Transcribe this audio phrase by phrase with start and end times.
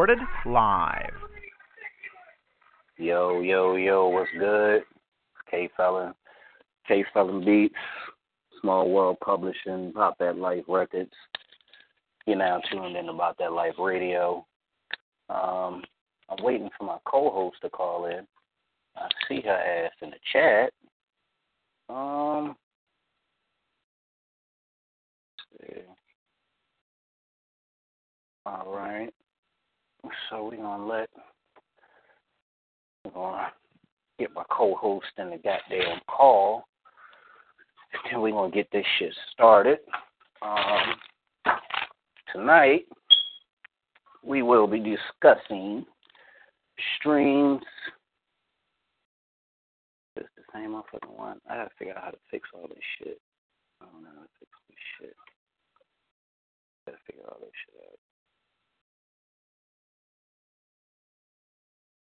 [0.00, 1.12] Recorded live.
[2.96, 4.80] Yo, yo, yo, what's good?
[5.50, 6.14] K Felon,
[6.88, 7.74] K Felon Beats,
[8.62, 11.12] Small World Publishing, Pop That Life Records.
[12.24, 14.46] You're now tuned in About That Life Radio.
[15.28, 15.82] Um,
[16.30, 18.26] I'm waiting for my co-host to call in.
[18.96, 20.72] I see her ass in the chat.
[21.90, 22.56] Um.
[28.46, 29.12] All right.
[30.28, 31.08] So we're gonna let
[33.04, 33.52] we're gonna
[34.18, 36.64] get my co-host in the goddamn call,
[37.92, 39.78] and then we're gonna get this shit started.
[40.42, 41.54] Um,
[42.32, 42.86] tonight
[44.24, 45.84] we will be discussing
[46.98, 47.62] streams.
[50.16, 51.40] It's the same motherfucking one.
[51.48, 53.20] I gotta figure out how to fix all this shit.
[53.80, 55.16] I don't know how to fix this shit.
[56.86, 57.99] Gotta figure all this shit out.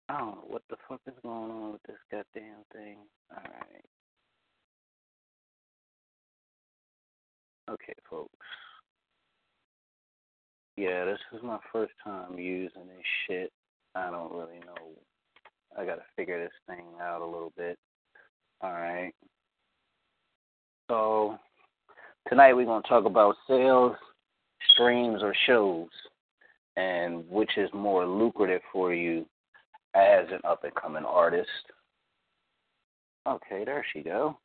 [0.08, 2.98] I don't know what the fuck is going on with this goddamn thing.
[3.32, 3.86] Alright.
[7.70, 8.30] Okay, folks.
[10.78, 13.52] Yeah, this is my first time using this shit.
[13.96, 14.92] I don't really know.
[15.78, 17.80] I gotta figure this thing out a little bit.
[18.64, 19.16] Alright.
[20.92, 21.40] So,
[22.30, 23.96] tonight we're gonna talk about sales,
[24.70, 25.90] streams, or shows,
[26.78, 29.26] and which is more lucrative for you
[29.96, 31.50] as an up and coming artist.
[33.28, 34.38] Okay, there she go.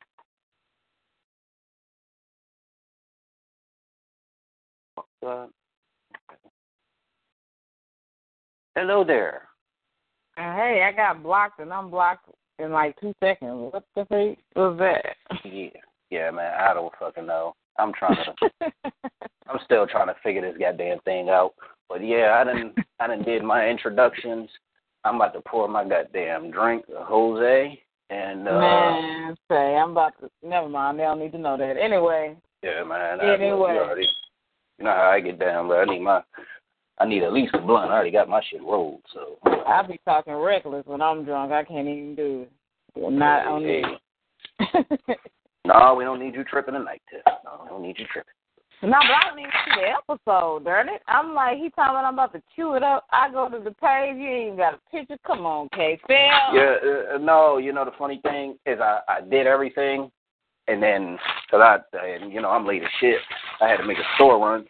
[5.25, 5.45] Uh,
[8.75, 9.43] hello there.
[10.35, 13.71] Hey, I got blocked and I'm blocked in like two seconds.
[13.71, 15.15] What the freak was that?
[15.45, 15.69] Yeah,
[16.09, 16.53] yeah, man.
[16.59, 17.53] I don't fucking know.
[17.77, 18.71] I'm trying to.
[19.47, 21.53] I'm still trying to figure this goddamn thing out.
[21.89, 22.73] But yeah, I didn't.
[22.99, 24.49] I didn't did my introductions.
[25.03, 30.29] I'm about to pour my goddamn drink, Jose, and uh Man, say I'm about to.
[30.43, 30.99] Never mind.
[30.99, 31.77] They don't need to know that.
[31.77, 32.35] Anyway.
[32.61, 33.19] yeah, man.
[33.21, 33.73] I, Anyway.
[33.73, 34.07] you, already,
[34.77, 36.21] you know how I get down, but I need my.
[36.99, 37.89] I need at least a blunt.
[37.89, 39.39] I already got my shit rolled, so.
[39.43, 41.51] I be talking reckless when I'm drunk.
[41.51, 42.45] I can't even do
[42.95, 43.11] it.
[43.11, 43.83] Not on Hey.
[45.65, 47.21] No, we don't need you tripping tonight, Tiff.
[47.45, 48.33] No, we don't need you tripping.
[48.83, 51.03] No, but I don't even see the episode, darn it.
[51.07, 53.05] I'm like, he talking about I'm about to chew it up.
[53.11, 55.17] I go to the page, you ain't even got a picture.
[55.25, 55.99] Come on, K.
[56.07, 56.17] Phil.
[56.17, 56.75] Yeah,
[57.13, 60.09] uh, no, you know the funny thing is I I did everything,
[60.67, 61.19] and then
[61.51, 63.19] cause I and you know I'm late as shit.
[63.61, 64.65] I had to make a store run,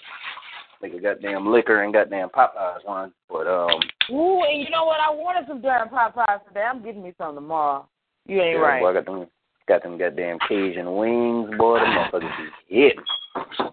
[0.82, 3.14] make a goddamn liquor and goddamn Popeyes run.
[3.30, 3.80] But um,
[4.12, 5.00] Ooh, and you know what?
[5.00, 6.66] I wanted some darn Popeyes today.
[6.70, 7.88] I'm getting me some tomorrow.
[8.28, 8.82] You ain't yeah, right.
[8.82, 9.28] boy, I got them
[9.70, 11.80] got them goddamn Cajun wings, boy.
[11.80, 13.72] Them motherfuckers be hitting.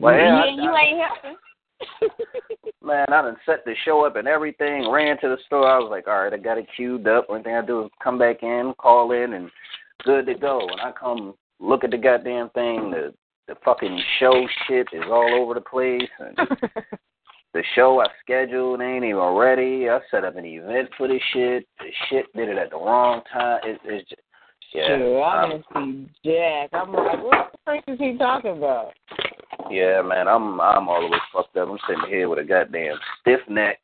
[0.00, 1.36] Well, yeah, you ain't helping.
[2.82, 4.90] Man, I done set the show up and everything.
[4.90, 5.68] Ran to the store.
[5.68, 7.26] I was like, all right, I got it queued up.
[7.28, 9.50] Only thing I do is come back in, call in, and
[10.04, 10.60] good to go.
[10.60, 13.14] And I come look at the goddamn thing, the
[13.48, 16.08] the fucking show shit is all over the place.
[16.18, 16.36] And
[17.54, 19.88] the show I scheduled ain't even ready.
[19.88, 21.66] I set up an event for this shit.
[21.78, 23.60] The shit did it at the wrong time.
[23.64, 24.22] It, it's just,
[24.74, 24.82] yeah.
[24.82, 26.68] I I'm- didn't see Jack.
[26.74, 28.92] I'm like, what the freak is he talking about?
[29.70, 31.68] Yeah, man, I'm I'm all the way fucked up.
[31.68, 33.78] I'm sitting here with a goddamn stiff neck,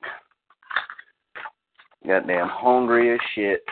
[2.07, 3.63] goddamn hungry as shit.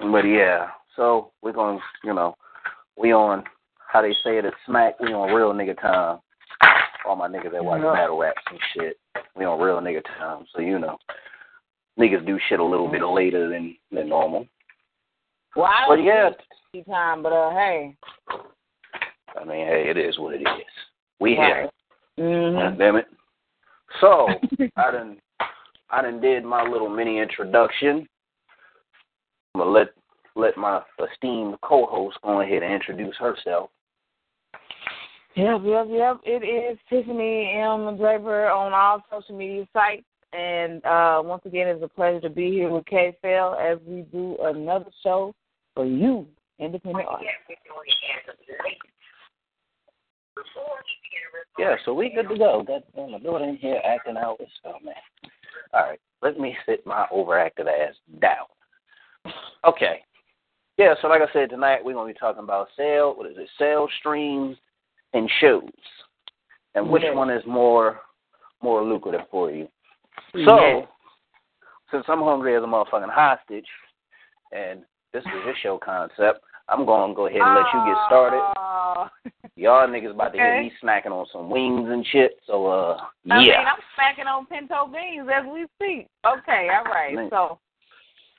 [0.00, 2.34] But yeah, so we're gonna, you know,
[2.96, 3.44] we on
[3.88, 4.98] how they say it at Smack.
[5.00, 6.18] We on real nigga time.
[7.06, 7.92] All my niggas that watch Yeah.
[7.92, 8.98] battle raps and shit.
[9.36, 10.46] We on real nigga time.
[10.54, 10.98] So you know,
[11.98, 14.46] niggas do shit a little bit later than than normal.
[15.56, 16.30] Well, I But yeah,
[16.88, 17.96] time, but uh, hey.
[19.40, 20.93] I mean, hey, it is what it is.
[21.20, 21.70] We here.
[22.18, 22.58] Mm-hmm.
[22.58, 23.06] God damn it.
[24.00, 24.28] So
[24.76, 25.18] I done
[25.90, 28.06] I done did my little mini introduction.
[29.54, 29.88] I'm gonna let
[30.36, 30.82] let my
[31.12, 33.70] esteemed co host go ahead and introduce herself.
[35.36, 36.20] Yep, yep, yep.
[36.24, 37.96] It is Tiffany M.
[37.96, 40.04] Draper on all social media sites.
[40.32, 44.02] And uh, once again, it's a pleasure to be here with K Phil as we
[44.12, 45.34] do another show
[45.74, 46.26] for you,
[46.58, 47.32] independent artists.
[51.58, 52.64] Yeah, so we good to go.
[52.66, 54.36] Got my daughter in here acting out.
[54.40, 54.94] Let's go, man.
[55.72, 58.46] All right, let me sit my overactive ass down.
[59.64, 60.02] Okay.
[60.76, 63.14] Yeah, so like I said, tonight we're gonna be talking about sale.
[63.16, 63.48] What is it?
[63.58, 64.56] Sale streams
[65.12, 65.70] and shows,
[66.74, 67.14] and which Yes.
[67.14, 68.00] one is more
[68.62, 69.68] more lucrative for you?
[70.44, 70.88] So, Yes.
[71.90, 73.68] since I'm hungry as a motherfucking hostage,
[74.52, 78.42] and this is your show concept, I'm gonna go ahead and let you get started.
[79.56, 82.32] Y'all niggas about to hear me snacking on some wings and shit.
[82.46, 82.96] So uh,
[83.30, 86.08] I mean, I'm smacking on pinto beans as we speak.
[86.26, 87.14] Okay, all right.
[87.14, 87.28] Man.
[87.30, 87.58] So,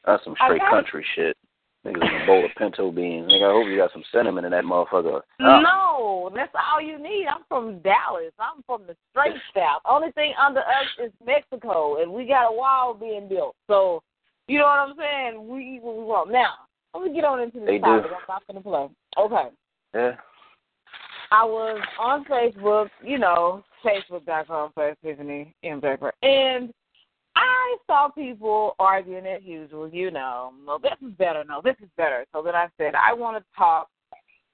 [0.06, 1.38] that's some straight got- country shit.
[1.86, 3.32] Niggas in a bowl of pinto beans.
[3.32, 5.22] Nigga, I hope you got some cinnamon in that motherfucker.
[5.40, 7.28] Uh, no, that's all you need.
[7.28, 8.34] I'm from Dallas.
[8.40, 9.84] I'm from the straight south.
[9.86, 13.56] Only thing under us is Mexico, and we got a wall being built.
[13.68, 14.02] So,
[14.48, 15.48] you know what I'm saying?
[15.48, 16.32] We eat what we want.
[16.32, 16.54] Now,
[16.96, 17.82] let me get on into this They do.
[17.84, 18.12] topic.
[18.12, 18.90] I'm not going to play.
[19.24, 19.56] Okay.
[19.94, 20.12] Yeah.
[21.32, 25.80] I was on Facebook, you know, Facebook.com slash Tiffany M.
[25.80, 26.74] Draper, and
[27.36, 31.90] I saw people arguing as usual, you know, no, this is better, no, this is
[31.98, 32.26] better.
[32.34, 33.90] So then I said, I want to talk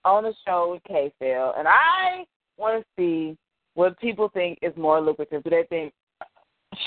[0.03, 2.25] on the show with K Phil, and I
[2.57, 3.38] want to see
[3.75, 5.44] what people think is more lucrative.
[5.44, 5.94] Do they think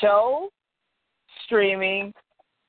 [0.01, 0.49] show,
[1.45, 2.13] streaming,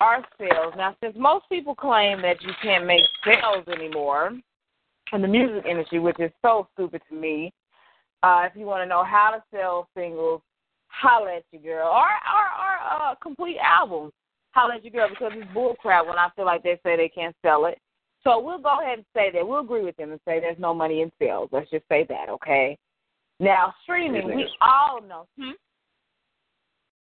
[0.02, 0.74] or sales?
[0.78, 4.34] Now, since most people claim that you can't make sales anymore,
[5.14, 7.54] in the music industry, which is so stupid to me.
[8.24, 10.42] Uh, if you want to know how to sell singles,
[10.88, 14.14] holla at your girl, or or, or uh, complete albums,
[14.52, 17.36] holla at your girl because it's bullcrap when I feel like they say they can't
[17.44, 17.78] sell it.
[18.24, 19.48] So we'll go ahead and say that.
[19.48, 21.50] We'll agree with them and say there's no money in sales.
[21.52, 22.78] Let's just say that, okay?
[23.40, 25.28] Now streaming, we all know.
[25.40, 25.52] Hmm?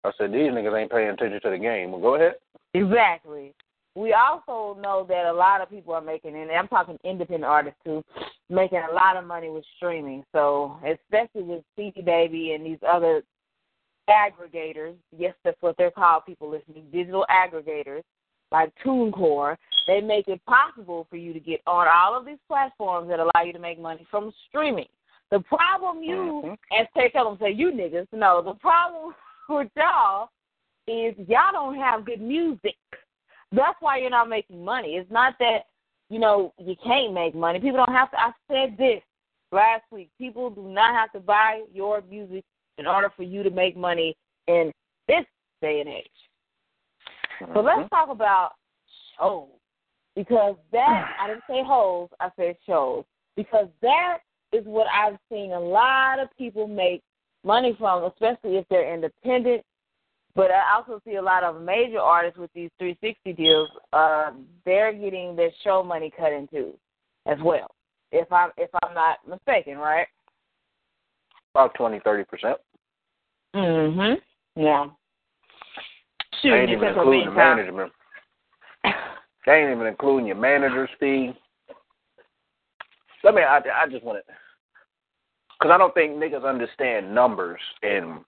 [0.04, 1.92] I said these niggas ain't paying attention to the game.
[1.92, 2.34] Well, go ahead.
[2.74, 3.54] Exactly.
[3.96, 7.80] We also know that a lot of people are making, and I'm talking independent artists
[7.84, 8.04] too,
[8.50, 10.24] making a lot of money with streaming.
[10.32, 13.24] So, especially with CD Baby and these other
[14.10, 18.04] aggregators, yes, that's what they're called, people listening, digital aggregators
[18.52, 19.58] like TuneCore,
[19.88, 23.44] they make it possible for you to get on all of these platforms that allow
[23.46, 24.88] you to make money from streaming.
[25.32, 26.58] The problem you, Mhm.
[26.72, 29.16] as Tay tell them, say you niggas, no, the problem
[29.50, 30.30] with y'all
[30.88, 32.78] is y'all don't have good music.
[33.52, 34.96] That's why you're not making money.
[34.96, 35.66] It's not that,
[36.10, 37.60] you know, you can't make money.
[37.60, 38.20] People don't have to.
[38.20, 39.02] I said this
[39.52, 40.10] last week.
[40.18, 42.44] People do not have to buy your music
[42.78, 44.16] in order for you to make money
[44.48, 44.72] in
[45.08, 45.26] this
[45.62, 46.30] day and age.
[47.40, 47.64] So Mhm.
[47.64, 48.56] let's talk about
[49.18, 49.50] shows.
[50.16, 53.06] Because that, I didn't say hoes, I said shows.
[53.36, 54.20] Because that
[54.52, 57.02] is what I've seen a lot of people make
[57.44, 59.66] money from, especially if they're independent.
[60.36, 63.70] But I also see a lot of major artists with these 360 deals.
[63.92, 64.32] Uh,
[64.66, 66.74] they're getting their show money cut into
[67.26, 67.68] as well.
[68.12, 70.08] If I'm if I'm not mistaken, right?
[71.54, 72.58] About twenty, thirty percent.
[73.56, 74.18] Mhm.
[74.56, 74.88] Yeah.
[76.42, 77.92] Shoot, They ain't even including the management.
[79.46, 81.34] They ain't even including your manager's fee.
[83.24, 83.42] Let me.
[83.42, 84.34] I, I just want to,
[85.60, 88.20] because I don't think niggas understand numbers and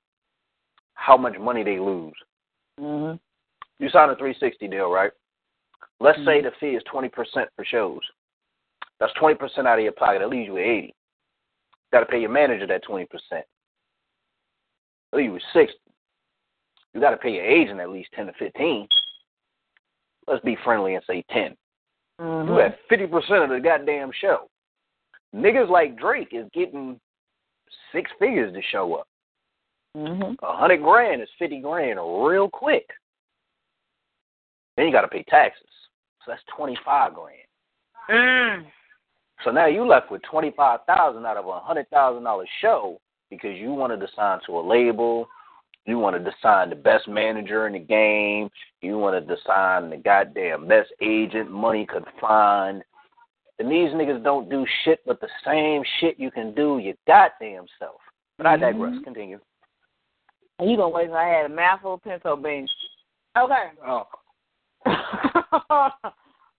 [0.96, 2.16] how much money they lose.
[2.80, 3.20] Mhm.
[3.80, 5.12] You sign a 360 deal, right?
[6.00, 6.46] Let's say Mm-hmm.
[6.46, 8.02] the fee is 20% for shows.
[9.00, 10.20] That's 20% out of your pocket.
[10.20, 10.96] That leaves you with 80.
[11.92, 13.08] Got to pay your manager that 20%.
[15.12, 15.80] That leaves you with 60.
[16.94, 18.88] You got to pay your agent at least 10 to 15.
[20.28, 21.58] Let's be friendly and say 10.
[22.20, 22.62] You Mhm.
[22.62, 24.50] have 50% of the goddamn show.
[25.36, 27.00] Niggas like Drake is getting
[27.92, 29.08] six figures to show up.
[29.96, 30.36] Mhm.
[30.42, 32.90] A hundred grand is fifty grand real quick.
[34.76, 35.70] Then you got to pay taxes,
[36.26, 37.48] so that's twenty five grand.
[38.10, 38.66] Mm.
[39.44, 43.00] So now you left with twenty five thousand out of a hundred thousand dollar show
[43.30, 45.28] because you wanted to sign to a label,
[45.86, 48.50] you wanted to sign the best manager in the game,
[48.82, 52.84] you wanted to sign the goddamn best agent money could find.
[53.60, 57.66] And these niggas don't do shit but the same shit you can do your goddamn
[57.78, 58.02] self.
[58.38, 58.94] But I digress.
[58.94, 59.04] Mhm.
[59.04, 59.40] Continue.
[60.60, 62.72] And you gonna wait till I had a mouthful of pinto beans.
[63.38, 63.72] Okay.
[63.86, 64.08] Oh.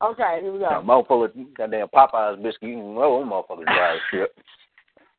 [0.02, 0.82] okay, here we go.
[0.82, 2.70] mouthful of goddamn Popeyes biscuit.
[2.70, 4.34] You can roll them motherfuckers dry shit.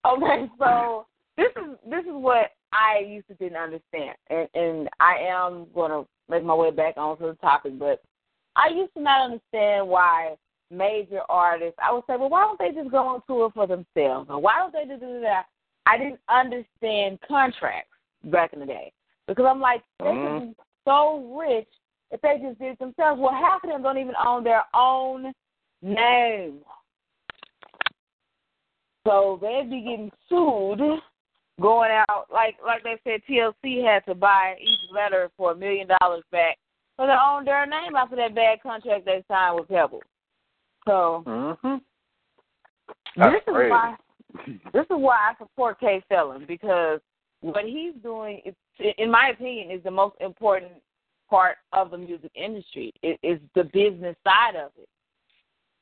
[0.06, 1.06] Okay, so
[1.38, 6.04] this is this is what I used to didn't understand, and and I am gonna
[6.30, 8.04] make my way back onto the topic, but
[8.56, 10.36] I used to not understand why
[10.70, 11.80] major artists.
[11.82, 14.58] I would say, well, why don't they just go on tour for themselves, or why
[14.58, 15.46] don't they just do that?
[15.86, 17.95] I didn't understand contracts
[18.26, 18.92] back in the day
[19.28, 20.40] because I'm like, they Mhm.
[20.40, 21.70] could be so rich
[22.12, 23.20] if they just did it themselves.
[23.20, 25.34] Well, half of them don't even own their own
[25.82, 26.64] name.
[29.06, 30.80] So they'd be getting sued,
[31.62, 33.22] going out like like they said.
[33.30, 36.58] TLC had to buy each letter for a million dollars back,
[36.96, 40.02] for their own their name after that bad contract they signed with Pebble.
[40.88, 41.76] So Mm-hmm.
[43.18, 43.70] this is crazy.
[43.70, 43.96] why
[44.74, 47.00] this is why I support K Felon because
[47.46, 48.54] what he's doing, is,
[48.98, 50.72] in my opinion, is the most important
[51.30, 52.94] part of the music industry.
[53.02, 54.88] It is the business side of it.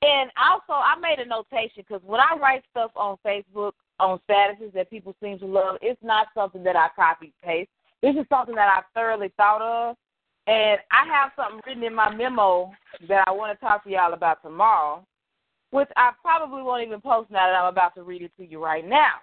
[0.02, 4.74] And also, I made a notation because when I write stuff on Facebook on statuses
[4.74, 7.70] that people seem to love, it's not something that I copy paste.
[8.02, 9.96] This is something that I've thoroughly thought of,
[10.48, 12.72] and I have something written in my memo
[13.08, 15.06] that I want to talk to y'all about tomorrow
[15.74, 18.64] which I probably won't even post now that I'm about to read it to you
[18.64, 19.16] right now.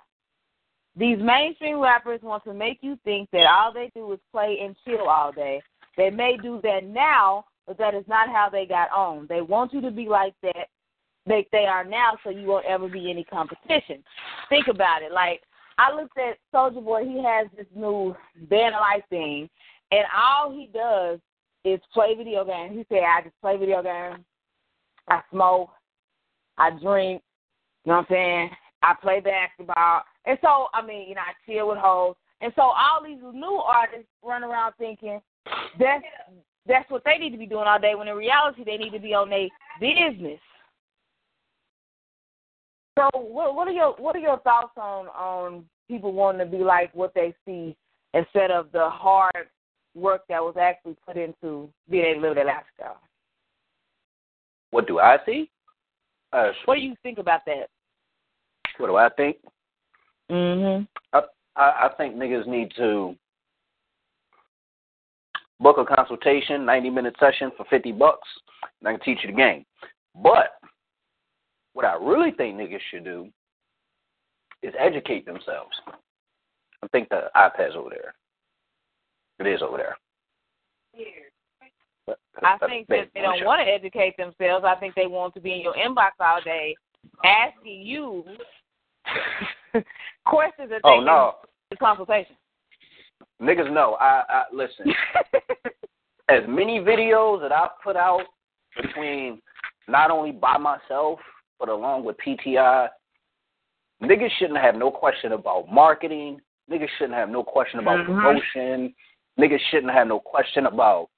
[0.96, 4.76] These mainstream rappers want to make you think that all they do is play and
[4.84, 5.62] chill all day.
[5.96, 9.26] They may do that now, but that is not how they got on.
[9.28, 10.68] They want you to be like that
[11.26, 14.02] they they are now so you won't ever be any competition.
[14.48, 15.12] Think about it.
[15.12, 15.42] Like
[15.78, 18.16] I looked at Soulja Boy, he has this new
[18.48, 19.48] band life thing
[19.90, 21.18] and all he does
[21.64, 22.76] is play video games.
[22.76, 24.24] He said, I just play video games,
[25.08, 25.70] I smoke,
[26.56, 27.22] I drink,
[27.84, 28.50] you know what I'm saying?
[28.82, 30.02] I play basketball.
[30.26, 32.14] And so, I mean, you know, I chill with hoes.
[32.40, 35.20] And so all these new artists run around thinking
[35.78, 36.04] that's
[36.66, 38.98] that's what they need to be doing all day when in reality they need to
[38.98, 39.48] be on their
[39.80, 40.40] business.
[42.98, 46.62] So what what are your what are your thoughts on on people wanting to be
[46.62, 47.76] like what they see
[48.14, 49.48] instead of the hard
[49.94, 53.00] work that was actually put into being able to live that lifestyle?
[54.70, 55.50] What do I see?
[56.32, 57.68] Uh, What do you think about that?
[58.78, 59.36] what do I think?
[60.30, 60.86] Mhm.
[61.12, 61.20] I,
[61.56, 63.16] I think niggas need to
[65.58, 68.28] book a consultation, ninety minute session for fifty bucks,
[68.80, 69.64] and I can teach you the game.
[70.22, 70.52] But
[71.74, 73.28] what I really think niggas should do
[74.62, 75.72] is educate themselves.
[76.82, 78.14] I think the iPad's over there.
[79.38, 79.96] It is over there.
[82.06, 84.64] But- I think that they don't want to educate themselves.
[84.64, 86.74] I think they want to be in your inbox all day
[87.24, 88.24] asking you
[90.26, 91.34] questions that they Oh no,
[91.70, 92.36] the consultation.
[93.40, 93.96] niggas know.
[94.00, 94.92] I, I listen.
[96.28, 98.22] as many videos that I've put out
[98.80, 99.40] between
[99.88, 101.18] not only by myself
[101.58, 102.88] but along with PTI,
[104.02, 106.40] niggas shouldn't have no question about marketing.
[106.70, 108.06] Niggas shouldn't have no question about Mhm.
[108.06, 108.94] promotion.
[109.38, 111.08] Niggas shouldn't have no question about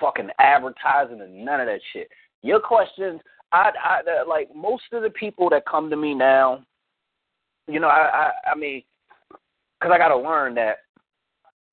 [0.00, 2.08] fucking advertising and none of that shit.
[2.42, 3.20] Your questions,
[3.52, 6.62] I, I like most of the people that come to me now.
[7.68, 8.82] You know, I, I, I mean,
[9.28, 10.78] because I got to learn that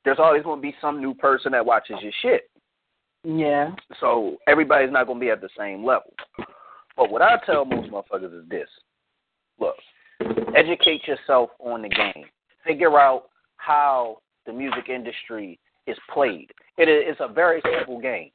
[0.04, 2.50] there's always going to be some new person that watches your shit.
[3.24, 3.72] Yeah.
[4.00, 6.14] So everybody's not going to be at the same level.
[6.96, 8.70] But what I tell most motherfuckers is this:
[9.60, 9.76] look,
[10.56, 12.26] educate yourself on the game.
[12.66, 16.52] Figure out how the music industry is played.
[16.78, 18.30] It is it's a very simple game.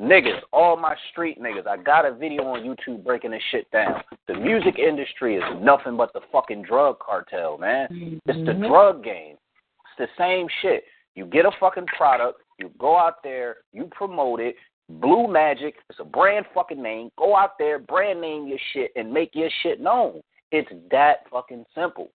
[0.00, 4.02] Niggas, all my street niggas, I got a video on YouTube breaking this shit down.
[4.28, 8.20] The music industry is nothing but the fucking drug cartel, man.
[8.26, 8.68] It's the Mhm.
[8.68, 9.38] drug game.
[9.86, 10.84] It's the same shit.
[11.14, 14.56] You get a fucking product, you go out there, you promote it.
[14.88, 17.10] Blue Magic, it's a brand fucking name.
[17.16, 20.22] Go out there, brand name your shit, and make your shit known.
[20.52, 22.12] It's that fucking simple.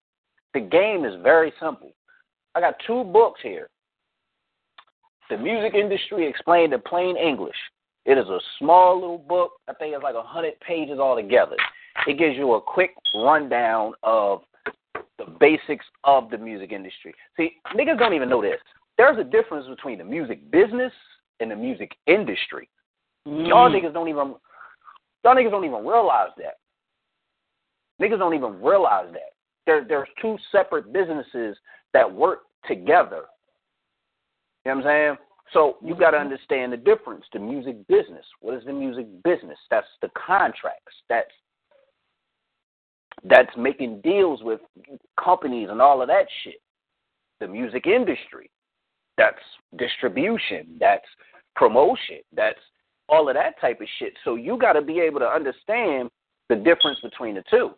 [0.54, 1.92] The game is very simple.
[2.54, 3.68] I got two books here.
[5.32, 7.56] The Music Industry Explained in Plain English.
[8.04, 9.52] It is a small little book.
[9.66, 11.56] I think it's like a hundred pages altogether.
[12.06, 14.42] It gives you a quick rundown of
[15.16, 17.14] the basics of the music industry.
[17.38, 18.58] See, niggas don't even know this.
[18.98, 20.92] There's a difference between the music business
[21.40, 22.68] and the music industry.
[23.24, 23.80] Y'all Mm.
[23.80, 24.34] niggas don't even
[25.24, 26.58] y'all niggas don't even realize that.
[28.02, 29.32] Niggas don't even realize that.
[29.64, 31.56] There there's two separate businesses
[31.94, 33.24] that work together.
[34.64, 35.16] You know what I'm saying?
[35.52, 36.26] So you gotta mm-hmm.
[36.26, 37.24] understand the difference.
[37.32, 38.24] The music business.
[38.40, 39.58] What is the music business?
[39.70, 40.94] That's the contracts.
[41.08, 41.30] That's
[43.24, 44.60] that's making deals with
[45.22, 46.60] companies and all of that shit.
[47.40, 48.50] The music industry.
[49.18, 49.36] That's
[49.76, 50.76] distribution.
[50.80, 51.04] That's
[51.54, 52.20] promotion.
[52.34, 52.58] That's
[53.08, 54.14] all of that type of shit.
[54.24, 56.10] So you got to be able to understand
[56.48, 57.72] the difference between the two.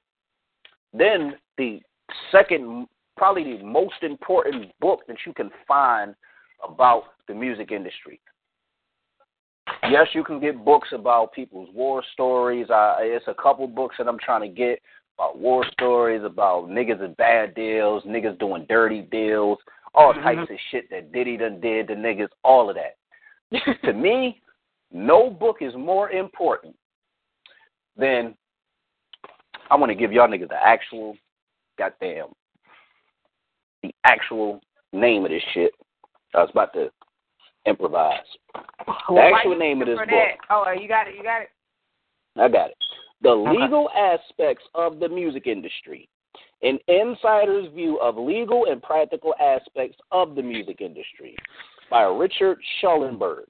[0.93, 1.81] Then the
[2.31, 2.87] second,
[3.17, 6.15] probably the most important book that you can find
[6.69, 8.21] about the music industry.
[9.91, 12.69] Yes, you can get books about people's war stories.
[12.71, 14.81] Uh, it's a couple books that I'm trying to get
[15.19, 19.59] about war stories, about niggas and bad deals, niggas doing dirty deals,
[19.95, 20.23] all Mhm.
[20.23, 22.97] types of shit that Diddy done did to niggas, all of that.
[23.83, 24.43] to me,
[24.91, 26.77] no book is more important
[27.97, 28.37] than
[29.71, 31.17] I want to give y'all niggas the actual,
[31.79, 32.35] goddamn,
[33.83, 34.61] the actual
[34.93, 35.75] name of this shit.
[36.35, 36.91] I was about to
[37.67, 38.19] improvise.
[38.85, 40.09] The Well, actual name of this book.
[40.09, 40.37] that?
[40.51, 41.15] Oh, you got it.
[41.15, 41.51] You got it.
[42.37, 42.77] I got it.
[43.21, 43.59] The Okay.
[43.59, 46.09] legal aspects of the music industry.
[46.63, 51.37] An insider's view of legal and practical aspects of the music industry
[51.91, 53.47] by Richard Schulenberg.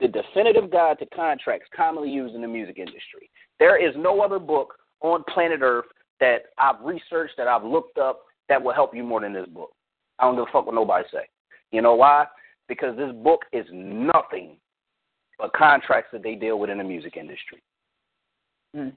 [0.00, 3.30] The definitive guide to contracts commonly used in the music industry.
[3.58, 5.86] There is no other book on planet Earth
[6.20, 9.72] that I've researched, that I've looked up, that will help you more than this book.
[10.18, 11.28] I don't give a fuck what nobody say.
[11.72, 12.26] You know why?
[12.68, 14.56] Because this book is nothing
[15.38, 17.62] but contracts that they deal with in the music industry.
[18.76, 18.92] Mm.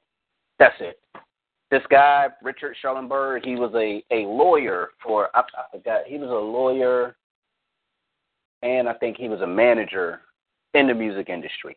[0.60, 1.00] That's it.
[1.72, 6.30] This guy, Richard Schulenberg, he was a, a lawyer for I, I forgot he was
[6.30, 7.16] a lawyer
[8.62, 10.22] and I think he was a manager
[10.74, 11.76] in the music industry.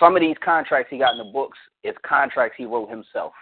[0.00, 3.32] Some of these contracts he got in the books is contracts he wrote himself.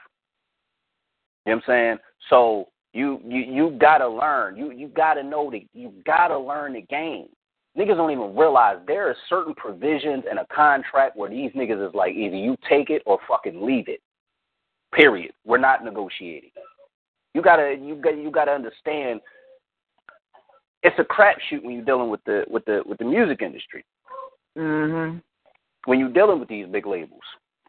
[1.46, 1.96] You know what I'm saying?
[2.28, 4.56] So you you you gotta learn.
[4.56, 7.26] You you gotta know the you gotta learn the game.
[7.76, 11.92] Niggas don't even realize there are certain provisions in a contract where these niggas is
[11.92, 14.00] like either you take it or fucking leave it.
[14.92, 15.32] Period.
[15.44, 16.52] We're not negotiating.
[17.34, 19.20] You gotta you got you gotta understand
[20.84, 23.84] it's a crapshoot when you're dealing with the with the with the music industry.
[24.56, 25.20] Mhm.
[25.86, 27.24] When you're dealing with these big labels.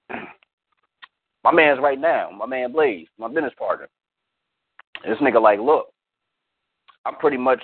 [1.44, 3.88] My man's right now, my man Blaze, my business partner.
[5.04, 5.88] This nigga like, look,
[7.06, 7.62] I'm pretty much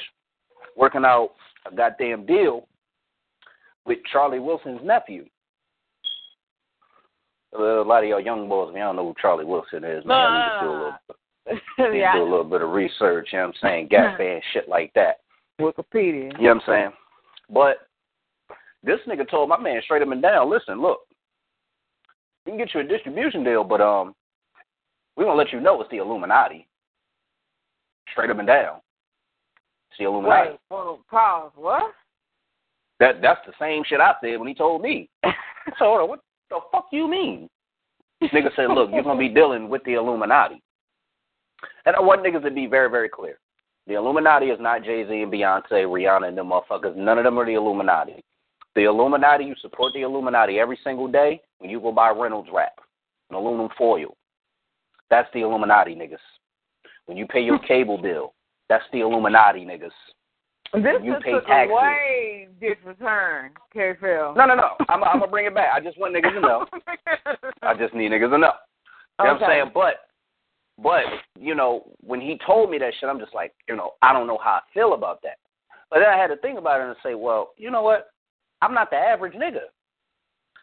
[0.76, 1.32] working out
[1.72, 2.68] a goddamn deal
[3.86, 5.26] with Charlie Wilson's nephew.
[7.54, 10.06] A lot of y'all young boys, man, I don't know who Charlie Wilson is.
[10.06, 12.14] Man, I need to do a little, yeah.
[12.16, 13.30] do a little bit of research.
[13.32, 13.88] You know what I'm saying?
[13.90, 15.18] Gap fan shit like that.
[15.60, 16.32] Wikipedia.
[16.38, 16.92] You know what I'm saying?
[17.50, 17.78] But
[18.84, 21.00] this nigga told my man straight up and down, listen, look,
[22.46, 24.16] we can get you a distribution deal, but um,
[25.16, 26.68] we're gonna let you know it's the Illuminati.
[28.12, 28.78] Straight up and down.
[29.90, 30.52] It's the Illuminati.
[30.52, 31.52] Wait, on, pause.
[31.56, 31.94] What?
[33.00, 35.10] That that's the same shit I said when he told me.
[35.78, 37.48] So what the fuck you mean?
[38.24, 40.62] Nigga said, look, you're gonna be dealing with the Illuminati.
[41.86, 43.38] And I want niggas to be very, very clear.
[43.88, 46.96] The Illuminati is not Jay Z and Beyonce, Rihanna, and them motherfuckers.
[46.96, 48.24] None of them are the Illuminati.
[48.76, 52.74] The Illuminati, you support the Illuminati every single day when you go buy Reynolds wrap
[53.30, 54.16] and aluminum foil.
[55.10, 56.18] That's the Illuminati, niggas.
[57.12, 58.34] When you pay your cable bill,
[58.70, 59.92] that's the Illuminati, niggas.
[60.82, 61.70] This You pay took taxes.
[61.70, 63.96] a way different turn, K.
[64.00, 64.34] Phil.
[64.34, 64.70] No, no, no.
[64.88, 65.72] I'm, I'm gonna bring it back.
[65.76, 66.66] I just want niggas to know.
[67.64, 68.54] I just need niggas to know.
[69.20, 69.72] You know what I'm saying?
[69.74, 69.96] But,
[70.82, 71.04] but
[71.38, 74.26] you know, when he told me that shit, I'm just like, you know, I don't
[74.26, 75.36] know how I feel about that.
[75.90, 78.12] But then I had to think about it and say, well, you know what?
[78.62, 79.64] I'm not the average nigga.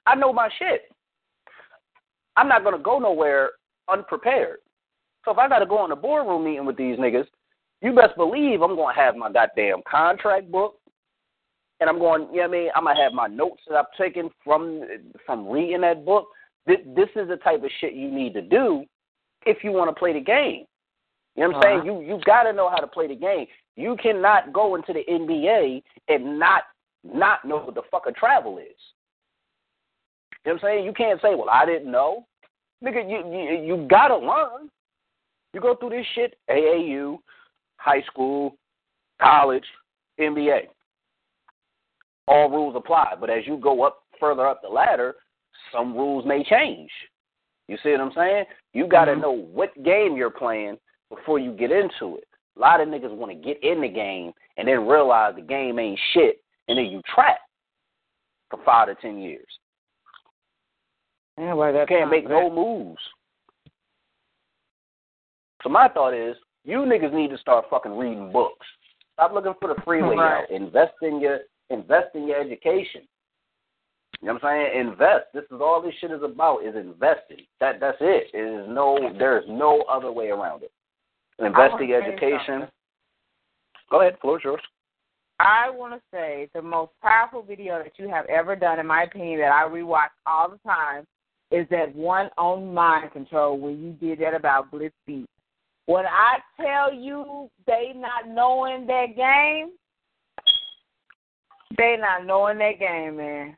[0.07, 0.91] I know my shit.
[2.39, 3.51] I'm not gonna go nowhere
[3.87, 4.61] unprepared.
[5.29, 7.27] So if I gotta go on a boardroom meeting with these niggas,
[7.83, 10.77] you best believe I'm gonna have my goddamn contract book,
[11.81, 12.71] and I'm going, you know what I mean?
[12.75, 14.85] I'm gonna have my notes that I've taken from
[15.27, 16.29] from reading that book.
[16.67, 18.87] This, this is the type of shit you need to do
[19.45, 20.65] if you want to play the game.
[21.37, 21.85] You know what I'm Uh-huh.
[21.85, 21.85] saying?
[21.85, 23.47] You you got to know how to play the game.
[23.77, 26.63] You cannot go into the NBA and not
[27.05, 28.65] not know what the fuck a travel is.
[30.47, 30.85] You know what I'm saying?
[30.87, 32.25] You can't say, "Well, I didn't know."
[32.83, 34.71] Nigga, you you, you got to learn.
[35.59, 37.19] You go through this shit AAU,
[37.79, 38.55] high school,
[39.21, 39.65] college,
[40.21, 40.69] NBA.
[42.29, 45.17] All rules apply, but as you go up further up the ladder,
[45.73, 46.89] some rules may change.
[47.67, 48.45] You see what I'm saying?
[48.73, 49.21] You got to Mhm.
[49.21, 52.29] know what game you're playing before you get into it.
[52.57, 55.81] A lot of niggas want to get in the game and then realize the game
[55.81, 57.41] ain't shit, and then you trap
[58.49, 59.59] for five to ten years.
[61.37, 62.31] Yeah, well, You can't make bad.
[62.31, 63.03] no moves.
[65.63, 68.67] So my thought is, you niggas need to start fucking reading books.
[69.15, 70.43] Stop looking for the freeway Right.
[70.43, 70.51] out.
[70.51, 71.41] Invest in your
[71.71, 73.07] invest in your education.
[74.21, 74.81] You know what I'm saying?
[74.89, 75.27] Invest.
[75.33, 77.47] This is all this shit is about is investing.
[77.61, 78.31] That that's it.
[78.33, 80.73] It is no there is no other way around it.
[81.39, 82.69] Invest in your education.
[83.91, 84.61] Go ahead, floor yours.
[85.41, 89.05] I want to say the most powerful video that you have ever done, in my
[89.05, 91.07] opinion, that I rewatch all the time,
[91.53, 95.29] is that one on mind control when you did that about Blitz Beat.
[95.89, 99.71] When I tell you they not knowing that game,
[101.79, 103.57] they not knowing that game, man.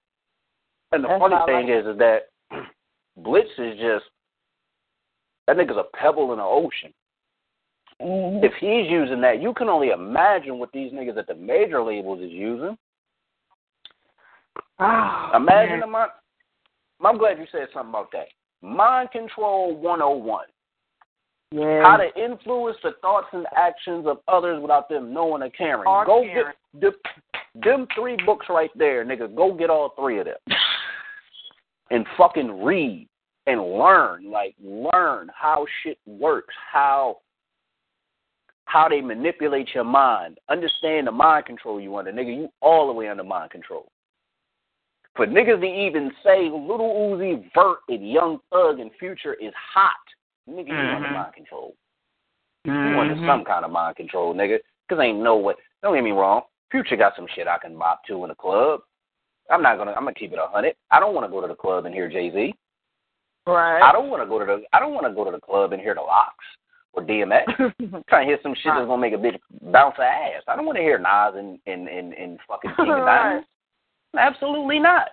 [0.92, 2.18] And the That's funny thing like is, is that
[3.16, 4.04] Blitz is just
[5.48, 6.94] that nigga's a pebble in the ocean.
[8.00, 8.44] Mm-hmm.
[8.44, 12.20] If he's using that, you can only imagine what these niggas at the major labels
[12.20, 12.78] is using.
[14.78, 15.80] Oh, Imagine man.
[15.80, 16.12] the mind.
[17.04, 18.28] I'm glad you said something about that.
[18.62, 20.44] Mind control 101.
[21.52, 21.82] Yeah.
[21.82, 25.86] How to influence the thoughts and actions of others without them knowing or caring.
[25.86, 26.54] Or Go caring.
[26.80, 29.34] get the, them three books right there, nigga.
[29.34, 30.36] Go get all three of them
[31.90, 33.08] and fucking read
[33.46, 34.30] and learn.
[34.30, 37.18] Like learn how shit works, how
[38.66, 40.38] how they manipulate your mind.
[40.48, 42.36] Understand the mind control you under, nigga.
[42.36, 43.90] You all the way under mind control.
[45.16, 49.96] For niggas to even say Lil Uzi Vert and Young Thug and Future is hot,
[50.50, 51.14] nigga, you under Mhm.
[51.14, 51.74] mind control.
[52.64, 54.58] You under some kind of mind control, nigga.
[54.88, 55.54] Cause ain't no way.
[55.82, 56.42] Don't get me wrong.
[56.70, 58.82] Future got some shit I can bop to in the club.
[59.50, 59.92] I'm not gonna.
[59.92, 60.76] I'm gonna keep it a hundred.
[60.90, 62.54] I don't want to go to the club and hear Jay Z.
[63.46, 63.82] Right.
[63.82, 64.62] I don't want to go to the.
[64.72, 66.34] I don't want to go to the club and hear the LOX
[66.92, 67.46] or DMX.
[68.08, 69.38] Trying to hear some shit that's gonna make a bitch
[69.72, 70.42] bounce her ass.
[70.46, 73.42] I don't want to hear Nas and and and, and fucking King Right.
[74.16, 75.08] Absolutely not.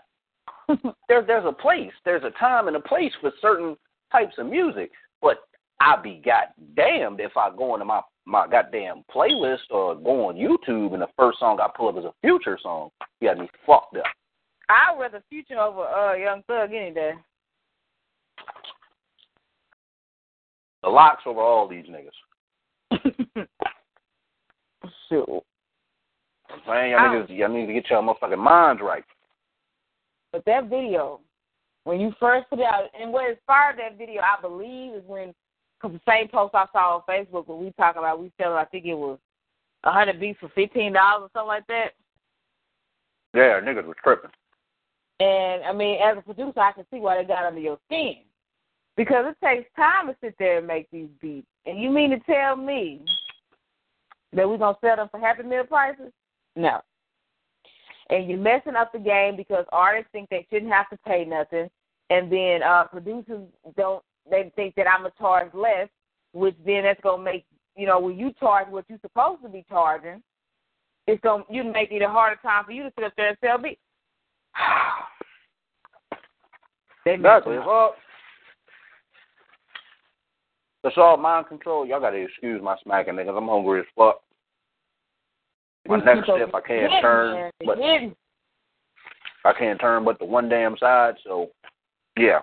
[1.08, 1.94] There's there's a place.
[2.04, 3.78] There's a time and a place for certain
[4.12, 4.92] types of music.
[5.22, 5.38] But
[5.82, 10.94] I'd be goddamned if I go into my my goddamn playlist or go on YouTube
[10.94, 12.90] and the first song I pull up is a Future song.
[13.22, 14.04] You got me fucked up.
[14.70, 17.14] I'd rather Future over uh Young Thug any day.
[20.84, 22.12] The LOX over all these niggas.
[25.10, 25.44] Shoot.
[26.50, 29.04] I'm saying y'all niggas, y'all need to get y'all motherfucking minds right.
[30.32, 31.22] But that video,
[31.88, 35.34] when you first put it out, and what inspired that video, I believe, is when,
[35.82, 38.66] cause the same post I saw on Facebook when we talk about, we selling, I
[38.66, 39.18] think it was
[39.86, 41.92] a hundred beats for fifteen dollars or something like that.
[43.34, 44.32] Yeah, niggas was tripping.
[45.22, 48.18] And I mean, as a producer, I can see why they got under your skin
[48.98, 51.48] because it takes time to sit there and make these beats.
[51.66, 53.06] And you mean to tell me
[54.34, 56.12] that we're gonna sell them for Happy Meal prices?
[56.58, 56.82] No.
[58.10, 61.70] And you're messing up the game because artists think they shouldn't have to pay nothing,
[62.10, 63.44] and then uh producers
[63.76, 64.04] don't.
[64.30, 65.88] They think that I'm gonna charge less,
[66.34, 69.66] which then that's gonna make you know when you charge what you're supposed to be
[69.70, 70.22] charging,
[71.06, 73.38] it's gonna you make it a harder time for you to sit up there and
[73.42, 73.80] sell beats.
[77.06, 77.56] They Exactly.
[77.56, 77.64] them
[80.84, 81.86] It's all, mind control.
[81.86, 83.38] Y'all gotta excuse my smacking niggas.
[83.38, 84.22] I'm hungry as fuck.
[85.88, 87.78] My next step, I can't turn, but.
[89.46, 91.16] I can't turn but the one damn side.
[91.24, 91.48] So,
[92.18, 92.40] yeah.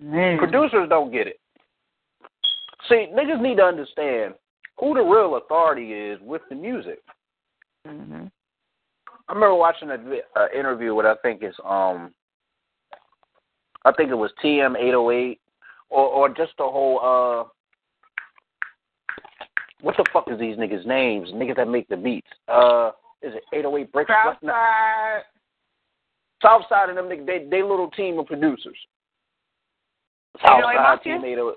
[0.00, 0.38] Man.
[0.38, 1.38] Producers don't get it.
[2.88, 4.34] See, niggas need to understand
[4.78, 7.00] who the real authority is with the music.
[7.86, 8.26] hmm
[9.28, 10.00] I remember watching an
[10.34, 12.12] uh, interview with I think it's um
[13.84, 15.40] I think it was TM eight oh eight
[15.88, 17.48] or or just the whole uh
[19.82, 21.28] what the fuck is these niggas names?
[21.32, 22.26] Niggas that make the beats.
[22.48, 22.90] Uh
[23.22, 24.10] is it eight oh eight bricks?
[24.10, 25.22] Southside.
[26.42, 28.76] Southside and them niggas they they little team of producers.
[30.44, 31.54] Southside team oh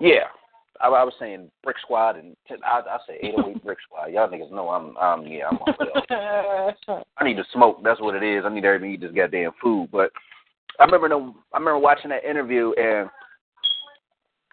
[0.00, 0.28] Yeah.
[0.80, 4.12] I, I was saying Brick Squad and I I say eight oh eight Brick Squad.
[4.12, 7.78] Y'all niggas know I'm I'm yeah, I'm on I need to smoke.
[7.82, 8.44] That's what it is.
[8.44, 9.88] I need everybody to eat this goddamn food.
[9.92, 10.10] But
[10.78, 13.08] I remember the, I remember watching that interview and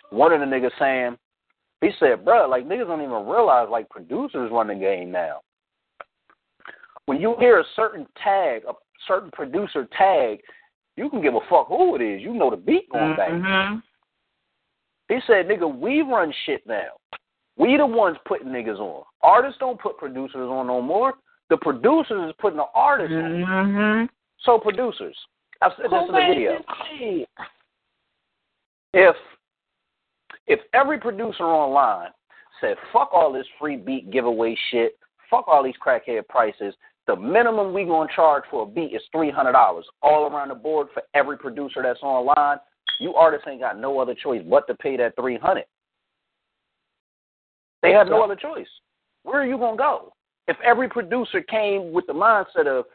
[0.10, 1.17] one of the niggas saying,
[1.82, 5.41] he said, "Bruh, like niggas don't even realize like producers run the game now.
[7.06, 8.74] When you hear a certain tag, a
[9.07, 10.39] certain producer tag,
[10.95, 12.21] you can give a fuck who it is.
[12.21, 13.31] You know the beat going back.
[13.31, 13.79] hmm
[15.09, 16.91] He said, nigga, we run shit now.
[17.57, 19.03] We the ones putting niggas on.
[19.21, 21.13] Artists don't put producers on no more.
[21.49, 23.43] The producers is putting the artists on.
[23.43, 24.05] hmm
[24.43, 25.15] So producers,
[25.61, 26.61] I've said this in the video.
[28.93, 29.15] If
[30.45, 32.09] if every producer online
[32.59, 34.97] said fuck all this free beat giveaway shit,
[35.29, 36.75] fuck all these crackhead prices,
[37.07, 40.55] the minimum we gonna charge for a beat is three hundred dollars all around the
[40.55, 42.57] board for every producer that's online.
[42.99, 45.65] You artists ain't got no other choice but to pay that three hundred.
[47.81, 48.67] They have no other choice.
[49.23, 50.13] Where are you gonna go?
[50.47, 52.85] If every producer came with the mindset of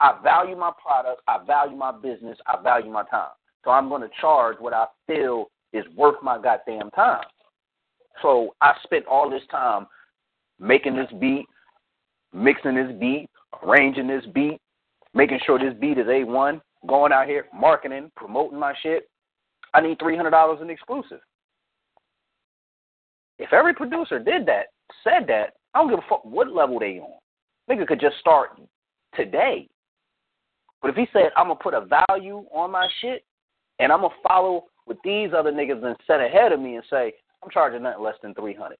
[0.00, 3.30] I value my product, I value my business, I value my time.
[3.64, 7.22] So I'm going to charge what I feel is worth my goddamn time.
[8.20, 9.86] So I spent all this time
[10.58, 11.46] making this beat,
[12.32, 13.28] mixing this beat,
[13.62, 14.58] arranging this beat,
[15.14, 19.08] making sure this beat is A1, going out here, marketing, promoting my shit.
[19.74, 21.20] I need $300 in exclusive.
[23.38, 24.66] If every producer did that,
[25.02, 27.18] said that, I don't give a fuck what level they on.
[27.70, 28.60] Nigga could just start
[29.14, 29.68] today.
[30.80, 33.24] But if he said, I'm going to put a value on my shit
[33.78, 36.84] and I'm going to follow with these other niggas and set ahead of me and
[36.90, 38.76] say, I'm charging nothing less than 300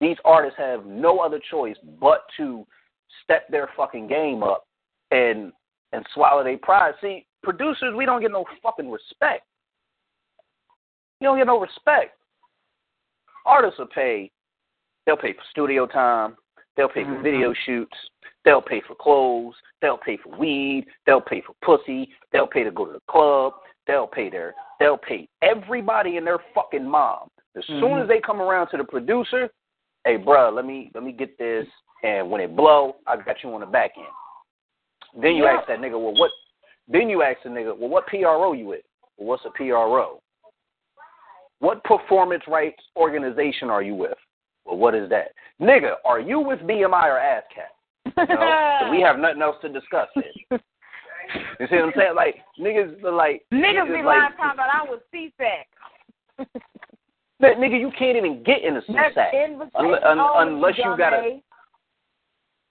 [0.00, 2.66] These artists have no other choice but to
[3.24, 4.66] step their fucking game up
[5.10, 5.52] and
[5.92, 6.94] and swallow their pride.
[7.00, 9.46] See, producers, we don't get no fucking respect.
[11.20, 12.18] You don't get no respect.
[13.46, 14.30] Artists will pay.
[15.06, 16.36] They'll pay for studio time.
[16.76, 17.22] They'll pay for Mhm.
[17.22, 17.96] video shoots.
[18.44, 19.56] They'll pay for clothes.
[19.80, 20.86] They'll pay for weed.
[21.06, 22.14] They'll pay for pussy.
[22.32, 23.54] They'll pay to go to the club.
[23.86, 24.54] They'll pay their.
[24.78, 27.30] They'll pay everybody and their fucking mom.
[27.54, 28.02] As soon Mhm.
[28.02, 29.50] as they come around to the producer,
[30.06, 31.66] hey, bruh, let me let me get this,
[32.02, 35.22] and when it blow, I got you on the back end.
[35.22, 35.58] Then you Yeah.
[35.58, 36.30] ask that nigga, well, what?
[36.88, 38.84] Then you ask the nigga, well, what PRO you with?
[39.16, 40.22] Well, what's a PRO?
[41.58, 44.18] What performance rights organization are you with?
[44.64, 45.32] Well, what is that?
[45.60, 48.28] Nigga, are you with BMI or ASCAP?
[48.28, 50.08] No, we have nothing else to discuss.
[50.14, 52.14] You see what I'm saying?
[52.14, 56.46] Like niggas, like Niggas be like, lying talking about I was SESAC.
[57.42, 59.44] N- nigga, you can't even get in a SESAC.
[59.44, 59.70] invitation
[60.08, 61.40] un- unless you got a-.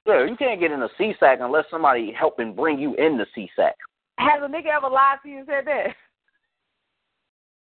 [0.07, 3.71] Yeah, you can't get in a SESAC unless somebody helping bring you in the SESAC.
[4.17, 5.87] Has a nigga ever lied to you and said that?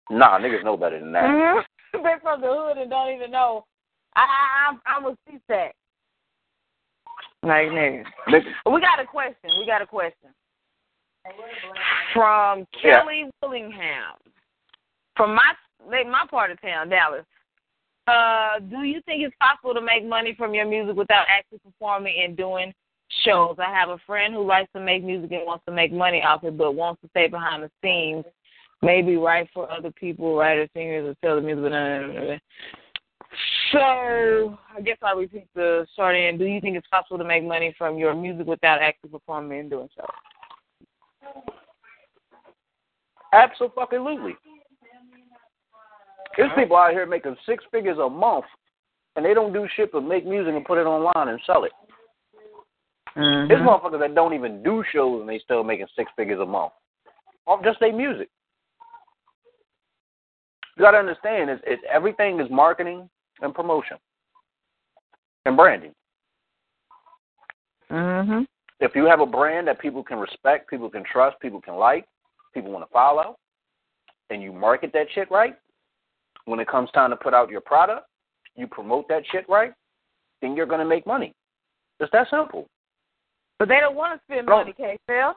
[0.10, 1.24] Nah, niggas know better than that.
[1.26, 2.02] Mm-hmm.
[2.04, 3.66] They're from the hood and don't even know.
[4.16, 5.72] I, I I'm I'm a SESAC.
[7.44, 8.04] Like nigga.
[8.28, 9.52] Nigga, We got a question.
[9.60, 10.30] We got a question.
[12.14, 13.02] From Yeah.
[13.02, 14.16] Kelly Willingham.
[15.18, 15.52] From my
[15.86, 17.26] my part of town, Dallas.
[18.08, 22.24] Uh, do you think it's possible to make money from your music without actually performing
[22.24, 22.74] and doing
[23.26, 23.56] shows?
[23.60, 26.44] I have a friend who likes to make music and wants to make money off
[26.46, 28.24] it, but wants to stay behind the scenes,
[28.82, 31.63] maybe write for other people, writers, singers, or sell the music.
[31.66, 32.38] Blah, blah, blah.
[33.74, 36.40] So I guess I'll repeat the short end.
[36.40, 39.70] Do you think it's possible to make money from your music without actually performing and
[39.70, 40.06] doing shows?
[43.34, 44.36] absolutely.
[46.38, 48.45] There's people out here making six figures a month,
[49.15, 51.71] and they don't do shit but make music and put it online and sell it.
[53.17, 53.47] Mm-hmm.
[53.47, 56.71] There's motherfuckers that don't even do shows and they still making six figures a month
[57.47, 58.30] off just their music.
[60.78, 63.10] You gotta understand, it's, it's everything is marketing
[63.41, 63.97] and promotion
[65.45, 65.93] and branding.
[67.89, 68.45] Mhm.
[68.80, 72.06] If you have a brand that people can respect, people can trust, people can like,
[72.54, 73.38] people want to follow,
[74.30, 75.56] and you market that shit right,
[76.48, 78.08] when it comes time to put out your product,
[78.56, 79.74] you promote that shit right,
[80.42, 81.34] then you're gonna make money.
[82.00, 82.68] It's that simple.
[83.60, 84.98] But they don't want to spend money, K.
[85.08, 85.34] Phil.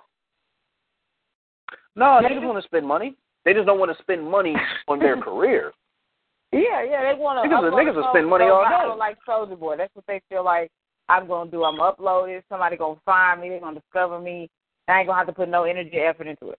[1.97, 3.17] No, They they just just- want to spend money.
[3.45, 4.55] They just don't want to spend money
[4.89, 5.73] on their career.
[6.53, 7.49] Yeah, yeah, they want to.
[7.49, 8.97] Niggas- niggas will spend money all day.
[8.99, 10.71] Like Soulja Boy, that's what they feel like
[11.09, 11.65] I'm gonna do.
[11.65, 12.43] I'm gonna.
[12.49, 13.49] Somebody gonna find me.
[13.49, 14.49] They're gonna discover me.
[14.89, 16.59] I ain't gonna have to put no energy, effort into it.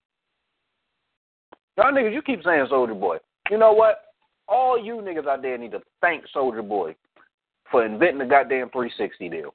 [1.77, 3.17] Y'all niggas, you keep saying Soulja Boy.
[3.49, 4.10] You know what?
[4.51, 6.93] All you niggas out there need to thank Soulja Boy
[7.71, 9.53] for inventing the goddamn 360 deal.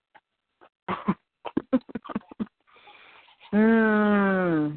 [3.53, 4.75] Hmm.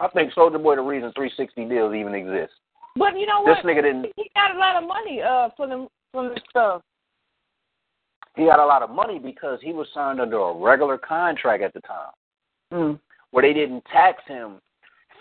[0.00, 2.52] I think Soulja Boy the reason 360 deals even exist.
[2.96, 3.56] But you know what?
[3.56, 4.06] This nigga didn't.
[4.16, 6.82] He got a lot of money uh from them from this stuff.
[8.36, 11.72] He got a lot of money because he was signed under a regular contract at
[11.74, 12.12] the time,
[12.72, 13.00] Mm.
[13.30, 14.60] where they didn't tax him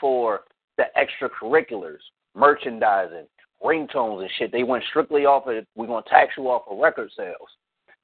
[0.02, 0.42] for
[0.78, 2.02] the extracurriculars,
[2.34, 3.28] merchandising,
[3.64, 4.52] ringtones and shit.
[4.52, 7.50] They went strictly off of we're gonna tax you off of record sales.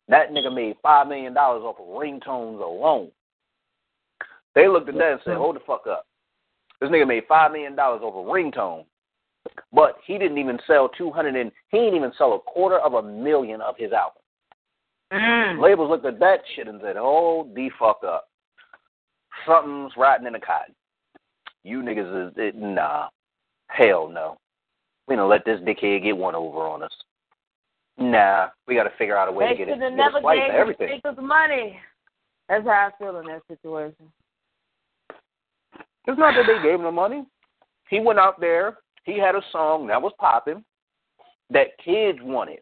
[0.08, 3.12] That nigga made five million dollars off of ringtones alone.
[4.56, 6.06] They looked at that and said, "Hold the fuck up."
[6.80, 8.86] This nigga made five million dollars off of ringtone,
[9.72, 12.94] but he didn't even sell two hundred and he didn't even sell a quarter of
[12.94, 14.22] a million of his album.
[15.14, 15.62] Mm.
[15.62, 18.30] Labels looked at that shit and said, "Hold the fuck up.
[19.46, 20.76] Something's rotten in the cotton.
[21.64, 23.10] You niggas is it, nah,
[23.68, 24.38] hell no.
[25.08, 26.92] We don't let this dickhead get one over on us.
[27.98, 29.74] Nah, we got to figure out a way They to get it.
[29.74, 31.02] should have Get never a slice gave of him everything.
[31.04, 31.80] niggas money.
[32.50, 34.12] That's how I feel in that situation.
[36.08, 37.26] It's not that they gave him the money.
[37.90, 38.78] He went out there.
[39.04, 40.64] He had a song that was popping
[41.50, 42.60] that kids wanted.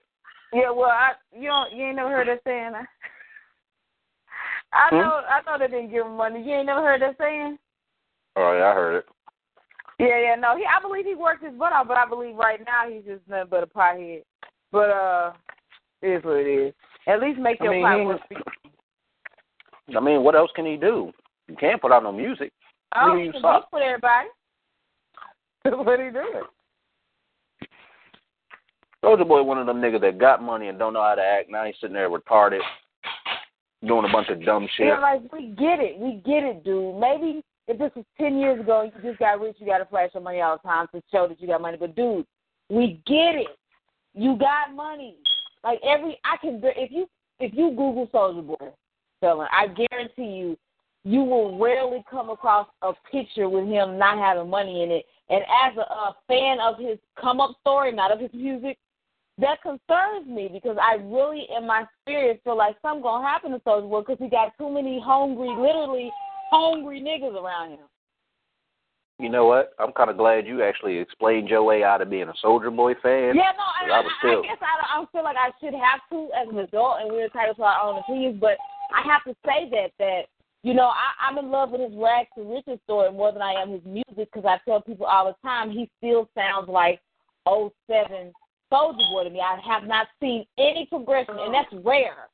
[0.51, 2.71] Yeah, well, I you don't you ain't never heard that saying.
[4.73, 4.97] I Hmm?
[4.97, 6.41] know I know they didn't give him money.
[6.43, 7.59] You ain't never heard that saying.
[8.35, 9.05] Oh yeah, I heard it.
[9.99, 10.55] Yeah, yeah, no.
[10.55, 13.27] He I believe he worked his butt off, but I believe right now he's just
[13.27, 14.23] nothing but a pothead.
[14.71, 15.33] But uh,
[16.01, 16.73] it is what it is.
[17.07, 18.21] At least make I your mean, pot he work.
[19.95, 21.11] I mean, what else can he do?
[21.47, 22.53] You can't put out no music.
[22.95, 24.27] Oh, he can beat for everybody.
[25.65, 26.43] What he doing.
[29.03, 31.49] Soulja Boy, one of them niggas that got money and don't know how to act.
[31.49, 32.59] Now he's sitting there retarded,
[33.85, 34.87] doing a bunch of dumb shit.
[34.87, 36.95] Yeah, like we get it, we get it, dude.
[36.95, 40.09] Maybe if this was ten years ago, you just got rich, you got to flash
[40.15, 41.77] your money all the time to show that you got money.
[41.79, 42.25] But dude,
[42.67, 43.57] we get it.
[44.15, 45.15] You got money.
[45.63, 47.07] Like every, I can if you
[47.39, 48.71] if you Google Soulja Boy
[49.19, 50.57] selling, I guarantee you,
[51.03, 55.43] you will rarely come across a picture with him not having money in it And
[55.43, 58.77] as a, a fan of his come up story, not of his music,
[59.37, 63.59] that concerns me because I really, in my spirit, feel like something gonna happen to
[63.59, 66.11] Soulja Boy because he got too many hungry, literally
[66.49, 67.87] hungry niggas around him.
[69.19, 69.71] You know what?
[69.79, 72.93] I'm kind of glad you actually explained your way out of being a Soulja Boy
[73.03, 73.35] fan.
[73.35, 74.39] Yeah, no, I, I, was still...
[74.39, 77.25] I guess I, I feel like I should have to as an adult, and we're
[77.25, 78.37] entitled to our own opinions.
[78.39, 78.55] But
[78.95, 80.21] I have to say that that
[80.63, 83.61] you know I, I'm in love with his rags to riches story more than I
[83.61, 87.01] am his music because I tell people all the time he still sounds like
[87.45, 88.31] 07
[88.71, 89.41] Soulja Boy to me.
[89.41, 92.29] I have not seen any progression, and that's rare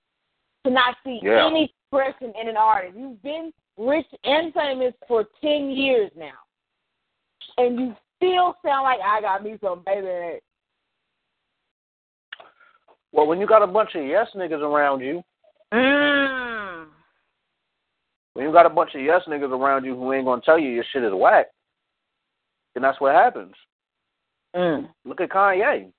[0.65, 1.47] to not see yeah.
[1.47, 2.95] any progression in an artist.
[2.95, 6.33] You've been rich and famous for ten years now
[7.57, 10.39] and you still sound like I got me some baby.
[13.11, 15.23] Well, when you got a bunch of yes niggas around you,
[15.73, 16.85] mm.
[18.33, 20.69] when you got a bunch of yes niggas around you who ain't gonna tell you
[20.69, 21.47] your shit is whack,
[22.73, 23.53] then that's what happens.
[24.55, 24.89] Mm.
[25.05, 25.91] Look at Kanye.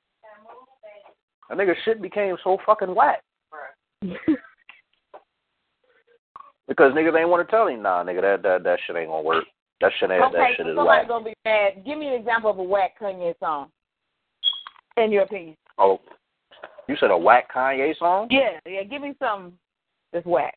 [1.48, 3.22] That nigga shit became so fucking whack.
[6.68, 9.22] because niggas ain't want to tell him, nah, nigga, that that that shit ain't gonna
[9.22, 9.44] work.
[9.80, 11.08] That shit ain't okay, that shit so is somebody's whack.
[11.08, 11.84] gonna be mad.
[11.84, 13.68] Give me an example of a whack Kanye song.
[14.96, 15.56] In your opinion.
[15.78, 16.00] Oh,
[16.88, 18.28] you said a whack Kanye song?
[18.30, 18.82] Yeah, yeah.
[18.84, 19.52] Give me some
[20.12, 20.56] that's whack.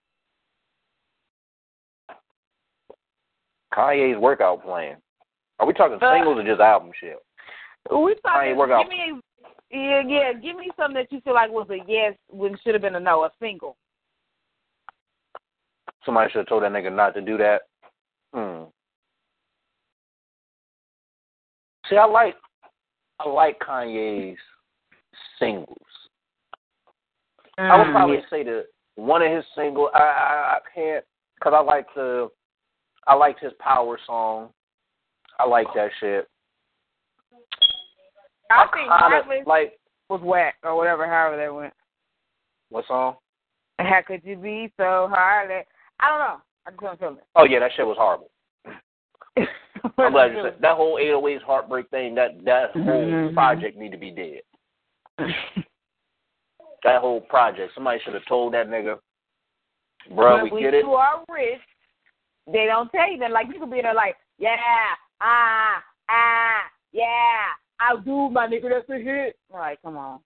[3.74, 4.98] Kanye's workout plan.
[5.60, 7.18] Are we talking Uh, singles or just album shit?
[7.92, 8.54] We talking.
[8.54, 8.84] Kanye workout.
[8.84, 9.22] Give me,
[9.72, 10.34] yeah, yeah.
[10.34, 13.00] Give me something that you feel like was a yes when should have been a
[13.00, 13.76] no, a single.
[16.10, 17.62] Somebody should have told that nigga not to do that.
[18.34, 18.64] Hmm.
[21.88, 22.34] See, I like
[23.20, 24.40] I like Kanye's
[25.38, 25.78] singles.
[27.60, 29.92] I would probably Mm, say that one of his singles.
[29.94, 32.32] I I, I can't because I like the
[33.06, 34.50] I liked his power song.
[35.38, 36.28] I like that shit.
[38.50, 41.74] I I think kinda Heartless like was whack or whatever, however that went.
[42.70, 43.18] what song?
[43.78, 45.68] How could you be so heartless?
[46.00, 46.42] I don't know.
[46.66, 47.26] I just don't feel it.
[47.36, 48.30] Oh yeah, that shit was horrible.
[49.98, 52.16] I'm glad you said that whole 808s heartbreak thing.
[52.16, 53.34] That that whole Mhm.
[53.34, 54.42] project need to be dead.
[56.84, 57.74] That whole project.
[57.76, 59.00] Somebody should have told that nigga,
[60.16, 60.86] bro, we when get it.
[60.86, 61.60] you are rich,
[62.48, 63.32] they don't tell you that.
[63.32, 64.56] Like you could be in there like, yeah,
[65.22, 66.62] ah, ah,
[66.94, 67.48] yeah,
[67.82, 68.70] I'll do my nigga.
[68.70, 69.38] That's a hit.
[69.52, 70.20] Like, come on,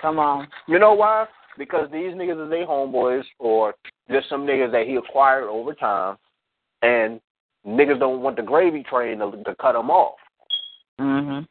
[0.00, 0.48] come on.
[0.66, 1.26] You know why?
[1.56, 3.74] Because these niggas are they homeboys or
[4.10, 6.16] just some niggas that he acquired over time,
[6.82, 7.20] and
[7.66, 10.18] niggas don't want the gravy train to, to cut them off.
[11.00, 11.46] Mhm.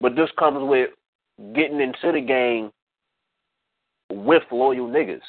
[0.00, 0.90] But this comes with
[1.54, 2.72] getting into the game
[4.10, 5.22] with loyal niggas.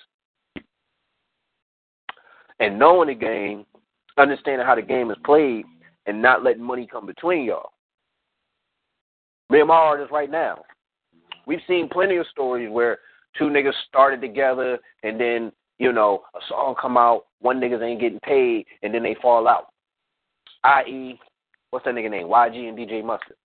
[2.60, 3.65] And knowing the game,
[4.17, 5.65] understanding how the game is played,
[6.05, 7.71] and not letting money come between y'all.
[9.49, 10.63] Me and my artists right now,
[11.45, 12.99] we've seen plenty of stories where
[13.38, 18.01] two niggas started together and then, you know, a song come out, one niggas ain't
[18.01, 19.67] getting paid, and then they fall out.
[20.63, 21.19] I.e.,
[21.69, 22.27] what's that nigga name?
[22.27, 23.38] YG and DJ Mustard.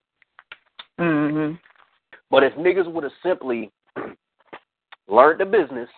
[0.98, 1.56] Mm-hmm.
[2.30, 3.70] But if niggas would have simply
[5.08, 5.88] learned the business,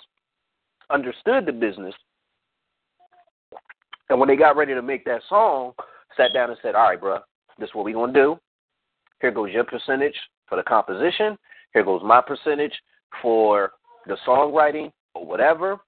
[0.90, 1.94] understood the business,
[4.08, 5.72] and when they got ready to make that song,
[6.16, 7.18] sat down and said, "All right, bro,
[7.58, 8.38] this is what we gonna do.
[9.20, 10.16] Here goes your percentage
[10.48, 11.38] for the composition.
[11.74, 12.74] Here goes my percentage
[13.20, 13.72] for
[14.06, 15.78] the songwriting or whatever.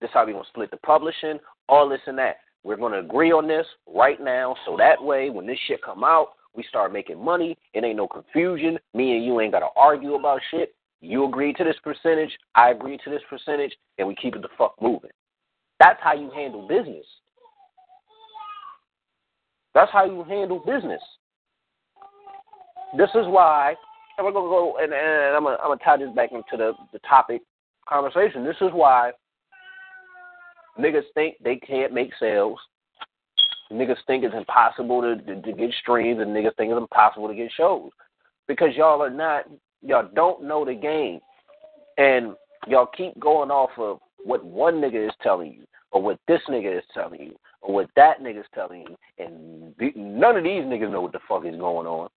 [0.00, 2.36] This is how we gonna split the publishing, all this and that.
[2.64, 6.28] We're gonna agree on this right now, so that way when this shit come out,
[6.54, 7.56] we start making money.
[7.74, 8.78] It ain't no confusion.
[8.94, 10.74] Me and you ain't gotta argue about shit.
[11.00, 14.48] You agree to this percentage, I agree to this percentage, and we keep it the
[14.56, 15.10] fuck moving.
[15.80, 17.04] That's how you handle business.
[19.74, 21.02] That's how you handle business.
[22.96, 23.74] This is why,
[24.16, 26.72] and we're gonna go, and, and I'm gonna, I'm gonna tie this back into the
[26.92, 27.42] the topic
[27.88, 28.44] conversation.
[28.44, 29.12] This is why
[30.78, 32.58] niggas think they can't make sales.
[33.72, 37.34] Niggas think it's impossible to, to, to get streams, and niggas think it's impossible to
[37.34, 37.90] get shows
[38.46, 39.44] because y'all are not,
[39.80, 41.20] y'all don't know the game,
[41.96, 42.34] and
[42.66, 46.76] y'all keep going off of what one nigga is telling you, or what this nigga
[46.76, 51.00] is telling you, or what that nigga's telling you, and none of these niggas know
[51.00, 52.08] what the fuck is going on.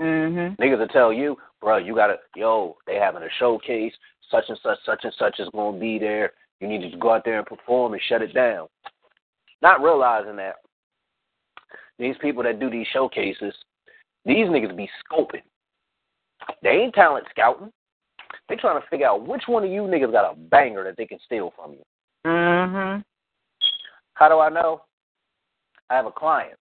[0.00, 0.56] Mhm.
[0.56, 3.92] Niggas will tell you, bro, you gotta, yo, they having a showcase,
[4.30, 6.32] such and such, such and such is gonna be there.
[6.60, 8.68] You need to go out there and perform and shut it down.
[9.60, 10.56] Not realizing that
[11.98, 13.54] these people that do these showcases,
[14.24, 15.42] these niggas be scoping.
[16.62, 17.72] They ain't talent scouting.
[18.48, 21.06] They trying to figure out which one of you niggas got a banger that they
[21.06, 21.84] can steal from you.
[22.24, 23.04] Mhm.
[24.14, 24.82] How do I know?
[25.90, 26.58] I have a client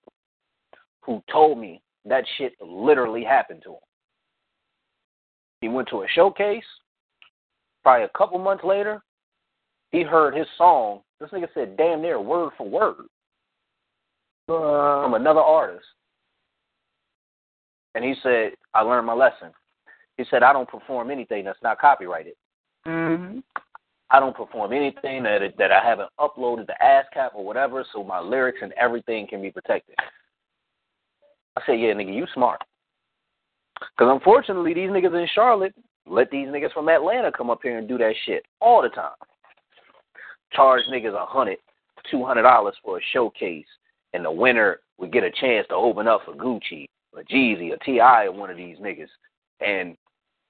[1.02, 3.80] who told me that shit literally happened to him.
[5.62, 6.64] He went to a showcase.
[7.84, 9.02] Probably a couple months later,
[9.92, 11.02] he heard his song.
[11.20, 13.06] This nigga said damn near word for word
[14.48, 15.86] Uh, from another artist.
[17.96, 19.52] And he said, I learned my lesson.
[20.18, 22.34] He said, I don't perform anything that's not copyrighted.
[22.88, 23.40] mm-hmm.
[24.12, 28.20] I don't perform anything that that I haven't uploaded to ASCAP or whatever, so my
[28.20, 29.96] lyrics and everything can be protected.
[31.60, 32.62] I said, yeah, nigga, you smart.
[33.80, 35.74] Because unfortunately, these niggas in Charlotte
[36.08, 39.16] let these niggas from Atlanta come up here and do that shit all the time.
[40.54, 41.58] Charge niggas a hundred,
[42.10, 43.66] two hundred dollars for a showcase,
[44.14, 47.78] and the winner would get a chance to open up for Gucci or Jeezy or
[47.78, 48.26] T.I.
[48.26, 49.08] or one of these niggas.
[49.62, 49.96] And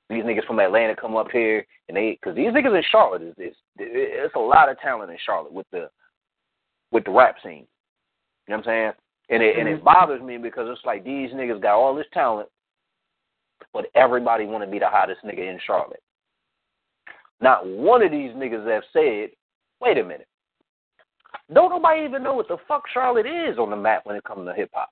[0.09, 3.33] these niggas from Atlanta come up here and they, because these niggas in Charlotte is,
[3.37, 5.89] is it's a lot of talent in Charlotte with the
[6.91, 7.67] with the rap scene.
[8.47, 8.91] You know what I'm saying?
[9.29, 9.85] And it and it mm-hmm.
[9.85, 12.49] bothers me because it's like these niggas got all this talent,
[13.73, 16.01] but everybody want to be the hottest nigga in Charlotte.
[17.39, 19.29] Not one of these niggas have said,
[19.81, 20.27] "Wait a minute,
[21.53, 24.47] don't nobody even know what the fuck Charlotte is on the map when it comes
[24.47, 24.89] to hip hop."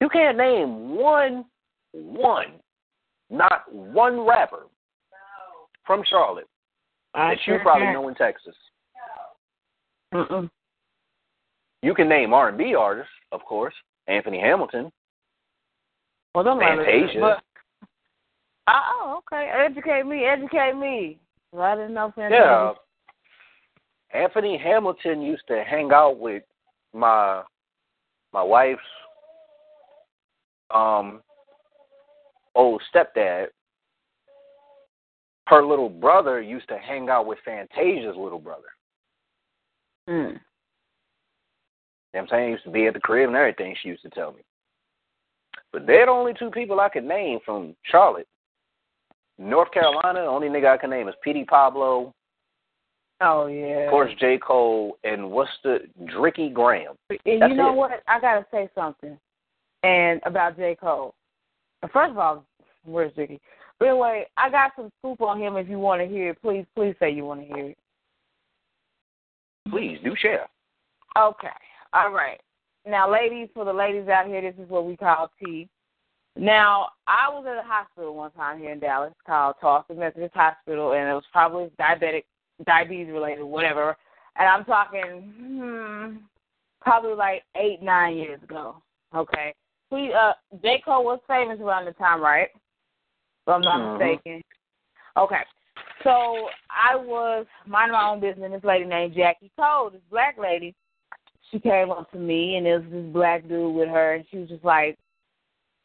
[0.00, 1.46] You can't name one,
[1.92, 2.60] one,
[3.30, 4.66] not one rapper
[5.86, 6.48] from Charlotte
[7.14, 7.94] I that sure you probably can.
[7.94, 8.54] know in Texas.
[10.12, 10.50] Mm-mm.
[11.84, 13.74] You can name R and B artists, of course,
[14.08, 14.90] Anthony Hamilton,
[16.34, 17.20] Well, don't Fantasia.
[17.20, 17.42] But,
[18.68, 19.50] oh, okay.
[19.54, 20.24] Educate me.
[20.24, 21.18] Educate me.
[21.52, 22.40] Well, I didn't know Fantasia.
[22.42, 24.18] Yeah.
[24.18, 26.42] Anthony Hamilton used to hang out with
[26.94, 27.42] my
[28.32, 28.80] my wife's
[30.74, 31.20] um
[32.54, 33.48] old stepdad.
[35.48, 38.62] Her little brother used to hang out with Fantasia's little brother.
[40.08, 40.40] Mm.
[42.14, 42.44] You know what I'm saying?
[42.46, 44.42] He used to be at the crib and everything, she used to tell me.
[45.72, 48.28] But they're the only two people I could name from Charlotte.
[49.36, 52.14] North Carolina, the only nigga I can name is Petey Pablo,
[53.20, 53.84] Oh yeah.
[53.84, 54.38] of course J.
[54.38, 56.94] Cole, and what's the Dricky Graham.
[57.10, 57.76] And That's you know it.
[57.76, 57.90] what?
[58.06, 59.18] I gotta say something,
[59.82, 61.14] and about J Cole.
[61.92, 62.44] First of all,
[62.84, 63.40] where's Jiggy?
[63.78, 65.56] But anyway, I got some scoop on him.
[65.56, 67.78] If you want to hear it, please, please say you want to hear it.
[69.68, 70.46] Please do share.
[71.18, 71.48] Okay.
[71.94, 72.40] All right.
[72.86, 75.68] Now, ladies, for the ladies out here, this is what we call tea.
[76.36, 80.92] Now, I was at a hospital one time here in Dallas called Charlton Methodist Hospital,
[80.92, 82.24] and it was probably diabetic,
[82.66, 83.96] diabetes related, whatever.
[84.36, 86.16] And I'm talking hmm,
[86.80, 88.82] probably like eight, nine years ago.
[89.14, 89.54] Okay.
[89.92, 90.82] We uh J.
[90.84, 92.48] Cole was famous around the time, right?
[92.52, 93.92] If I'm not Mhm.
[93.92, 94.42] mistaken.
[95.16, 95.42] Okay.
[96.02, 100.36] So I was minding my own business, and this lady named Jackie Cole, this black
[100.36, 100.74] lady,
[101.50, 104.38] she came up to me, and there was this black dude with her, and she
[104.38, 104.98] was just like,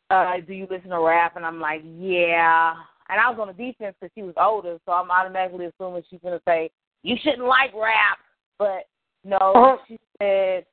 [0.10, 2.74] uh, "Do you listen to rap?" And I'm like, "Yeah."
[3.10, 6.22] And I was on the defense because she was older, so I'm automatically assuming she's
[6.22, 6.72] gonna say,
[7.04, 8.20] "You shouldn't like rap,"
[8.58, 8.88] but
[9.24, 10.66] no, she said,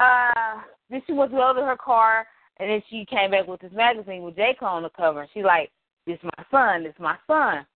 [0.00, 2.26] uh, then she went to go to her car,
[2.58, 4.56] and then she came back with this magazine with J.
[4.58, 5.22] Cole on the cover.
[5.22, 5.70] And she like,
[6.06, 6.84] "This my son.
[6.84, 7.66] This my son."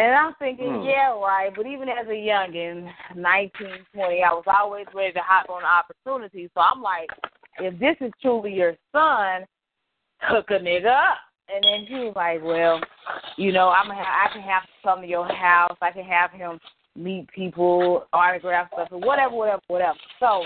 [0.00, 0.82] And I'm thinking, Hmm.
[0.82, 1.54] yeah, right.
[1.54, 6.48] But even as a youngin, 19, 20, I was always ready to hop on opportunities.
[6.54, 7.10] So I'm like,
[7.58, 9.44] if this is truly your son,
[10.22, 11.18] hook a nigga up.
[11.54, 12.80] And then he was like, well,
[13.36, 15.76] you know, I'm have, I can have come to your house.
[15.82, 16.58] I can have him
[16.96, 19.98] meet people, autograph stuff, or whatever, whatever, whatever.
[20.18, 20.44] So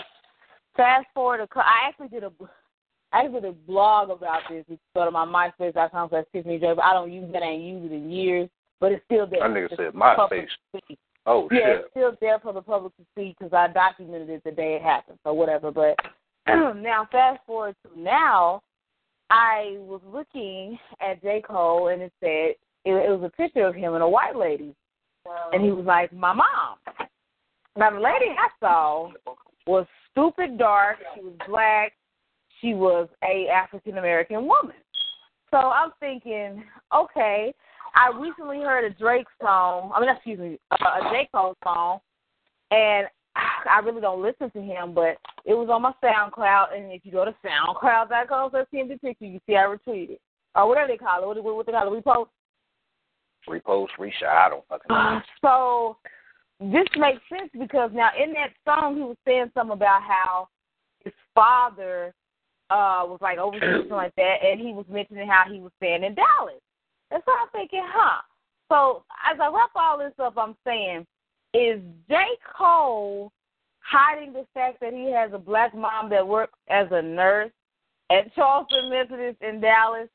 [0.77, 2.33] fast forward, a, cou- I actually did a,
[3.13, 4.65] I actually did a blog about this.
[4.69, 6.73] It's go to my MySpace.com slash Tiffany J.
[6.75, 7.45] But I don't use that.
[7.45, 8.49] I ain't used it in years,
[8.85, 9.41] but it's still there.
[9.41, 10.99] That nigga It's said to see.
[11.25, 11.77] Oh Yeah, shit.
[11.81, 14.83] it's still there for the public to see because I documented it the day it
[14.83, 15.71] happened, or whatever.
[15.71, 15.97] But
[16.47, 18.61] now, fast forward to now,
[19.31, 21.41] I was looking at J.
[21.49, 24.75] Cole, and it said it, it was a picture of him and a white lady,
[25.55, 26.77] and he was like, "My mom."
[27.79, 29.11] Now, the lady I saw
[29.67, 30.99] was stupid dark.
[31.15, 31.93] She was black.
[32.61, 34.77] She was a African American woman.
[35.51, 36.65] So I'm thinking,
[36.95, 37.55] okay,
[37.95, 39.93] I recently heard a Drake song.
[39.95, 42.01] I mean, excuse me, a, J Cole song,
[42.71, 46.77] and I really don't listen to him, but it was on my SoundCloud.
[46.77, 49.27] And if you go to SoundCloud.com, let's see the picture.
[49.27, 50.19] You see, I retweeted
[50.55, 51.43] or whatever they call it.
[51.43, 52.05] What, what, they call it?
[52.05, 52.29] Repost.
[53.49, 54.47] Repost, reshot.
[54.47, 54.97] I don't fucking know.
[54.97, 55.97] Uh, so
[56.61, 60.49] this makes sense because now in that song he was saying something about how
[61.05, 62.15] his father
[62.71, 66.05] uh was like overseas something like that, and he was mentioning how he was staying
[66.05, 66.61] in Dallas.
[67.15, 68.23] And so I'm thinking, huh.
[68.69, 71.07] So as I wrap all this up, I'm saying,
[71.55, 72.17] is J.
[72.59, 73.31] Cole
[73.79, 77.53] hiding the fact that he has a black mom that works as a nurse
[78.11, 80.09] at Charlton Methodist in Dallas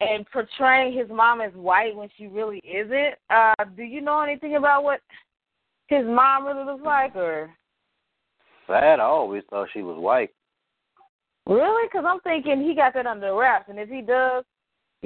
[0.00, 3.14] and portraying his mom as white when she really isn't.
[3.30, 5.00] Uh, do you know anything about what
[5.86, 7.50] his mom really looks like, or?
[8.66, 9.00] Sad.
[9.00, 10.34] I always thought she was white.
[11.46, 11.88] Really?
[11.90, 14.44] Because I'm thinking he got that under wraps, and if he does,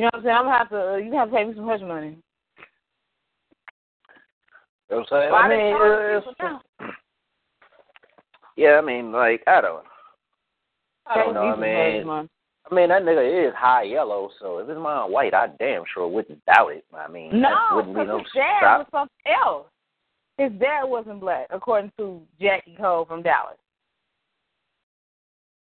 [0.00, 0.92] you know what I'm saying, I'm gonna have to.
[0.92, 2.16] Uh, you have to pay me some hush money.
[4.88, 5.34] You know what I'm saying?
[5.34, 5.76] I mean,
[6.16, 6.64] it's,
[8.56, 9.84] yeah, I mean, like I don't,
[11.06, 11.42] I don't know.
[11.42, 15.48] I mean, I mean that nigga is high yellow, so if his mom white, I
[15.58, 16.84] damn sure wouldn't doubt it.
[16.94, 18.78] I mean, no, wouldn't be no his dad stop.
[18.78, 19.66] was something else.
[20.38, 23.58] His dad wasn't black, according to Jackie Cole from Dallas.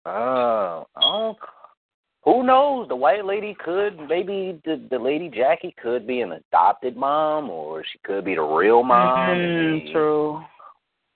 [0.07, 1.35] Oh, oh,
[2.29, 2.89] who knows?
[2.89, 7.83] The white lady could maybe the the lady Jackie could be an adopted mom, or
[7.83, 9.31] she could be the real mom.
[9.31, 10.43] Mm-hmm, true.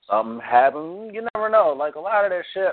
[0.09, 1.15] Something happened.
[1.15, 1.77] You never know.
[1.79, 2.73] Like a lot of that shit,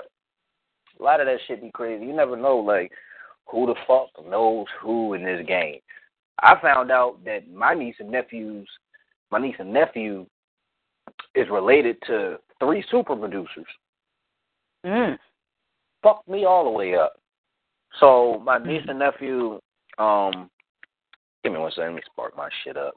[0.98, 2.06] a lot of that shit be crazy.
[2.06, 2.56] You never know.
[2.56, 2.90] Like
[3.44, 5.80] who the fuck knows who in this game.
[6.42, 8.66] I found out that my niece and nephews,
[9.30, 10.24] my niece and nephew,
[11.34, 13.66] is related to three super producers.
[14.86, 15.18] Mm.
[16.02, 17.20] Fucked me all the way up.
[17.98, 19.60] So my niece and nephew,
[19.98, 20.50] um,
[21.42, 21.86] give me one second.
[21.86, 22.94] Let me spark my shit up.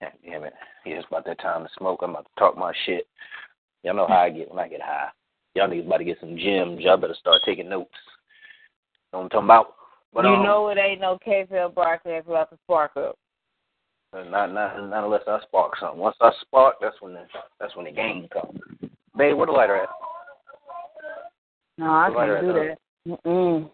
[0.00, 0.52] Damn it.
[0.84, 2.00] Yeah, it's about that time to smoke.
[2.02, 3.06] I'm about to talk my shit.
[3.82, 5.08] Y'all know how I get when I get high.
[5.54, 6.80] Y'all niggas about to get some gems.
[6.80, 7.94] Y'all better start taking notes.
[9.12, 9.74] Know what I'm talking about?
[10.12, 13.16] But, you um, know it ain't no KFL broadcast without the spark up.
[14.12, 15.98] Not, not, not unless I spark something.
[15.98, 17.24] Once I spark, that's when the,
[17.58, 18.58] that's when the game comes.
[19.16, 19.88] Babe, where the lighter at?
[21.78, 23.24] No, I can't do at, that.
[23.26, 23.70] Mm-mm.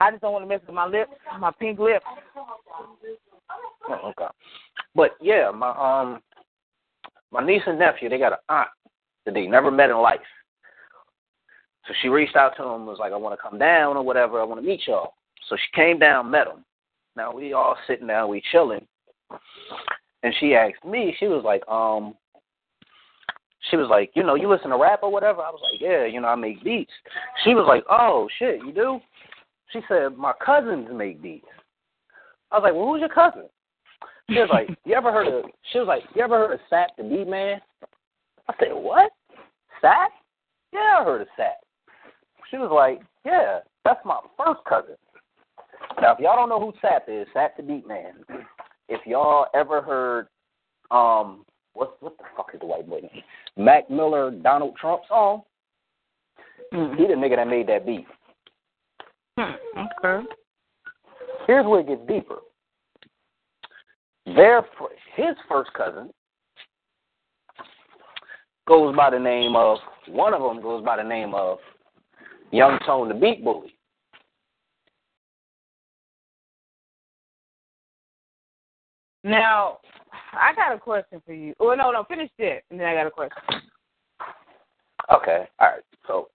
[0.00, 2.04] I just don't want to mess with my lips, my pink lips.
[3.88, 4.32] Oh, okay.
[4.94, 6.22] But yeah, my um
[7.30, 8.68] my niece and nephew, they got an aunt
[9.24, 10.20] that they never met in life.
[11.86, 14.40] So she reached out to him, was like, I want to come down or whatever,
[14.40, 15.14] I want to meet y'all.
[15.48, 16.64] So she came down, met him.
[17.16, 18.86] Now we all sitting down, we chilling.
[20.22, 22.14] And she asked me, she was like, um
[23.70, 25.42] she was like, you know, you listen to rap or whatever?
[25.42, 26.92] I was like, yeah, you know, I make beats.
[27.44, 29.00] She was like, oh, shit, you do?
[29.72, 31.46] She said, my cousins make beats.
[32.50, 33.48] I was like, well, who's your cousin?
[34.28, 36.96] She was like, you ever heard of, she was like, you ever heard of Sap
[36.96, 37.60] the Beat Man?
[38.48, 39.12] I said, what?
[39.80, 40.10] Sap?
[40.72, 41.60] Yeah, I heard of Sap.
[42.50, 44.96] She was like, yeah, that's my first cousin.
[46.00, 48.14] Now, if y'all don't know who Sap is, Sap the Beat Man,
[48.88, 50.26] if y'all ever heard,
[50.90, 51.44] um,
[51.74, 53.22] what what the fuck is the white boy name?
[53.56, 55.42] Mac Miller, Donald Trump song.
[56.74, 56.96] Mm.
[56.96, 58.06] He the nigga that made that beat.
[59.40, 60.26] Hmm, okay.
[61.46, 62.36] Here's where it gets deeper.
[64.26, 64.66] Their
[65.16, 66.10] his first cousin
[68.68, 69.78] goes by the name of
[70.08, 71.58] one of them goes by the name of
[72.50, 73.74] Young Tone the Beat Bully.
[79.24, 79.78] Now,
[80.32, 81.54] I got a question for you.
[81.60, 83.42] Oh no, no, finish that, and then I got a question.
[85.10, 85.82] Okay, all right.
[86.06, 86.28] So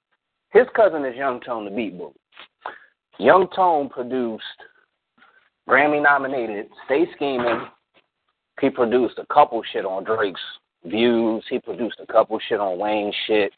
[0.52, 2.16] his cousin is Young Tone the Beat Bully.
[3.20, 4.44] Young Tone produced
[5.68, 7.68] Grammy nominated Stay Scheming.
[8.62, 10.40] He produced a couple shit on Drake's
[10.86, 11.44] Views.
[11.50, 13.52] He produced a couple shit on Wayne's shit.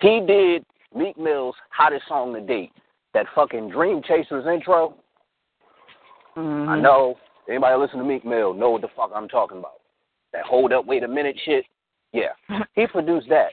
[0.00, 2.72] He did Meek Mill's hottest song to date.
[3.14, 4.94] That fucking Dream Chasers intro.
[6.36, 6.68] Mm-hmm.
[6.68, 7.16] I know
[7.48, 9.80] anybody listen to Meek Mill know what the fuck I'm talking about.
[10.32, 11.64] That hold up, wait a minute shit.
[12.12, 12.32] Yeah,
[12.74, 13.52] he produced that.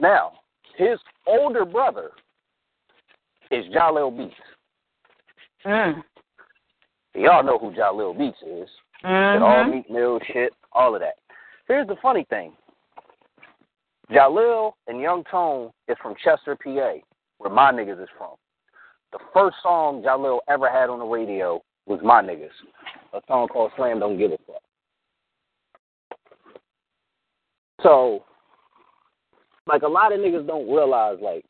[0.00, 0.32] Now,
[0.76, 2.10] his older brother
[3.54, 4.34] is Jahlil Beats.
[5.66, 6.02] Mm.
[7.14, 8.68] Y'all know who Jahlil Beats is.
[9.02, 9.64] Did all.
[9.64, 11.14] Meek Mill shit, all of that.
[11.68, 12.52] Here's the funny thing.
[14.10, 16.94] Jahlil and Young Tone is from Chester, PA,
[17.38, 18.34] where my niggas is from.
[19.12, 22.48] The first song Jahlil ever had on the radio was My Niggas,
[23.12, 24.62] a song called Slam Don't Give a Fuck.
[27.82, 28.24] So,
[29.66, 31.44] like a lot of niggas don't realize like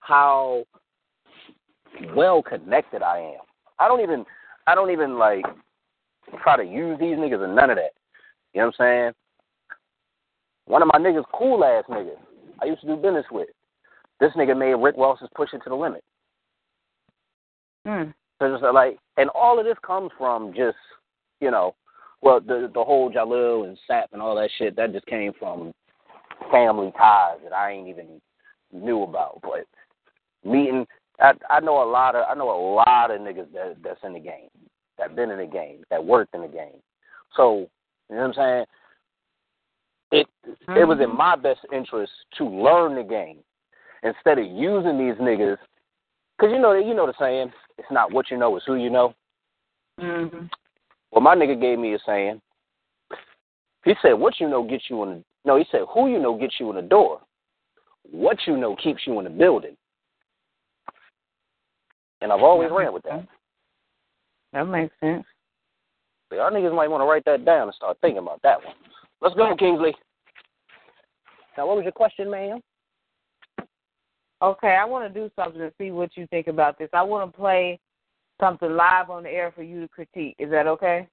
[0.00, 0.64] how
[2.14, 3.40] well connected I am.
[3.78, 4.24] I don't even
[4.66, 5.44] I don't even like
[6.42, 7.92] try to use these niggas or none of that.
[8.52, 9.12] You know what I'm saying?
[10.66, 12.16] One of my niggas, cool ass niggas,
[12.62, 13.48] I used to do business with.
[14.20, 16.02] This nigga made Rick Ross's Push It to the Limit.
[17.86, 18.14] Mm.
[18.40, 20.76] So just like, and all of this comes from just,
[21.40, 21.74] you know,
[22.22, 25.72] well, the the whole Jahlil and Sap and all that shit that just came from
[26.50, 28.20] family ties that I ain't even
[28.72, 29.40] knew about.
[29.42, 29.66] But
[30.50, 30.86] meeting,
[31.20, 34.14] I I know a lot of I know a lot of niggas that that's in
[34.14, 34.48] the game,
[34.98, 36.80] that been in the game, that worked in the game.
[37.36, 37.68] So
[38.10, 38.64] you know what I'm saying?
[40.14, 40.26] it
[40.68, 43.38] it was in my best interest to learn the game
[44.02, 45.56] instead of using these niggas.
[46.40, 48.90] Cause you know you know the saying, it's not what you know, it's who you
[48.90, 49.14] know.
[50.00, 50.46] Mm-hmm.
[51.10, 52.40] Well, my nigga gave me a saying.
[53.84, 56.36] He said, "What you know gets you in." The, no, he said, "Who you know
[56.38, 57.20] gets you in the door.
[58.10, 59.76] What you know keeps you in the building."
[62.20, 63.26] And I've always ran with that.
[64.52, 65.24] That makes sense.
[66.30, 68.74] So y'all niggas might want to write that down and start thinking about that one.
[69.20, 69.94] Let's go, Kingsley.
[71.56, 72.60] Now, what was your question, ma'am?
[74.42, 76.88] Okay, I want to do something to see what you think about this.
[76.92, 77.78] I want to play
[78.40, 80.36] something live on the air for you to critique.
[80.38, 81.08] Is that okay?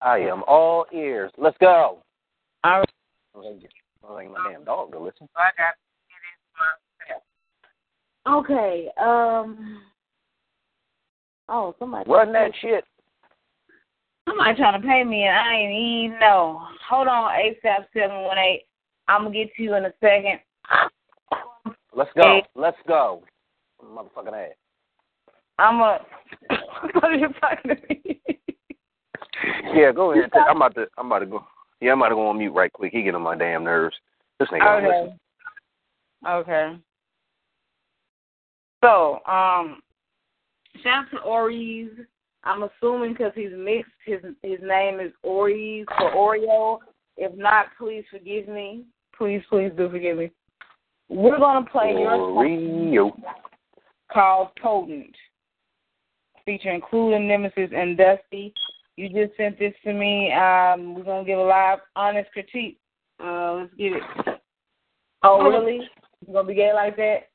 [0.00, 1.30] I am all ears.
[1.36, 2.02] Let's go.
[2.64, 2.88] All right.
[3.34, 5.28] I'm think my damn dog to listen.
[5.36, 5.74] I got
[8.28, 8.88] Okay.
[9.00, 9.80] Um.
[11.48, 12.08] Oh, somebody.
[12.10, 12.84] Run that shit.
[14.28, 16.62] Somebody trying to pay me and I ain't even know.
[16.88, 18.64] Hold on, ASAP seven one eight.
[19.08, 20.38] I'm gonna get to you in a second.
[21.94, 22.22] Let's go.
[22.22, 22.42] Hey.
[22.54, 23.24] Let's go.
[23.84, 24.54] Motherfucking ass.
[25.58, 25.98] I'm a.
[26.92, 28.20] what are you talking to me?
[29.74, 30.30] Yeah, go ahead.
[30.48, 30.86] I'm about to.
[30.96, 31.44] I'm about to go.
[31.80, 32.92] Yeah, I'm about to go on mute right quick.
[32.92, 33.96] He getting on my damn nerves.
[34.38, 34.86] This nigga Okay.
[34.86, 35.20] listen.
[36.26, 36.78] Okay.
[38.82, 39.80] So, um,
[40.82, 41.90] shout out to Ories.
[42.44, 46.78] I'm assuming because he's mixed, his his name is Ories for Oreo.
[47.16, 48.84] If not, please forgive me.
[49.16, 50.30] Please, please do forgive me.
[51.10, 53.10] We're gonna play your song Oreo.
[54.10, 55.14] called Potent,
[56.46, 58.54] featuring Clue and Nemesis and Dusty.
[58.96, 60.32] You just sent this to me.
[60.32, 62.78] Um, we're gonna give a live, honest critique.
[63.22, 64.02] Uh, let's get it.
[65.22, 65.80] Oh, really?
[66.26, 67.29] You gonna be gay like that?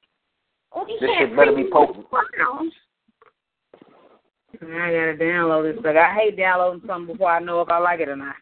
[0.76, 1.69] You This can't shit better see be me.
[1.71, 2.05] potent.
[4.61, 5.84] I gotta download this.
[5.84, 8.36] Like I hate downloading something before I know if I like it or not.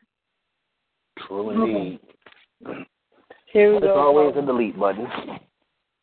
[1.27, 1.99] True indeed.
[3.51, 3.95] Here we It's go.
[3.99, 5.07] always a delete button.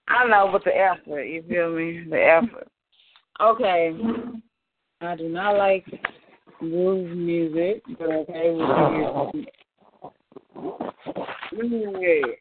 [0.09, 2.05] I know, but the effort, you feel me?
[2.09, 2.69] The effort.
[3.41, 3.97] Okay.
[5.01, 5.85] I do not like
[6.59, 8.95] groove music, but okay, we can
[11.71, 12.39] hear hear it.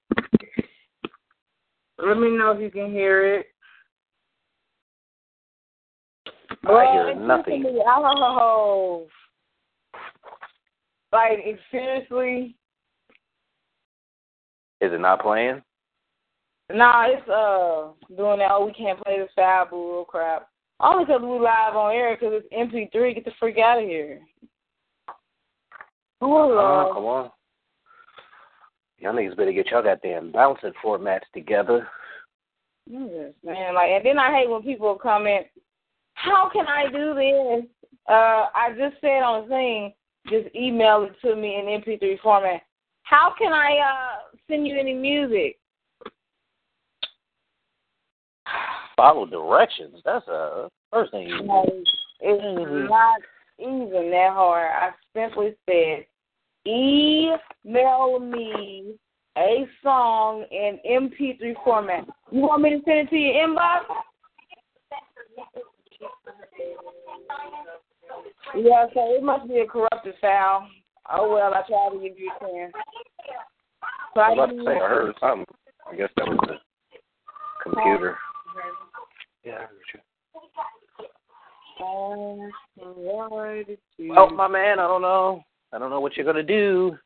[1.98, 3.46] Let me know if you can hear it.
[6.68, 7.64] I hear nothing.
[7.86, 9.08] Oh,
[11.12, 11.40] like
[11.72, 12.56] seriously.
[14.82, 15.62] Is it not playing?
[16.72, 18.52] Nah, it's uh doing that.
[18.52, 20.48] Oh, we can't play this foul bull crap.
[20.80, 23.14] Only 'cause we live on air because it's MP3.
[23.14, 24.22] Get the freak out of here.
[26.22, 26.92] Uh, Hello.
[26.94, 27.32] come on.
[29.00, 31.88] Y'all niggas better get y'all goddamn bouncing formats together.
[32.86, 33.74] Yes, man.
[33.74, 35.48] Like, and then I hate when people comment,
[36.20, 37.66] "How can I do this?"
[38.08, 39.94] Uh, I just said on the thing,
[40.28, 42.62] just email it to me in MP3 format.
[43.04, 45.60] How can I uh send you any music?
[48.96, 50.02] Follow directions.
[50.04, 51.84] That's a first thing you do.
[52.22, 52.90] it's Mhm.
[52.90, 53.22] not
[53.58, 54.72] even that hard.
[54.72, 56.06] I simply said,
[56.68, 59.00] email me
[59.38, 62.06] a song in MP3 format.
[62.32, 63.86] You want me to send it to your inbox?
[68.56, 70.68] Yeah, so it must be a corrupted file.
[71.12, 72.74] Oh well, I tried to give you a chance.
[74.14, 75.46] So I was about to say I heard something.
[75.92, 76.56] I guess that was the
[77.64, 78.18] computer.
[79.44, 80.00] Yeah, I heard you.
[81.86, 82.52] Um,
[84.00, 85.44] Well, my man, I don't know.
[85.72, 86.98] I don't know what you're gonna do.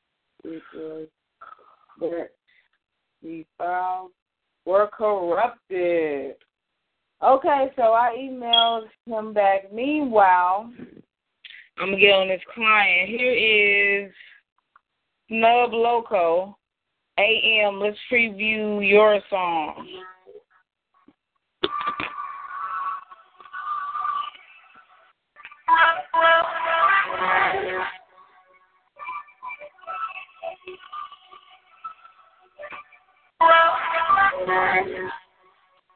[0.44, 1.08] it was
[2.00, 2.30] that
[3.22, 4.12] the files
[4.66, 6.36] were corrupted.
[7.24, 9.72] Okay, so I emailed him back.
[9.72, 10.70] Meanwhile,
[11.78, 13.10] I'm gonna get on this client.
[13.10, 14.12] Here is
[15.30, 16.58] Snub Loco.
[17.18, 19.88] AM, let's preview your song.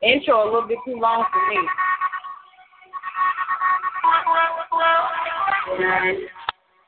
[0.08, 1.58] Intro a little bit too long for me.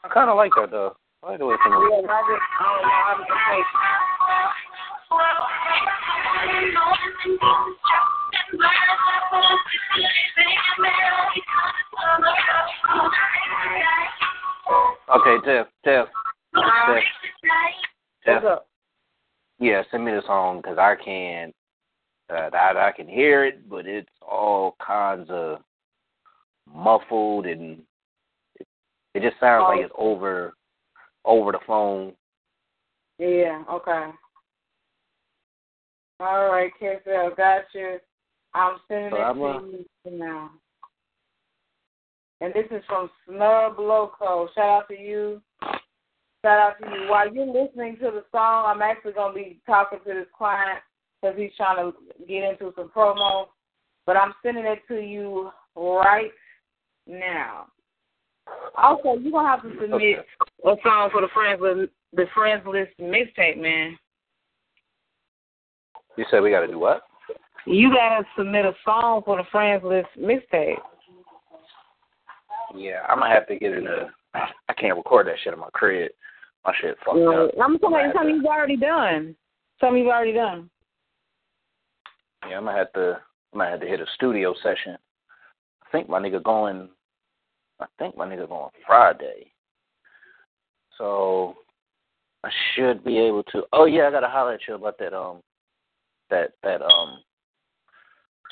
[0.04, 0.96] I kind of like that though.
[1.22, 1.76] I like the way it comes.
[1.76, 3.24] Yeah, I just I don't know how to.
[15.20, 16.08] Okay, Tiff, Tiff,
[18.24, 18.60] Tiff, Tiff.
[19.60, 21.52] Yeah, send me the song because I can,
[22.30, 25.60] uh, I, I can hear it, but it's all kinds of
[26.72, 27.80] muffled and
[28.60, 28.68] it,
[29.16, 30.54] it just sounds like it's over,
[31.26, 32.14] over the phone.
[33.18, 34.12] Yeah, okay.
[36.20, 37.98] All right, KFL, got you.
[38.54, 40.52] I'm sending So it I'm, to uh, you now.
[42.42, 44.50] And this is from Snub Loco.
[44.56, 45.42] Shout out to you.
[45.62, 47.10] Shout out to you.
[47.10, 50.80] While you're listening to the song, I'm actually going to be talking to this client
[51.22, 51.98] because he's trying to
[52.28, 53.48] get into some promo.
[54.06, 56.32] But I'm sending it to you right
[57.08, 57.68] now.
[58.76, 60.26] Also, you're going to have to submit
[60.66, 63.98] a song for the Friends List, the Friends List mixtape, man.
[66.18, 67.04] You said we got to do what?
[67.66, 70.78] You gotta submit a song for the Friends List mixtape.
[72.74, 74.10] Yeah, I'm gonna have to get in a.
[74.34, 76.12] I can't record that shit in my crib.
[76.66, 77.30] My shit fucked Yeah.
[77.30, 77.52] up.
[77.62, 79.36] I'm talking I'ma about have something to- you've already done.
[79.80, 80.70] Something you've already done.
[82.48, 83.20] Yeah, I'm gonna have to.
[83.54, 84.98] I'm gonna have to hit a studio session.
[85.84, 86.90] I think my nigga going.
[87.80, 89.52] I think my nigga going Friday.
[90.98, 91.56] So
[92.44, 93.64] I should be able to.
[93.74, 95.14] Oh yeah, I gotta holler at you about that.
[95.14, 95.42] Um,
[96.30, 97.20] that that um,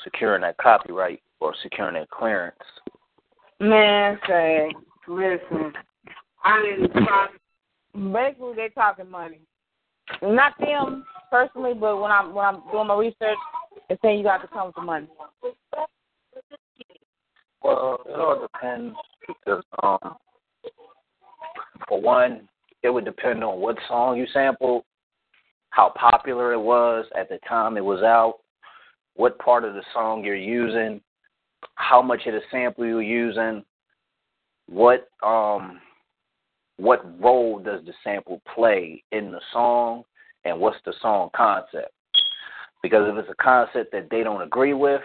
[0.04, 2.56] securing that copyright or securing that clearance.
[3.60, 4.72] Man, say,
[5.08, 5.74] listen,
[6.44, 7.32] I didn't talk.
[7.94, 9.40] Basically, they talking money.
[10.22, 13.38] Not them personally, but when I'm when I'm doing my research,
[13.89, 15.08] it's saying you got to come with the money.
[17.64, 18.95] Well, it all depends
[19.28, 20.16] because um,
[21.88, 22.47] for one,
[22.84, 24.84] it would depend on what song you sampled,
[25.72, 28.36] how popular it was at the time it was out,
[29.16, 31.01] what part of the song you're using,
[31.76, 33.64] how much of the sample you're using,
[34.68, 35.80] what um
[36.78, 40.03] what role does the sample play in the song,
[40.45, 41.91] and what's the song concept.
[42.82, 45.01] Because if it's a concept that they don't agree with,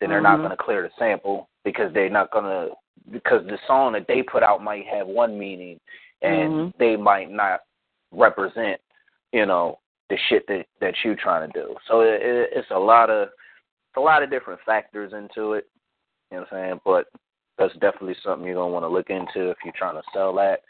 [0.00, 0.42] then they're not Mhm.
[0.42, 2.74] going to clear the sample because they're not going to
[3.10, 5.80] because the song that they put out might have one meaning
[6.22, 6.72] and Mhm.
[6.78, 7.60] they might not
[8.12, 8.80] represent,
[9.32, 11.76] you know, the shit that that you're trying to do.
[11.86, 15.66] So it, it, it's a lot of it's a lot of different factors into it.
[16.30, 16.80] You know what I'm saying?
[16.84, 17.08] But
[17.58, 20.62] that's definitely something you're gonna want to look into if you're trying to sell that.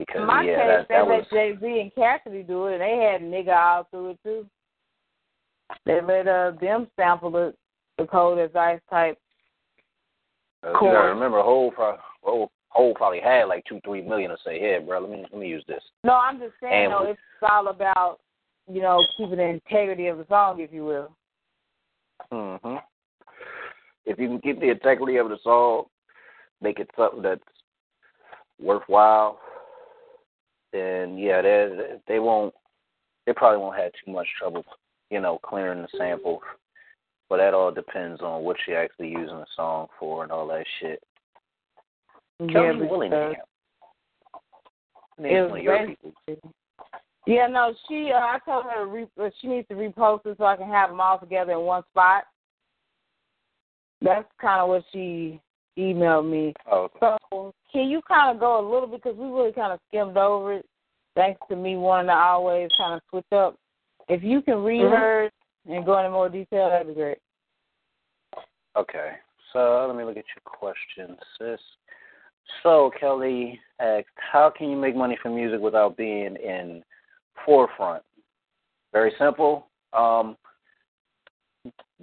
[0.00, 2.68] Because In my yeah, case, that they that was let Jay Z and Cassidy do
[2.68, 4.46] it, and they had nigga all through it too.
[5.84, 7.54] They let uh them sample the
[7.98, 9.18] the cold as ice type.
[10.64, 14.38] Uh, you gotta remember, whole pro- whole whole probably had like two, three million to
[14.42, 17.04] say, "Hey, bro, let me let me use this." No, I'm just saying And though,
[17.04, 18.20] we- it's all about
[18.72, 21.14] you know keeping the integrity of the song, if you will.
[22.32, 22.76] hmm
[24.06, 25.84] If you can keep the integrity of the song,
[26.62, 27.42] make it something that's
[28.58, 29.38] worthwhile,
[30.72, 32.54] then yeah, they they won't.
[33.26, 34.64] They probably won't have too much trouble,
[35.10, 36.40] you know, clearing the sample.
[37.28, 40.64] But that all depends on what you're actually using the song for and all that
[40.80, 41.00] shit.
[42.50, 43.34] Kelly but, Willingham.
[45.18, 46.52] I mean, it it's was one of your people.
[47.26, 48.10] Yeah, no, she.
[48.14, 50.68] Uh, I told her to re- uh, she needs to repost it so I can
[50.68, 52.24] have them all together in one spot.
[54.00, 55.40] That's kind of what she
[55.78, 56.54] emailed me.
[56.70, 60.16] Oh, So can you kind of go a little because we really kind of skimmed
[60.16, 60.66] over it,
[61.14, 63.56] thanks to me wanting to always kind of switch up.
[64.08, 64.98] If you can read Mhm.
[64.98, 65.32] hers
[65.66, 67.18] and go into more detail, that'd be great.
[68.76, 69.18] Okay.
[69.52, 71.60] So let me look at your question, sis.
[72.62, 76.84] So Kelly asked, how can you make money from music without being in
[77.44, 78.04] forefront?
[78.92, 79.68] Very simple.
[79.92, 80.36] Um,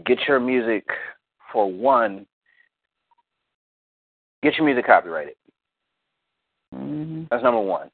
[0.06, 0.86] get your music
[1.52, 2.26] for one.
[4.44, 5.36] Get your music copyrighted.
[6.74, 7.24] Mm-hmm.
[7.30, 7.90] That's number one.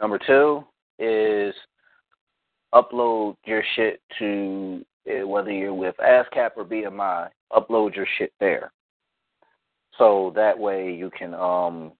[0.00, 0.64] Number two
[0.98, 1.54] is
[2.74, 8.72] upload your shit to eh, whether you're with ASCAP or BMI, upload your shit there.
[9.98, 11.92] So that way you can um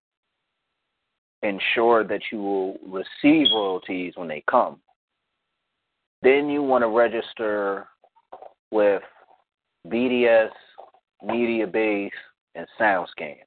[1.43, 4.79] ensure that you will receive royalties when they come.
[6.21, 7.87] Then you want to register
[8.71, 9.01] with
[9.87, 10.49] BDS,
[11.23, 12.11] MediaBase,
[12.55, 13.37] and SoundScan.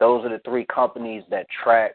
[0.00, 1.92] Those are the three companies that track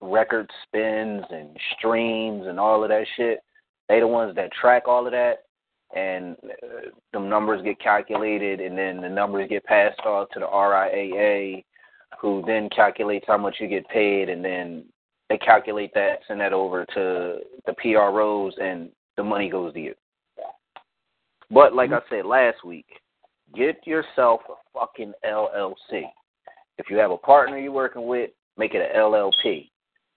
[0.00, 3.40] record spins and streams and all of that shit.
[3.88, 5.44] They the ones that track all of that,
[5.94, 10.46] and uh, them numbers get calculated, and then the numbers get passed off to the
[10.46, 11.64] RIAA,
[12.20, 14.84] who then calculates how much you get paid, and then
[15.28, 19.94] they calculate that, send that over to the PROs, and the money goes to you.
[21.50, 22.86] But like I said last week,
[23.54, 26.02] get yourself a fucking LLC.
[26.78, 29.70] If you have a partner you're working with, make it an LLP.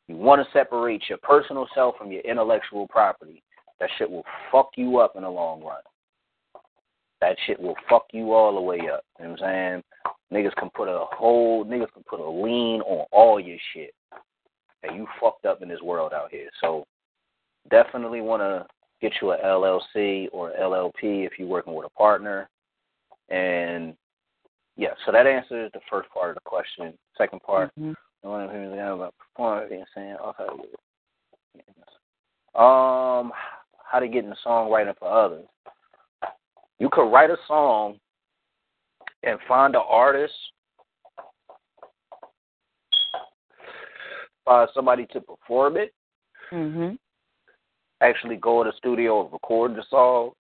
[0.07, 3.43] You want to separate your personal self from your intellectual property.
[3.79, 5.81] That shit will fuck you up in the long run.
[7.21, 9.05] That shit will fuck you all the way up.
[9.19, 9.83] You know what I'm saying?
[10.33, 13.93] Niggas can put a whole niggas can put a lien on all your shit.
[14.83, 16.49] And you fucked up in this world out here.
[16.59, 16.85] So
[17.69, 18.65] definitely want to
[19.01, 22.49] get you a LLC or LLP if you're working with a partner.
[23.29, 23.95] And
[24.75, 26.97] yeah, so that answers the first part of the question.
[27.17, 27.95] Second part, Mhm.
[28.21, 30.47] one of the things about performing saying, okay,
[32.55, 33.33] um,
[33.83, 35.47] how to get in the songwriting for others.
[36.79, 37.99] You could write a song
[39.23, 40.33] and find an artist,
[44.45, 45.93] find somebody to perform it,
[46.51, 46.97] Mhm.
[48.01, 50.35] actually go in the studio and record the song.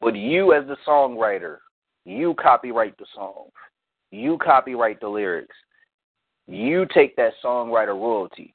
[0.00, 1.58] But you, as the songwriter,
[2.04, 3.46] you copyright the song,
[4.10, 5.56] you copyright the lyrics,
[6.46, 8.54] you take that songwriter royalty.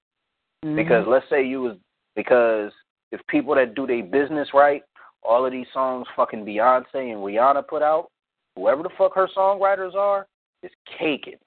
[0.64, 0.76] Mhm.
[0.76, 1.78] Because let's say you was
[2.16, 2.72] because
[3.12, 4.84] if people that do their business right,
[5.22, 8.10] all of these songs fucking Beyonce and Rihanna put out,
[8.56, 10.28] whoever the fuck her songwriters are,
[10.62, 11.40] is caking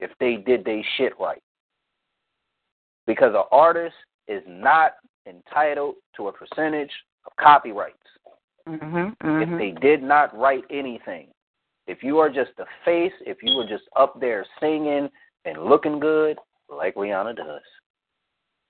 [0.00, 1.42] if they did their shit right.
[3.06, 3.96] Because an artist
[4.28, 4.92] is not
[5.26, 6.92] entitled to a percentage
[7.26, 7.96] of copyrights
[8.66, 9.12] Mhm.
[9.42, 9.58] if Mhm.
[9.58, 11.32] they did not write anything.
[11.86, 15.10] If you are just a face, if you were just up there singing
[15.44, 16.38] and looking good,
[16.68, 17.62] like Rihanna does,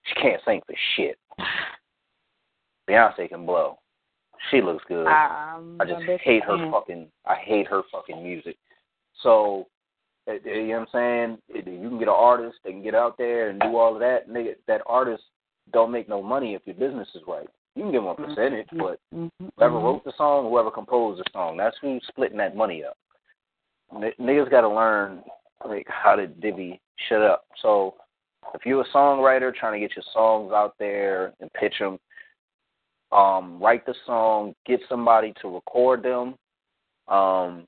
[0.04, 1.18] she can't sing for shit.
[2.88, 3.78] Beyonce can blow.
[4.50, 5.06] She looks good.
[5.06, 7.12] I just hate her fucking.
[7.26, 8.56] I hate her fucking music.
[9.20, 9.68] So,
[10.26, 11.42] uh, you know what I'm saying?
[11.54, 12.58] You can get an artist.
[12.64, 14.28] They can get out there and do all of that.
[14.28, 15.22] Nigga, that artist
[15.72, 17.48] don't make no money if your business is right.
[17.74, 19.30] You can give them a percentage, but Mhm.
[19.56, 19.82] whoever Mhm.
[19.82, 22.96] wrote the song, whoever composed the song, that's who's splitting that money up.
[23.92, 25.24] N- niggas got to learn
[25.64, 27.46] like how to divvy shit up.
[27.56, 27.96] So,
[28.54, 31.98] if you're a songwriter trying to get your songs out there and pitch them,
[33.12, 36.36] um, write the song, get somebody to record them,
[37.08, 37.66] um,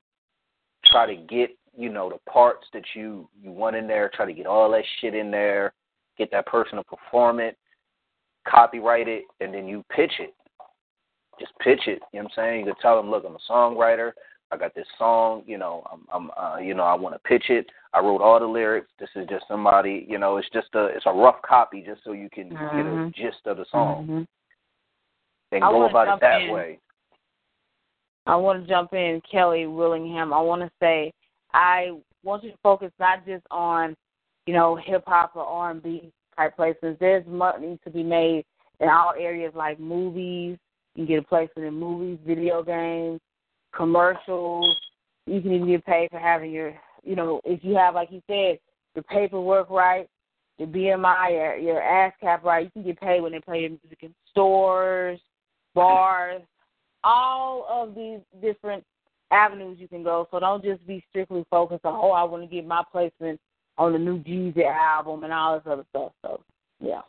[0.86, 4.32] try to get you know the parts that you you want in there, try to
[4.32, 5.72] get all that shit in there,
[6.16, 7.56] get that person to perform it,
[8.48, 10.34] copyright it, and then you pitch it.
[11.40, 12.00] Just pitch it.
[12.12, 12.60] You know what I'm saying?
[12.60, 14.12] You can tell them, look, I'm a songwriter.
[14.52, 15.42] I got this song.
[15.46, 17.66] You know, I'm, I'm uh, you know, I want to pitch it.
[17.92, 18.88] I wrote all the lyrics.
[19.00, 20.06] This is just somebody.
[20.08, 22.60] You know, it's just a, it's a rough copy, just so you can get a
[22.60, 23.14] Mhm.
[23.14, 24.26] gist of the song Mhm.
[25.52, 26.52] and go about it that in.
[26.52, 26.78] way.
[28.26, 30.32] I want to jump in, Kelly Willingham.
[30.32, 31.12] I want to say
[31.52, 31.92] I
[32.22, 33.96] want you to focus not just on,
[34.46, 36.98] you know, hip hop or R and B type placements.
[36.98, 38.44] There's money to be made
[38.80, 40.58] in all areas like movies.
[40.94, 43.20] You can get a placement in movies, video games,
[43.74, 44.76] commercials.
[45.26, 48.22] You can even get paid for having your, you know, if you have, like you
[48.26, 48.58] said,
[48.94, 50.08] your paperwork right,
[50.58, 52.64] your BMI, your, your ASCAP right.
[52.66, 55.18] You can get paid when they play your music in stores,
[55.74, 56.42] bars,
[57.02, 58.84] all of these different
[59.30, 60.28] avenues you can go.
[60.30, 63.40] So don't just be strictly focused on, oh, I want to get my placement
[63.78, 66.12] on the new Jeezy album and all this other stuff.
[66.22, 66.40] So,
[66.80, 67.02] yeah.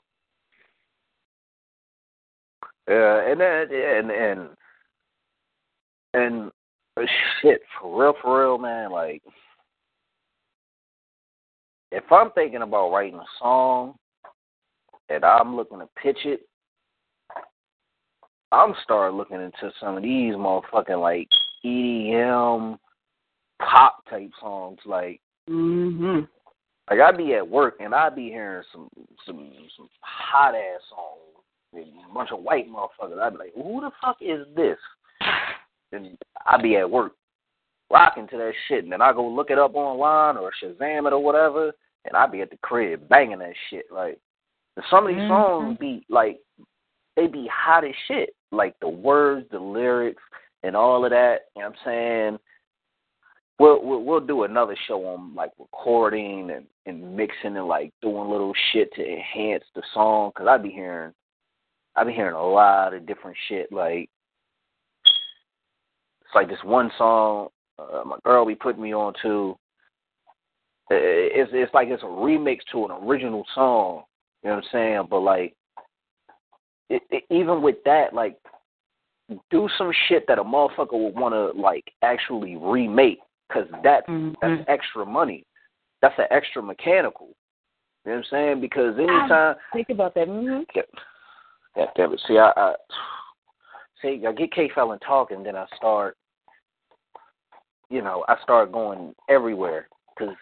[2.88, 4.50] Yeah, and then and and
[6.14, 6.52] and
[7.42, 8.92] shit for real, for real, man.
[8.92, 9.24] Like,
[11.92, 13.96] if I'm thinking about writing a song
[15.10, 16.42] and I'm looking to pitch it,
[18.52, 21.28] I'm start looking into some of these motherfucking like
[21.66, 22.78] EDM
[23.60, 24.80] pop type songs.
[24.86, 26.28] Like, Mhm.
[26.90, 28.90] Like I be at work and I be hearing some
[29.26, 33.20] some some hot ass songs, with a bunch of white motherfuckers.
[33.20, 34.78] I'd be like, who the fuck is this?
[35.92, 37.14] And I be at work
[37.92, 41.14] rocking to that shit, and then I go look it up online or Shazam it
[41.14, 41.72] or whatever,
[42.06, 43.86] and I be at the crib banging that shit.
[43.92, 44.20] Like,
[44.90, 45.28] some of these Mhm.
[45.28, 46.40] songs be like,
[47.16, 48.36] they be hot as shit.
[48.52, 50.22] Like the words, the lyrics,
[50.64, 51.46] and all of that.
[51.56, 52.40] You know what I'm saying?
[53.58, 58.30] We'll, we'll we'll do another show on like recording and and mixing and like doing
[58.30, 60.32] little shit to enhance the song.
[60.38, 61.14] Cause I be hearing,
[61.96, 63.72] I be hearing a lot of different shit.
[63.72, 64.10] Like
[65.06, 67.48] it's like this one song
[67.78, 69.58] uh, my girl be putting me on to.
[70.90, 74.04] It's it's like it's a remix to an original song.
[74.44, 75.08] You know what I'm saying?
[75.10, 75.56] But like,
[76.90, 78.38] it, it, even with that, like,
[79.50, 83.20] do some shit that a motherfucker would want to like actually remake,
[83.52, 84.36] cause that Mhm.
[84.42, 85.46] that's extra money.
[86.02, 87.28] That's an extra mechanical.
[88.06, 88.62] You know what I'm saying?
[88.62, 90.28] Because anytime, Think about that.
[90.28, 90.62] hmm
[91.76, 92.22] God damn it.
[92.28, 92.76] See, I, I
[94.02, 96.16] see, I get K Fallon talking, then I start,
[97.90, 100.36] you know, I start going everywhere because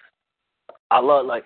[0.92, 1.44] I love like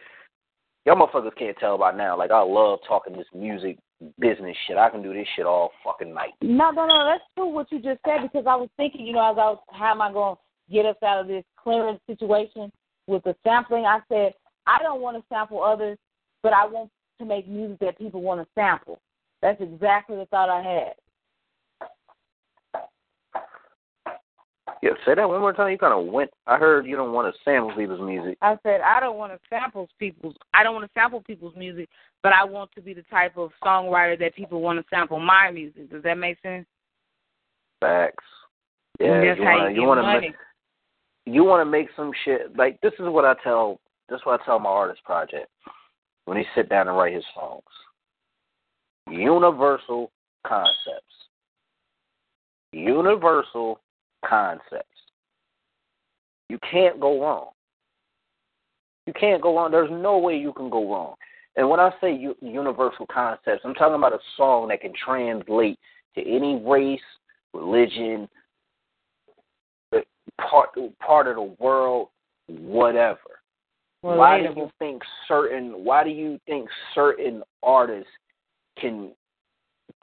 [0.85, 2.17] y'all motherfuckers can't tell by now.
[2.17, 3.77] Like I love talking this music
[4.19, 4.77] business shit.
[4.77, 6.33] I can do this shit all fucking night.
[6.41, 7.05] No, no, no.
[7.05, 9.59] That's true what you just said because I was thinking, you know, as I was,
[9.71, 10.41] how am I going to
[10.71, 12.71] get us out of this clearance situation
[13.07, 13.85] with the sampling?
[13.85, 14.33] I said
[14.65, 15.97] I don't want to sample others
[16.43, 16.89] but I want
[17.19, 18.99] to make music that people want to sample.
[19.41, 20.93] That's exactly the thought I had.
[24.83, 25.71] Yeah, say that one more time.
[25.71, 26.29] You kind of went.
[26.45, 28.37] I heard you don't want to sample people's music.
[28.41, 30.35] I said I don't want to sample people's.
[30.53, 31.89] I don't want to sample people's music,
[32.21, 35.49] but I want to be the type of songwriter that people want to sample my
[35.51, 35.89] music.
[35.89, 36.67] Does that make sense?
[37.81, 38.23] Facts.
[38.99, 40.27] Yeah, that's you how wanna, you, you money.
[40.27, 40.35] make
[41.27, 43.79] you want to make some shit like this is what I tell.
[44.09, 45.47] This is what I tell my artist project
[46.25, 47.63] when he sit down and write his songs.
[49.09, 50.11] Universal
[50.45, 51.03] concepts.
[52.71, 53.79] Universal
[54.25, 54.85] concepts.
[56.49, 57.49] You can't go wrong.
[59.05, 59.71] You can't go wrong.
[59.71, 61.15] There's no way you can go wrong.
[61.57, 65.77] And when I say u- universal concepts, I'm talking about a song that can translate
[66.15, 66.99] to any race,
[67.53, 68.29] religion,
[70.37, 70.69] part
[70.99, 72.09] part of the world,
[72.47, 73.19] whatever.
[74.01, 78.09] why do you think certain why do you think certain artists
[78.79, 79.11] can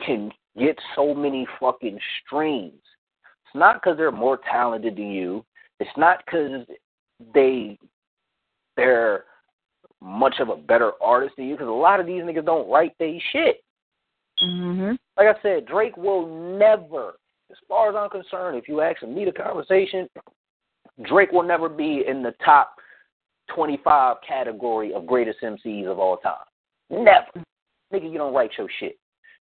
[0.04, 2.82] can get so many fucking streams?
[3.22, 5.44] It's not because they're more talented than you.
[5.80, 6.66] It's not because
[7.34, 7.78] they
[8.76, 9.24] they're
[10.00, 11.54] much of a better artist than you.
[11.54, 13.62] Because a lot of these niggas don't write they shit.
[14.42, 14.98] Mhm.
[15.16, 16.26] Like I said, Drake will
[16.58, 17.14] never,
[17.54, 20.08] as far as I'm concerned, if you ask me the conversation,
[21.04, 22.74] Drake will never be in the top
[23.54, 26.34] 25 category of greatest MCs of all time.
[26.90, 27.44] Never.
[27.92, 28.98] Nigga, you don't write your shit.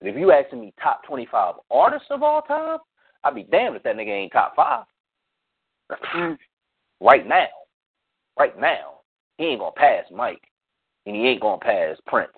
[0.01, 2.79] But if you asking me top 25 artists of all time,
[3.23, 4.85] I'd be damned if that nigga ain't top five.
[6.15, 6.37] Mm.
[7.01, 7.49] right now.
[8.39, 9.01] Right now.
[9.39, 10.43] He ain't gonna pass Mike.
[11.07, 12.33] And he ain't gonna pass Prince.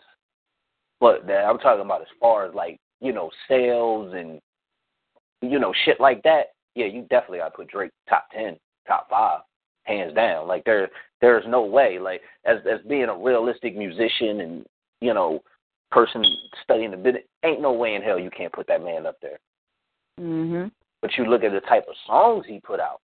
[1.01, 4.41] But that, I'm talking about as far as like, you know, sales and
[5.43, 8.57] you know, shit like that, yeah, you definitely gotta put Drake top ten,
[8.87, 9.41] top five,
[9.85, 10.47] hands down.
[10.47, 10.89] Like there
[11.21, 11.99] there's no way.
[11.99, 14.67] Like as as being a realistic musician and,
[15.01, 15.43] you know,
[15.91, 16.25] person
[16.63, 19.39] studying the business, ain't no way in hell you can't put that man up there.
[20.21, 20.71] Mhm.
[21.03, 23.01] But you look at the type of songs he put out.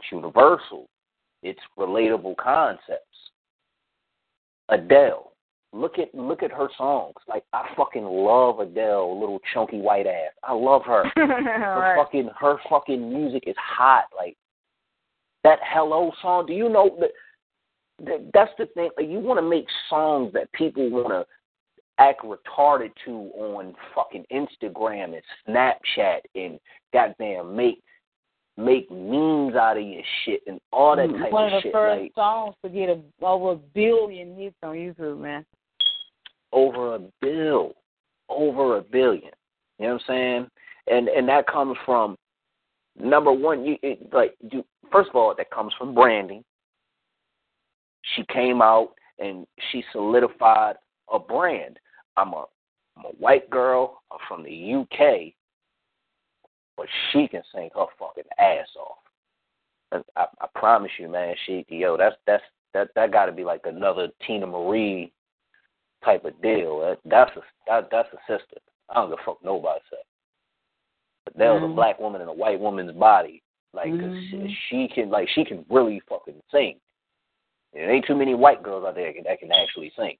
[0.00, 0.88] It's universal.
[1.42, 3.30] It's relatable concepts.
[4.68, 5.33] Adele.
[5.74, 7.14] Look at look at her songs.
[7.28, 10.32] Like I fucking love Adele, little chunky white ass.
[10.44, 11.04] I love her.
[11.16, 14.04] Her fucking her fucking music is hot.
[14.16, 14.36] Like
[15.42, 16.46] that Hello song.
[16.46, 17.10] Do you know that?
[18.04, 18.90] that that's the thing.
[18.96, 21.24] Like you want to make songs that people want to
[21.98, 26.58] act retarded to on fucking Instagram and Snapchat and
[26.92, 27.82] goddamn make
[28.56, 31.62] make memes out of your shit and all that mm, type One of of the
[31.62, 31.72] shit.
[31.72, 35.44] first Like songs to get a, over a billion hits on YouTube, man.
[36.54, 37.74] Over a bill,
[38.28, 39.32] over a billion.
[39.78, 40.46] You know what I'm saying?
[40.86, 42.16] And and that comes from
[42.98, 43.64] number one.
[43.64, 46.44] You it, like you first of all that comes from branding.
[48.14, 50.76] She came out and she solidified
[51.12, 51.78] a brand.
[52.16, 52.44] I'm a
[52.96, 54.02] I'm a white girl.
[54.12, 55.32] I'm from the UK,
[56.76, 58.98] but she can sing her fucking ass off.
[59.90, 61.34] And I, I promise you, man.
[61.46, 62.44] She yo, that's that's
[62.74, 65.12] that that got to be like another Teena Marie
[66.04, 66.80] type of deal.
[66.80, 68.58] That, that's a that, that's a sister.
[68.90, 69.96] I don't give a fuck nobody say.
[71.24, 71.74] But there was a Mhm.
[71.74, 73.42] black woman in a white woman's body,
[73.72, 74.30] like Mhm.
[74.30, 76.78] she, she can like she can really fucking sing.
[77.72, 80.16] There ain't too many white girls out there that can, that can actually sing.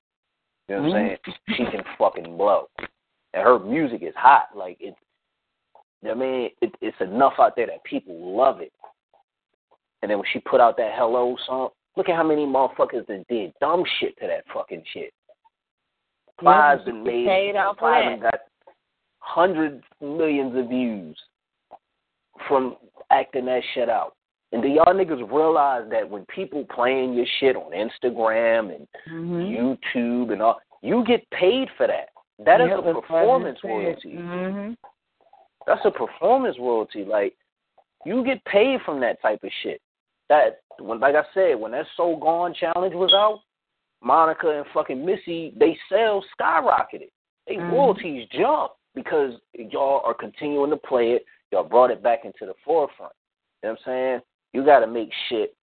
[0.68, 1.35] You know what I'm saying?
[1.57, 4.57] She can fucking blow, and her music is hot.
[4.57, 4.97] Like it's,
[6.09, 8.72] I mean, it, it's enough out there that people love it.
[10.03, 13.24] And then when she put out that Hello song, look at how many motherfuckers that
[13.28, 15.12] did dumb shit to that fucking shit.
[16.39, 17.26] Plies Yeah, been made.
[17.26, 18.11] paid off for Plies that.
[18.11, 18.41] done got
[19.20, 21.18] hundreds millions of views
[22.49, 22.76] from
[23.11, 24.14] acting that shit out.
[24.53, 29.51] And do y'all niggas realize that when people playing your shit on Instagram and Mhm.
[29.51, 32.11] YouTube and all, you get paid for that.
[32.41, 34.12] That is Yep, a that's what I performance royalty.
[34.16, 34.76] Mhm.
[35.66, 37.05] That's a performance royalty.
[37.05, 37.37] Like
[38.05, 39.80] you get paid from that type of shit.
[40.28, 43.41] That when, like I said, when that So Gone challenge was out,
[44.05, 47.11] Monica and fucking Missy, they sales skyrocketed.
[47.47, 47.73] They Mhm.
[47.73, 51.27] royalties jumped because y'all are continuing to play it.
[51.51, 53.13] Y'all brought it back into the forefront.
[53.63, 54.23] You know what I'm saying?
[54.53, 55.57] You got to make shit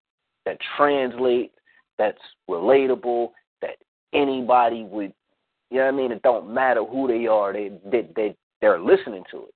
[0.45, 1.55] that translates,
[1.97, 3.77] that's relatable, that
[4.13, 5.13] anybody would.
[5.71, 6.13] You know what I mean?
[6.13, 7.53] It don't matter who they are.
[7.53, 9.55] They they they they're listening to it.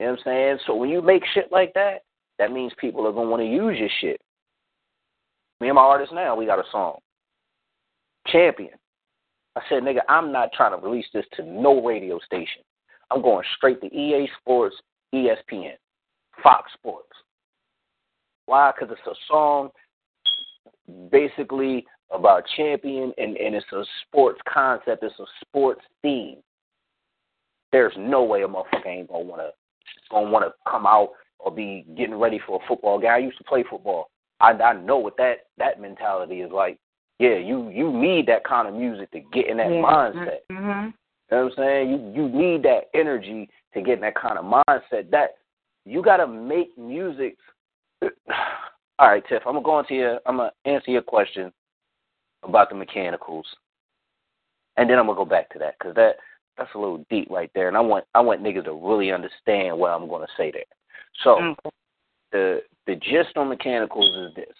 [0.00, 0.58] You know what I'm saying?
[0.66, 2.02] So when you make shit like that,
[2.38, 4.20] that means people are gonna want to use your shit.
[5.60, 6.98] Me and my artist now, we got a song.
[8.26, 8.72] Champion.
[9.56, 12.62] I said, nigga, I'm not trying to release this to no radio station.
[13.10, 14.74] I'm going straight to EA Sports,
[15.14, 15.74] ESPN,
[16.42, 17.12] Fox Sports.
[18.46, 18.72] Why?
[18.72, 19.70] Because it's a song
[21.10, 26.36] basically about champion and, and it's a sports concept, it's a sports theme.
[27.72, 29.50] There's no way a motherfucker ain't gonna wanna
[30.10, 33.10] gonna wanna come out or be getting ready for a football game.
[33.10, 34.10] I used to play football.
[34.40, 36.78] I I know what that that mentality is like.
[37.18, 39.82] Yeah, you you need that kind of music to get in that yeah.
[39.82, 40.38] mindset.
[40.50, 40.86] Mm-hmm.
[41.30, 41.90] You know what I'm saying?
[41.90, 45.10] You you need that energy to get in that kind of mindset.
[45.10, 45.36] That
[45.84, 47.36] you gotta make music.
[48.98, 49.42] All right, Tiff.
[49.46, 50.20] I'm gonna go into your.
[50.26, 51.52] I'm gonna answer your question
[52.42, 53.46] about the mechanicals,
[54.76, 56.16] and then I'm gonna go back to that because that
[56.56, 59.78] that's a little deep right there, and I want I want niggas to really understand
[59.78, 60.64] what I'm gonna say there.
[61.22, 61.56] So Mm.
[62.32, 64.56] the the gist on mechanicals is this: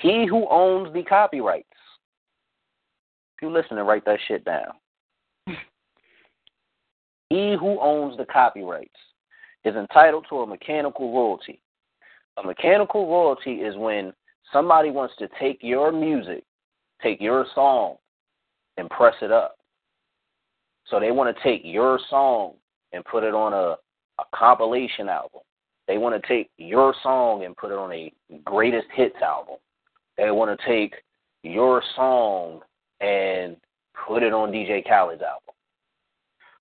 [0.00, 1.68] he who owns the copyrights.
[3.36, 4.72] If you listen and write that shit down.
[7.28, 8.98] he who owns the copyrights
[9.64, 11.60] is entitled to a mechanical royalty.
[12.38, 14.12] A mechanical royalty is when
[14.52, 16.44] somebody wants to take your music,
[17.02, 17.96] take your song,
[18.76, 19.56] and press it up.
[20.88, 22.54] So they want to take your song
[22.92, 23.76] and put it on a,
[24.20, 25.40] a compilation album.
[25.88, 28.12] They want to take your song and put it on a
[28.44, 29.56] greatest hits album.
[30.16, 30.94] They want to take
[31.42, 32.60] your song
[33.00, 33.56] and
[34.06, 35.54] put it on DJ Khaled's album.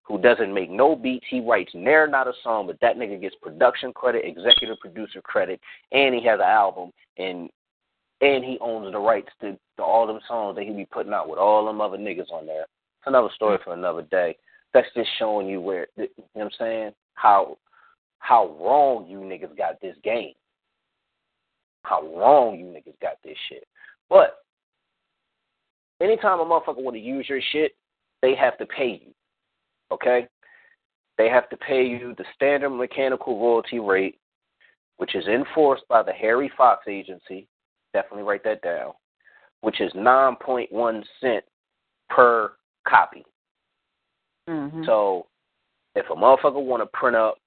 [0.03, 3.35] Who doesn't make no beats, he writes near not a song, but that nigga gets
[3.41, 5.59] production credit, executive producer credit,
[5.91, 7.49] and he has an album and
[8.21, 11.27] and he owns the rights to, to all them songs that he be putting out
[11.27, 12.61] with all them other niggas on there.
[12.61, 14.37] It's another story for another day.
[14.73, 16.91] That's just showing you where you know what I'm saying?
[17.15, 17.57] How
[18.19, 20.33] how wrong you niggas got this game.
[21.85, 23.65] How wrong you niggas got this shit.
[24.09, 24.39] But
[26.01, 27.75] anytime a motherfucker want to use your shit,
[28.21, 29.13] they have to pay you.
[29.91, 30.27] Okay?
[31.17, 34.19] They have to pay you the standard mechanical royalty rate,
[34.97, 37.47] which is enforced by the Harry Fox Agency.
[37.93, 38.91] Definitely write that down.
[39.61, 41.43] Which is 9.1 cent
[42.09, 42.53] per
[42.87, 43.23] copy.
[44.49, 44.83] Mm-hmm.
[44.85, 45.27] So
[45.95, 47.37] if a motherfucker want to print up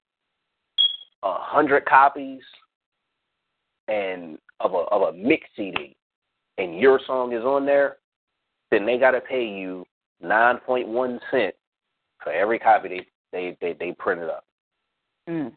[1.22, 2.42] a hundred copies
[3.88, 5.96] and of a of a mix CD,
[6.58, 7.96] and your song is on there,
[8.70, 9.84] then they gotta pay you
[10.20, 11.54] nine point one cent
[12.22, 14.44] for every copy they they they, they printed up.
[15.28, 15.52] Mm.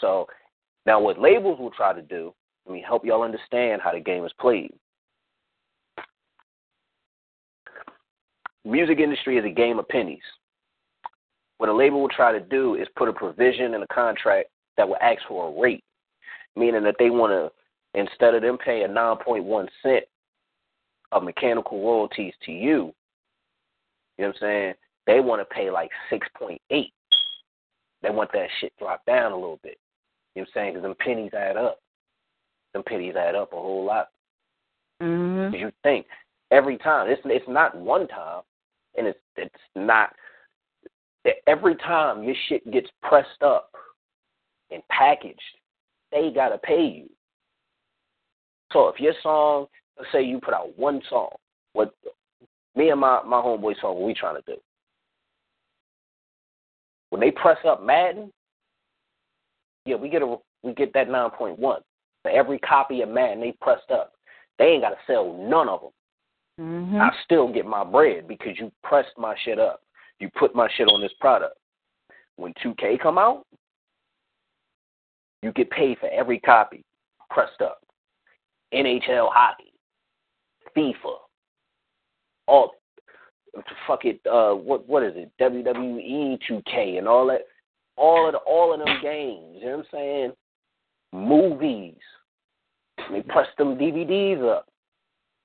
[0.00, 0.26] So
[0.86, 2.34] now what labels will try to do,
[2.66, 4.72] let me help y'all understand how the game is played.
[8.64, 10.22] Music industry is a game of pennies.
[11.58, 14.88] What a label will try to do is put a provision in a contract that
[14.88, 15.84] will ask for a rate,
[16.56, 20.04] meaning that they want to, instead of them paying 9.1 cent
[21.12, 22.92] of mechanical royalties to you,
[24.16, 24.74] you know what I'm saying?
[25.06, 26.58] They want to pay like 6.8.
[26.70, 29.78] They want that shit dropped down a little bit.
[30.34, 30.74] You know what I'm saying?
[30.74, 31.80] Because them pennies add up.
[32.72, 34.08] Them pennies add up a whole lot.
[35.02, 35.54] Mm-hmm.
[35.54, 36.06] You think
[36.50, 38.42] every time, it's it's not one time,
[38.96, 40.14] and it's it's not
[41.46, 43.70] every time your shit gets pressed up
[44.70, 45.40] and packaged,
[46.14, 47.10] they gotta pay you.
[48.72, 49.66] So if your song,
[49.98, 51.28] let's say you put out one song,
[51.74, 51.94] what
[52.74, 54.56] me and my my homeboy song, what we trying to do?
[57.10, 58.32] When they press up Madden,
[59.84, 61.82] yeah, we get a we get that nine point one.
[62.22, 64.12] For every copy of Madden they pressed up,
[64.58, 65.90] they ain't gotta sell none of them.
[66.60, 67.00] Mm-hmm.
[67.00, 69.82] I still get my bread because you pressed my shit up.
[70.20, 71.56] You put my shit on this product.
[72.36, 73.44] When 2K come out,
[75.44, 76.82] you get paid for every copy
[77.30, 77.80] pressed up.
[78.72, 79.72] NHL hockey,
[80.76, 81.16] FIFA,
[82.48, 82.72] all
[83.86, 84.20] fuck it.
[84.26, 85.30] Uh, what what is it?
[85.40, 87.42] WWE 2K and all that.
[87.96, 89.58] All of the, all of them games.
[89.60, 90.32] You know what I'm saying?
[91.12, 91.94] Movies.
[93.12, 94.66] They press them DVDs up.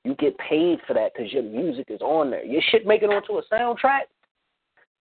[0.05, 2.43] You get paid for that because your music is on there.
[2.43, 4.03] Your shit make it onto a soundtrack.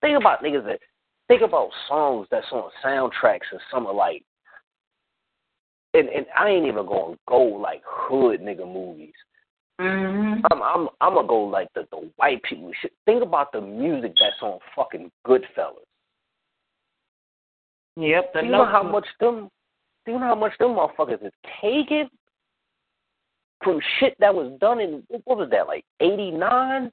[0.00, 0.80] Think about niggas that
[1.28, 4.24] think about songs that's on soundtracks of some of like
[5.98, 9.14] and and I ain't even gonna go like hood nigga movies.
[9.80, 10.40] Mm-hmm.
[10.50, 12.92] I'm I'm I'm gonna go like the the white people shit.
[13.04, 15.84] Think about the music that's on fucking Goodfellas.
[17.96, 18.32] Yep.
[18.32, 19.48] The Do you know how much them?
[20.06, 22.08] Do you know how much them motherfuckers is taking
[23.62, 26.90] from shit that was done in what was that like '89?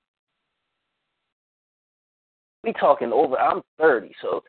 [2.63, 3.37] We talking over.
[3.37, 4.43] I'm 30, so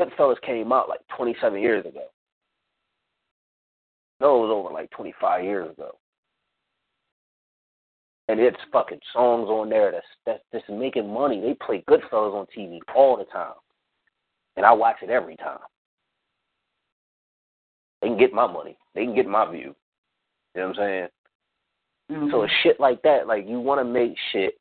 [0.00, 2.06] Goodfellas came out like 27 years ago.
[4.20, 5.96] No, it was over like 25 years ago.
[8.28, 11.40] And it's fucking songs on there that's that's just making money.
[11.40, 13.54] They play Goodfellas on TV all the time,
[14.56, 15.60] and I watch it every time.
[18.02, 18.76] They can get my money.
[18.94, 19.74] They can get my view.
[20.54, 21.08] You know what I'm saying?
[22.12, 22.30] Mm-hmm.
[22.30, 24.54] So shit like that, like you want to make shit.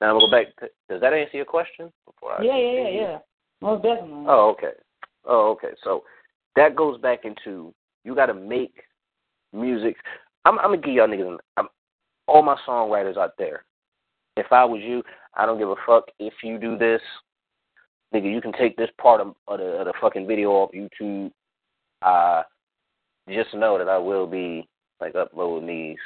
[0.00, 0.56] Now I'm gonna go back.
[0.56, 1.90] To, does that answer your question?
[2.04, 3.18] Before I yeah, yeah, yeah, yeah.
[3.62, 4.26] Most definitely.
[4.28, 4.76] Oh, okay.
[5.24, 5.74] Oh, okay.
[5.82, 6.04] So
[6.56, 7.72] that goes back into
[8.04, 8.74] you got to make
[9.52, 9.96] music.
[10.44, 11.38] I'm, I'm gonna give y'all niggas.
[11.56, 11.68] I'm,
[12.26, 13.64] all my songwriters out there.
[14.36, 15.02] If I was you,
[15.34, 17.00] I don't give a fuck if you do this,
[18.14, 18.32] nigga.
[18.32, 21.30] You can take this part of, of the of the fucking video off YouTube.
[22.02, 22.42] Uh,
[23.28, 24.68] just know that I will be
[25.00, 25.98] like uploading these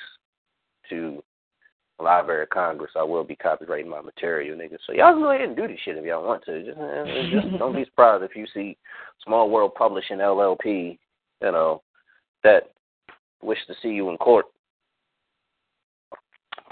[0.90, 1.22] to
[1.98, 2.92] the Library of Congress.
[2.96, 4.76] I will be copyrighting my material, nigga.
[4.86, 6.64] So y'all can go ahead and do this shit if y'all want to.
[6.64, 8.76] Just, just don't be surprised if you see
[9.24, 10.98] Small World Publishing LLP,
[11.42, 11.82] you know,
[12.44, 12.70] that
[13.43, 14.47] wish to see you in court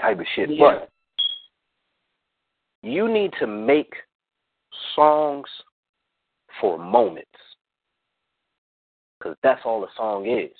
[0.01, 0.49] type of shit.
[0.49, 0.79] Yeah.
[0.79, 0.89] But
[2.83, 3.93] you need to make
[4.95, 5.47] songs
[6.61, 7.29] for moments.
[9.19, 10.51] Because that's all a song is.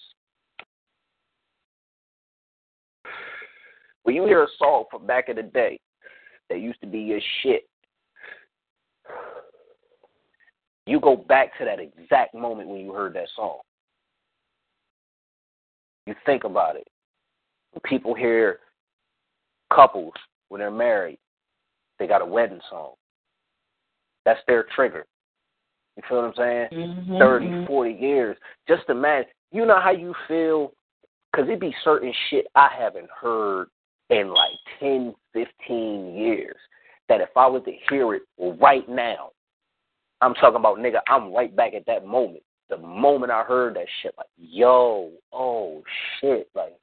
[4.03, 5.79] When you hear a song from back in the day
[6.49, 7.67] that used to be your shit,
[10.85, 13.59] you go back to that exact moment when you heard that song.
[16.07, 16.87] You think about it.
[17.73, 18.59] When people hear
[19.71, 20.13] couples
[20.47, 21.19] when they're married,
[21.99, 22.93] they got a wedding song.
[24.23, 25.05] That's their trigger.
[25.97, 26.69] You feel what I'm saying?
[26.71, 27.67] Mhm, Thirty, mhm.
[27.67, 28.37] forty years.
[28.67, 29.31] Just imagine.
[29.51, 30.73] You know how you feel?
[31.31, 33.67] Because it be certain shit I haven't heard
[34.09, 36.55] in like 10, 15 years
[37.09, 39.31] that if I was to hear it right now,
[40.21, 42.43] I'm talking about, nigga, I'm right back at that moment.
[42.69, 45.83] The moment I heard that shit, like, yo, oh,
[46.19, 46.49] shit.
[46.53, 46.77] Like,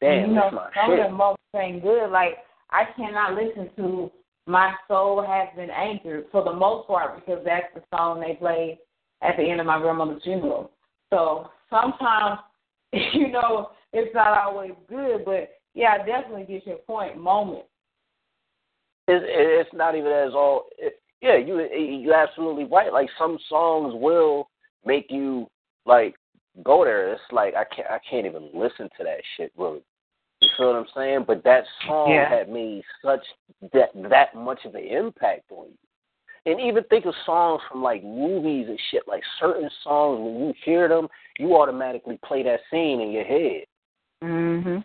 [0.00, 0.98] damn, you know, this my some shit.
[1.00, 2.10] of them moments ain't good.
[2.10, 2.38] Like
[2.70, 4.10] I cannot listen to
[4.46, 8.78] "My Soul Has Been Anchored" for the most part because that's the song they played
[9.22, 10.70] at the end of my grandmother's funeral.
[11.10, 12.40] So sometimes,
[12.92, 17.16] you know, it's not always good, but yeah, I definitely get your point.
[17.16, 17.64] Moment.
[19.08, 20.66] it's, it's not even as all.
[20.78, 22.92] It, yeah, you you absolutely right.
[22.92, 24.48] Like some songs will
[24.84, 25.46] make you
[25.86, 26.14] like
[26.62, 27.12] go there.
[27.12, 29.82] It's like I can't I can't even listen to that shit really.
[30.40, 31.24] You feel what I'm saying?
[31.26, 32.28] But that song Yeah.
[32.28, 33.24] had made such
[33.72, 35.78] that that much of an impact on you.
[36.44, 39.02] And even think of songs from like movies and shit.
[39.06, 41.06] Like certain songs, when you hear them,
[41.38, 43.64] you automatically play that scene in your head.
[44.22, 44.84] Mhm.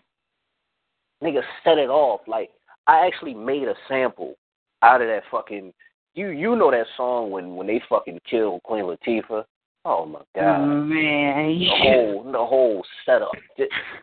[1.22, 2.20] nigga set it off.
[2.28, 2.50] Like
[2.86, 4.36] I actually made a sample
[4.82, 5.72] out of that fucking
[6.14, 9.44] you you know that song when when they fucking killed Queen Latifah.
[9.84, 10.64] Oh my god.
[10.64, 13.30] Man, The whole the whole setup.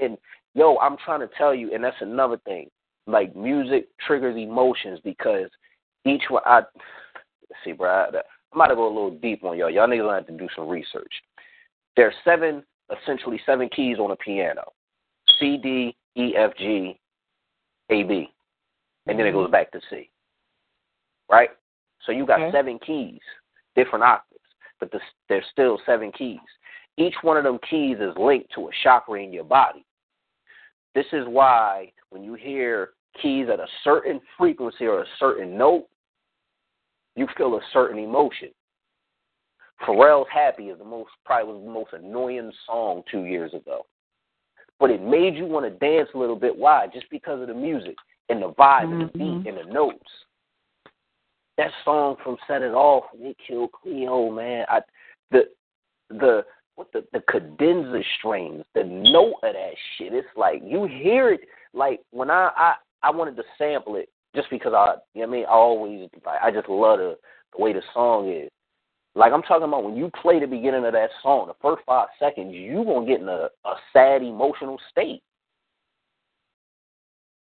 [0.02, 0.18] And
[0.54, 2.70] yo, I'm trying to tell you, and that's another thing.
[3.08, 5.50] Like music triggers emotions because
[6.06, 6.62] each one I
[7.64, 7.90] see, bro.
[7.90, 9.70] I, I'm about to go a little deep on y'all.
[9.70, 11.12] Y'all niggas gonna have to do some research.
[11.96, 12.64] There are seven,
[13.04, 14.64] essentially seven keys on a piano:
[15.40, 16.98] C, D, E, F, G,
[17.90, 18.30] A, B,
[19.08, 19.40] and then it mm-hmm.
[19.40, 20.10] goes back to C.
[21.30, 21.50] Right.
[22.06, 22.52] So you got Okay.
[22.52, 23.22] seven keys,
[23.76, 24.35] different octaves,
[24.80, 25.00] but the,
[25.30, 26.40] there's still seven keys.
[26.98, 29.86] Each one of them keys is linked to a chakra in your body.
[30.94, 32.92] This is why when you hear
[33.22, 35.88] keys at a certain frequency or a certain note,
[37.16, 38.50] you feel a certain emotion.
[39.86, 43.86] Pharrell's Happy is the most probably was the most annoying song two years ago.
[44.80, 46.56] But it made you want to dance a little bit.
[46.56, 46.88] Why?
[46.94, 47.96] Just because of the music
[48.30, 49.48] and the vibe and the beat mm-hmm.
[49.48, 50.10] and the notes.
[51.58, 54.66] That song from Set It Off when they killed Cleo, man.
[54.70, 54.82] I
[55.32, 55.44] the
[56.10, 56.46] the
[56.76, 60.14] what the the cadenza strings, the note of that shit.
[60.14, 61.42] It's like you hear it
[61.74, 62.74] like when I I
[63.04, 66.10] I wanted to sample it just because I you know what I mean I always
[66.44, 67.18] I just love the
[67.56, 68.50] the way the song is.
[69.16, 72.10] Like I'm talking about when you play the beginning of that song, the first five
[72.20, 75.24] seconds, you gonna get in a, a sad emotional state.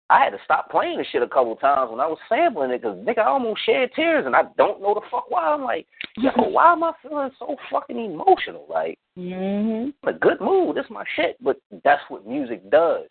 [0.10, 2.82] I had to stop playing the shit a couple times when I was sampling it
[2.82, 5.48] because nigga I almost shed tears and I don't know the fuck why.
[5.48, 5.88] I'm like,
[6.18, 8.65] yo, why am I feeling so fucking emotional?
[8.69, 9.94] Like Mhm.
[10.03, 10.76] in a good mood.
[10.76, 11.38] This is my shit.
[11.41, 13.07] But that's what music does.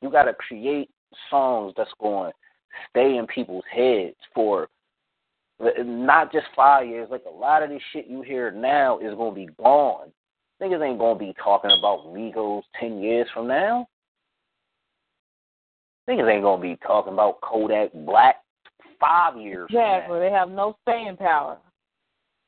[0.00, 0.90] You got to create
[1.30, 2.36] songs that's going to
[2.90, 4.68] stay in people's heads for
[5.78, 7.08] not just five years.
[7.10, 10.10] Like a lot of this shit you hear now is going to be gone.
[10.60, 13.86] Niggas ain't going to be talking about Migos 10 years from now.
[16.08, 18.36] Niggas ain't going to be talking about Kodak Black
[19.00, 19.96] five years from now.
[19.96, 20.18] Exactly.
[20.20, 21.58] They have no staying power.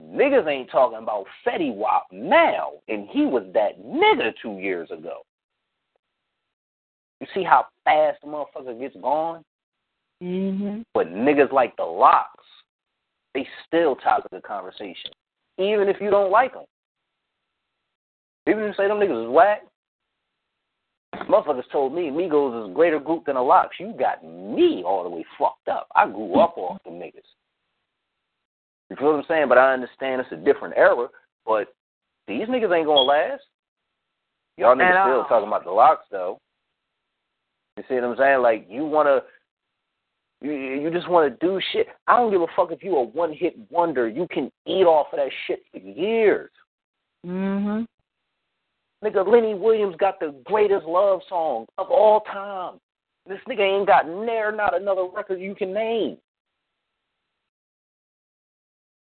[0.02, 5.22] Niggas ain't talking about Fetty Wap now, and he was that nigga two years ago.
[7.20, 9.42] You see how fast the motherfucker gets gone?
[10.22, 10.84] Mhm.
[10.92, 12.28] But niggas like the LOX,
[13.32, 15.12] they still topic of the conversation,
[15.56, 16.66] even if you don't like them.
[18.46, 19.64] Even if you say them niggas is whack,
[21.28, 23.76] Motherfuckers told me Migos is a greater group than the LOX.
[23.78, 25.88] You got me all the way fucked up.
[25.94, 27.22] I grew up off the niggas.
[28.90, 29.48] You feel what I'm saying?
[29.48, 31.08] But I understand it's a different era.
[31.44, 31.68] But
[32.28, 33.42] these niggas ain't gonna last.
[34.56, 36.38] Y'all niggas still talking about the LOX though.
[37.76, 38.42] You see what I'm saying?
[38.42, 39.20] Like you wanna
[40.40, 41.88] you you just wanna do shit.
[42.06, 44.08] I don't give a fuck if you a one hit wonder.
[44.08, 46.50] You can eat off of that shit for years.
[47.24, 47.86] Mhm.
[49.06, 52.80] Nigga, Lenny Williams got the greatest love song of all time.
[53.28, 56.16] This nigga ain't got near not another record you can name.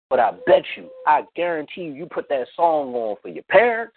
[0.10, 3.94] But I bet you, I guarantee you, you put that song on for your parents,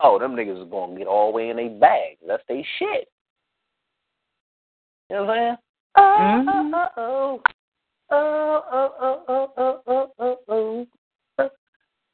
[0.00, 2.18] oh, them niggas is gonna get all the way in their bag.
[2.26, 3.08] That's they shit.
[5.08, 5.56] You know what I'm saying?
[5.96, 6.74] Mm-hmm.
[6.98, 7.40] Oh,
[8.10, 10.86] oh, oh, oh, oh, oh, oh, oh, oh, oh.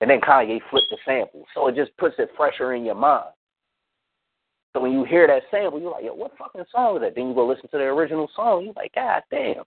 [0.00, 3.30] And then Kanye flipped the sample, so it just puts it fresher in your mind.
[4.72, 7.14] So when you hear that sample, you're like, yo, what fucking song is that?
[7.14, 9.64] Then you go listen to the original song, you're like, God damn.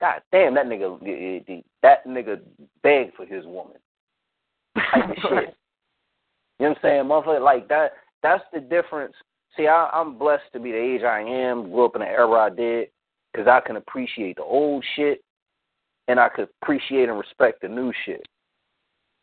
[0.00, 2.40] God damn, that nigga, that nigga
[2.82, 3.76] begged for his woman.
[4.76, 5.56] Type of shit.
[6.58, 7.42] You know what I'm saying, motherfucker?
[7.42, 7.92] Like that.
[8.22, 9.14] That's the difference.
[9.56, 11.70] See, I, I'm blessed to be the age I am.
[11.70, 12.88] Grew up in the era I did,
[13.32, 15.22] because I can appreciate the old shit,
[16.08, 18.26] and I could appreciate and respect the new shit.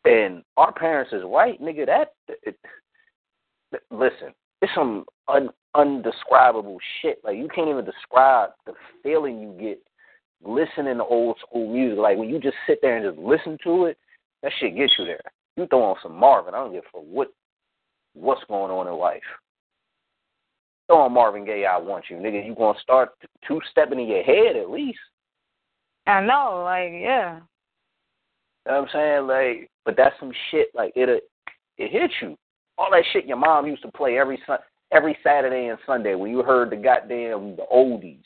[0.04, 1.86] And our parents is white, nigga.
[1.86, 2.58] That it,
[3.72, 7.18] it, listen, it's some un, undescribable shit.
[7.24, 9.80] Like you can't even describe the feeling you get
[10.44, 11.98] listening to old school music.
[11.98, 13.98] Like when you just sit there and just listen to it,
[14.42, 15.20] that shit gets you there.
[15.56, 17.32] You throw on some Marvin, I don't give a what
[18.14, 19.22] what's going on in life.
[20.86, 22.44] Throw on Marvin Gaye, I want you, nigga.
[22.44, 23.10] You gonna start
[23.46, 24.98] two stepping in your head at least.
[26.06, 27.40] I know, like yeah.
[28.66, 29.26] Know what I'm saying?
[29.26, 30.68] Like, but that's some shit.
[30.74, 31.22] Like it,
[31.78, 32.36] it hits you.
[32.78, 34.38] All that shit your mom used to play every
[34.92, 38.22] every Saturday and Sunday when you heard the goddamn the oldies,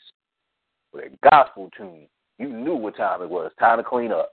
[0.93, 2.07] the gospel tune.
[2.37, 3.51] You knew what time it was.
[3.59, 4.31] Time to clean up.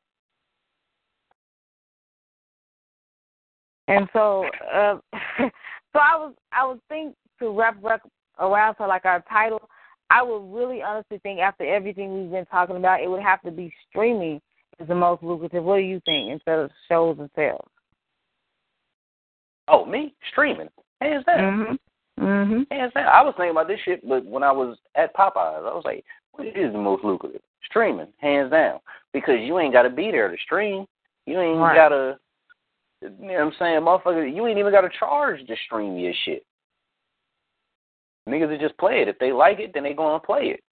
[3.89, 4.99] And so, uh,
[5.39, 8.03] so I was, I would think to wrap, wrap
[8.39, 9.69] around to like our title,
[10.11, 13.51] I would really honestly think after everything we've been talking about, it would have to
[13.51, 14.41] be streaming
[14.79, 15.65] is the most lucrative.
[15.65, 17.69] What do you think instead of shows and sales?
[19.69, 20.69] Oh, me streaming.
[21.01, 21.67] Hands down.
[21.67, 21.79] Mhm.
[22.19, 22.73] Mhm.
[22.73, 23.09] Hands down.
[23.09, 26.05] I was thinking about this shit, but when I was at Popeyes, I was like,
[26.33, 28.81] "What is the most lucrative?" Streaming, hands down,
[29.13, 30.87] because you ain't got to be there to stream.
[31.27, 31.75] You ain't Right.
[31.75, 32.19] got to.
[33.03, 34.35] You know what I'm saying, motherfucker?
[34.35, 36.47] You ain't even got to charge to stream your shit.
[38.29, 39.09] Niggas will just play it.
[39.09, 40.65] If they like it, then they gonna play it.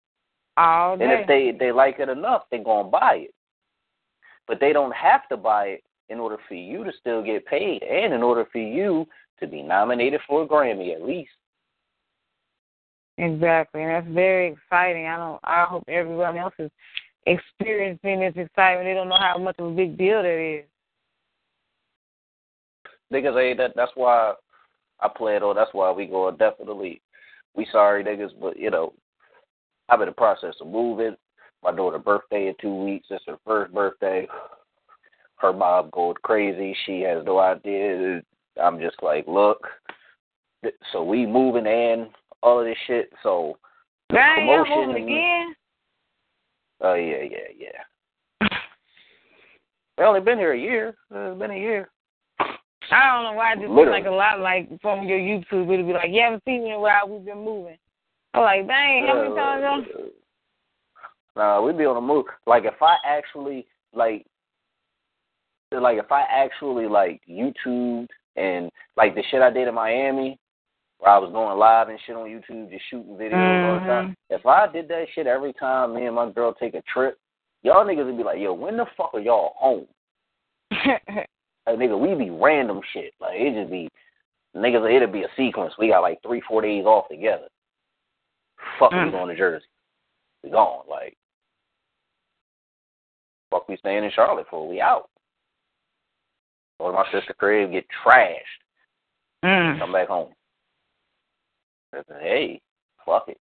[0.57, 1.05] All day.
[1.05, 3.34] And if they they like it enough, they gonna buy it.
[4.47, 7.83] But they don't have to buy it in order for you to still get paid,
[7.83, 9.07] and in order for you
[9.41, 11.31] to be nominated for a Grammy at least.
[13.17, 15.07] Exactly, and that's very exciting.
[15.07, 15.41] I don't.
[15.45, 16.71] I hope everyone else is
[17.27, 18.87] experiencing this excitement.
[18.87, 20.65] They don't know how much of a big deal that is.
[23.13, 23.73] Niggas ain't that.
[23.77, 24.35] That's why
[25.01, 25.43] I play it.
[25.43, 27.01] Or that's why we go definitely.
[27.55, 28.93] We sorry niggas, but you know,
[29.89, 31.17] I'm in the process of moving.
[31.65, 33.07] My daughter's birthday in two weeks.
[33.11, 34.29] It's her first birthday.
[35.37, 36.77] Her mom going crazy.
[36.85, 38.23] She has no idea.
[38.63, 39.67] I'm just like, look.
[40.93, 42.09] So we moving and
[42.43, 43.11] all of this shit.
[43.23, 43.59] So
[44.11, 45.55] the Dang, promotion moving again?
[46.83, 47.69] Oh yeah, yeah,
[48.41, 48.49] yeah.
[49.99, 50.95] We only been here a year.
[51.11, 51.89] It's been a year.
[52.41, 55.73] I don't know why it just seems like a lot like from your YouTube.
[55.73, 57.09] It'll be like, you haven't seen me in a while.
[57.09, 57.79] We've been moving.
[58.35, 59.87] I'm like, dang, how many times?
[59.93, 60.11] y'all-
[61.37, 62.27] Nah, we be on the move.
[62.47, 64.25] Like if I actually like,
[65.73, 68.07] like if I actually like YouTube
[68.37, 70.39] and like the shit I did in Miami,
[70.99, 74.17] where I was going live and shit on YouTube, just shooting videos all the time.
[74.31, 77.19] If I did that shit every time me and my girl take a trip,
[77.63, 79.87] y'all niggas would be like, yo, when the fuck are y'all home?
[81.67, 83.15] Like nigga, we be random shit.
[83.23, 83.89] Like it just be
[84.55, 84.95] niggas.
[84.95, 85.73] It'll be a sequence.
[85.79, 87.49] We got like three, four days off together.
[88.79, 89.13] Fuck, we Mm.
[89.13, 89.65] going to Jersey.
[90.43, 90.85] We gone.
[90.89, 91.17] Like
[93.55, 94.69] fuck, we staying in Charlotte for.
[94.69, 95.09] We out.
[96.81, 98.35] Go to my sister crib, get trashed,
[99.45, 99.79] mm.
[99.79, 100.33] come back home.
[101.95, 102.61] Said, Hey,
[103.07, 103.39] fuck it.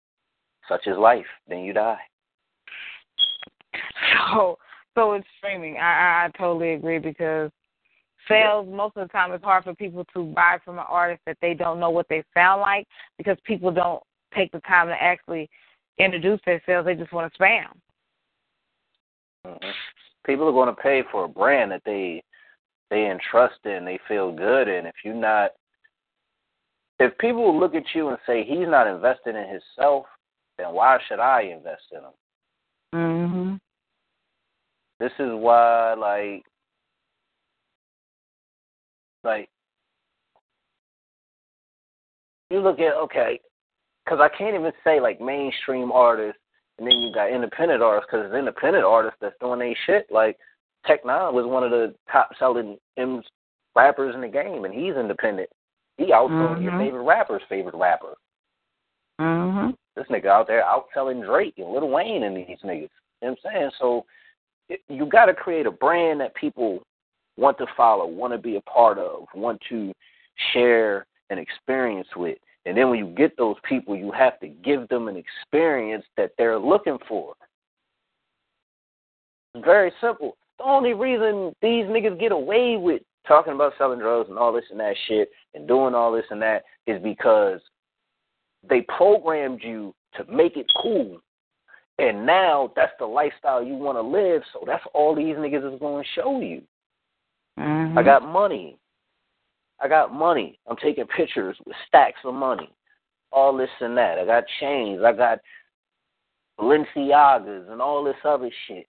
[0.69, 1.25] Such is life.
[1.47, 1.99] Then you die.
[4.33, 4.57] So,
[4.95, 5.77] so it's streaming.
[5.77, 7.51] I, I I totally agree because
[8.27, 11.37] sales most of the time it's hard for people to buy from an artist that
[11.41, 14.01] they don't know what they sound like because people don't
[14.35, 15.49] take the time to actually
[15.97, 16.85] introduce themselves.
[16.85, 17.65] They just want to spam.
[19.45, 19.69] hmm
[20.27, 22.21] People are going to pay for a brand that they
[22.91, 24.85] they entrust in, they feel good in.
[24.85, 25.51] If you're not
[26.99, 30.05] if people look at you and say he's not invested in himself,
[30.57, 32.13] then why should I invest in him?
[32.93, 33.59] Mhm.
[34.99, 36.43] This is why, like,
[39.23, 39.49] like
[42.49, 43.39] you look at okay,
[44.03, 46.41] because I can't even say like mainstream artists,
[46.77, 50.07] and then you got independent artists because it's independent artists that's doing their shit.
[50.11, 50.37] Like
[50.85, 53.25] Tech N9ne was one of the top selling M's
[53.75, 55.49] rappers in the game, and he's independent.
[55.97, 56.77] He outsold your Mhm.
[56.77, 58.15] favorite rapper's favorite rapper.
[59.19, 59.75] Mhm.
[59.95, 62.89] This nigga out there outselling Drake and Lil Wayne and these niggas.
[63.21, 63.71] You know what I'm saying?
[63.79, 64.05] So
[64.69, 66.83] it, you got to create a brand that people
[67.37, 69.93] want to follow, want to be a part of, want to
[70.53, 72.37] share an experience with.
[72.67, 76.31] And then when you get those people, you have to give them an experience that
[76.37, 77.33] they're looking for.
[79.55, 80.35] It's very simple.
[80.59, 84.65] The only reason these niggas get away with talking about selling drugs and all this
[84.69, 87.61] and that shit and doing all this and that is because
[88.67, 91.21] they programmed you to make it cool.
[91.99, 95.79] And now that's the lifestyle you want to live, so that's all these niggas is
[95.79, 96.61] going to show you.
[97.57, 97.97] Mhm.
[97.97, 98.77] I got money.
[99.79, 100.59] I got money.
[100.67, 102.69] I'm taking pictures with stacks of money.
[103.31, 104.17] All this and that.
[104.17, 105.01] I got chains.
[105.05, 105.39] I got
[106.59, 108.87] Balenciagas and all this other shit.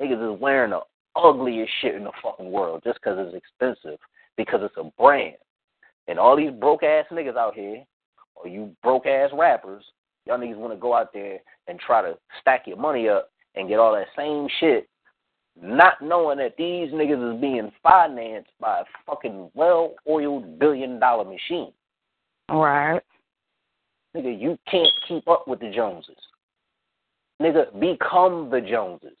[0.00, 0.80] Niggas is wearing the
[1.14, 3.98] ugliest shit in the fucking world just because it's expensive,
[4.36, 5.36] because it's a brand.
[6.08, 7.82] And all these broke ass niggas out here,
[8.34, 9.84] or you broke ass rappers,
[10.24, 11.38] y'all niggas want to go out there
[11.68, 14.88] and try to stack your money up and get all that same shit
[15.60, 21.24] not knowing that these niggas is being financed by a fucking well oiled billion dollar
[21.24, 21.72] machine.
[22.50, 23.00] Right.
[24.16, 26.16] Nigga, you can't keep up with the Joneses.
[27.40, 29.16] Nigga, become the Joneses.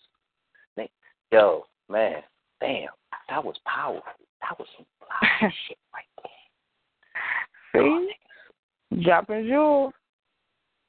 [0.78, 0.88] Nigga,
[1.32, 2.22] yo, man,
[2.60, 2.88] damn,
[3.28, 4.02] that was powerful.
[4.40, 6.04] That was some fly shit right
[7.72, 7.82] there.
[7.82, 9.02] See?
[9.02, 9.92] Dropping jewels.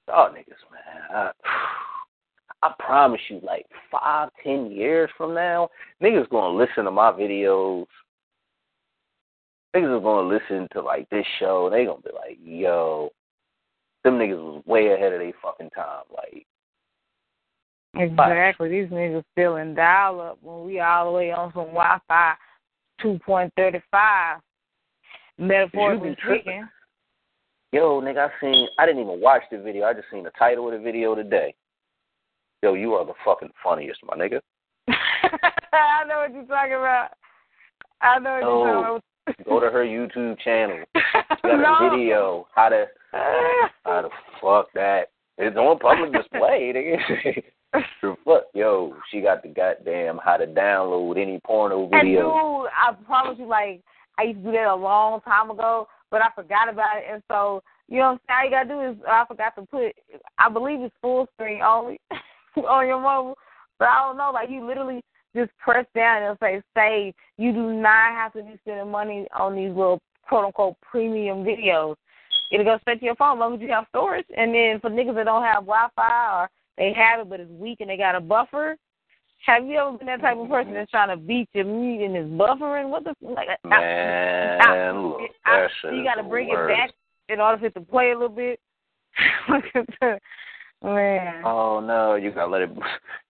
[0.09, 1.03] Oh, niggas, man.
[1.11, 1.31] I,
[2.63, 5.69] I promise you, like five, ten years from now,
[6.01, 7.85] niggas gonna listen to my videos.
[9.75, 11.69] Niggas are gonna listen to like this show.
[11.69, 13.11] They gonna be like, "Yo,
[14.03, 16.47] them niggas was way ahead of their fucking time." Like,
[17.95, 18.69] Exactly.
[18.69, 22.34] These niggas still in dial up when we all the way on some Wi Fi
[23.01, 24.39] two point thirty five.
[25.38, 26.67] Metaphorically speaking.
[27.71, 28.67] yo, nigga, I seen.
[28.79, 29.85] I didn't even watch the video.
[29.85, 31.53] I just seen the title of the video today.
[32.68, 34.41] Yo, you are the fucking funniest, my nigga.
[34.89, 37.11] I know what you're talking about.
[38.02, 38.65] I know what No.
[38.65, 39.02] you're talking
[39.38, 39.45] about.
[39.45, 40.84] Go to her YouTube channel.
[40.95, 41.88] She got no.
[41.88, 42.88] a video how to
[43.85, 44.10] how the
[44.41, 45.11] fuck that.
[45.38, 46.73] It's on public display,
[48.26, 52.23] fuck, yo, she got the goddamn how to download any porno And video.
[52.23, 53.80] dude, I promise you, like
[54.19, 57.06] I used to do that a long time ago, but I forgot about it.
[57.14, 58.53] And so, you know, what I'm saying?
[58.53, 59.94] all you gotta do is I forgot to put.
[60.38, 62.02] I believe it's full screen only
[62.69, 63.38] on your mobile,
[63.79, 64.31] but I don't know.
[64.34, 65.01] Like you literally
[65.35, 67.13] just press down and say save.
[67.38, 71.95] You do not have to be spending money on these little quote unquote premium videos.
[72.51, 74.25] It'll go straight to your phone as long as you have storage.
[74.35, 77.51] And then for niggas that don't have Wi Fi or they have it but it's
[77.51, 78.77] weak and they got a buffer.
[79.45, 82.17] Have you ever been that type of person that's trying to beat your meat and
[82.17, 82.89] is buffering?
[82.89, 83.47] What the like?
[83.63, 86.71] I- Man, I- look, I- you got to bring worst.
[86.71, 86.89] it back
[87.29, 88.59] in order for it to play a little bit.
[90.01, 90.17] Uh,
[90.83, 91.41] Man.
[91.45, 92.69] Oh no, you gotta let it.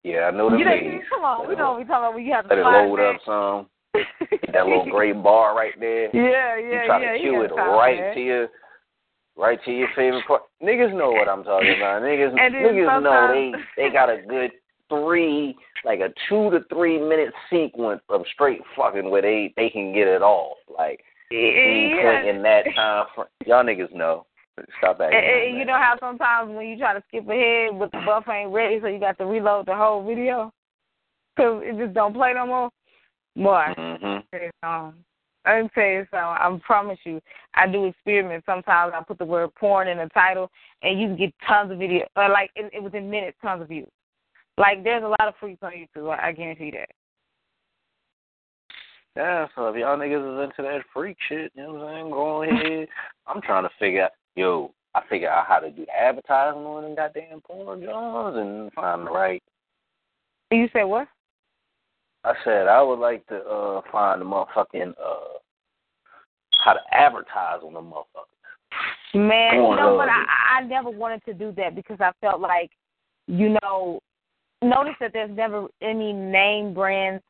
[0.04, 2.16] Yeah, I know the you know, come on, Let we know what we talking about
[2.16, 3.16] when you have to Let it load back.
[3.16, 3.68] up some.
[4.54, 6.04] That little gray bar right there.
[6.16, 7.12] Yeah, you yeah, try yeah.
[7.14, 8.14] to you cue it right that.
[8.14, 8.48] to your,
[9.36, 10.44] right to your favorite part.
[10.64, 12.04] Niggas know what I'm talking about.
[12.04, 13.52] Niggas, niggas know they
[13.82, 14.52] they got a good
[14.88, 15.54] three,
[15.84, 20.08] like a two to three minute sequence of straight fucking where they they can get
[20.08, 20.58] it off.
[20.74, 21.02] Like
[21.32, 22.30] Yeah.
[22.30, 24.26] in that time frame, y'all niggas know.
[24.80, 25.18] Stop acting.
[25.18, 28.32] And, and you know how sometimes when you try to skip ahead, but the buffer
[28.32, 30.52] ain't ready, so you got to reload the whole video
[31.36, 32.70] because it just don't play no more.
[33.36, 34.24] Boy, Mhm.
[34.64, 35.04] something.
[35.46, 36.14] Let me tell you something.
[36.14, 37.22] I promise you,
[37.54, 38.46] I do experiments.
[38.46, 40.52] Sometimes I put the word porn in the title,
[40.82, 42.06] and you can get tons of video.
[42.16, 43.88] Uh, like it, it within minutes, tons of views.
[44.58, 46.10] Like there's a lot of freaks on YouTube.
[46.10, 46.90] I, I guarantee that.
[49.16, 52.10] Yeah, so if y'all niggas is into that freak shit, you know what I'm saying?
[52.12, 52.88] Go ahead.
[53.28, 56.84] I'm trying to figure out, yo, I figure out how to do the advertising on
[56.84, 59.44] them goddamn porn Johns and find the right.
[60.52, 61.08] You say what?
[62.24, 65.40] I said I would like to uh find the motherfucking uh
[66.64, 69.14] how to advertise on the motherfuckers.
[69.14, 70.10] Man, you know what?
[70.10, 72.72] I, I never wanted to do that because I felt like,
[73.28, 74.00] you know,
[74.62, 77.22] notice that there's never any name brand.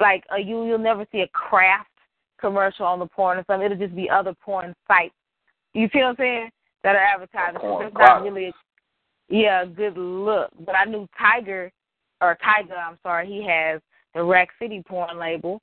[0.00, 1.88] Like uh, you, you'll never see a Kraft
[2.40, 3.66] commercial on the porn or something.
[3.66, 5.14] It'll just be other porn sites
[5.74, 6.50] You see what I'm saying?
[6.82, 7.60] That are advertising.
[7.60, 8.52] Porn It's not really,
[9.28, 10.50] yeah, a good look.
[10.64, 11.70] But I knew Tiger,
[12.20, 13.80] or Tyga, I'm sorry, he has
[14.14, 15.60] the Rack City porn label,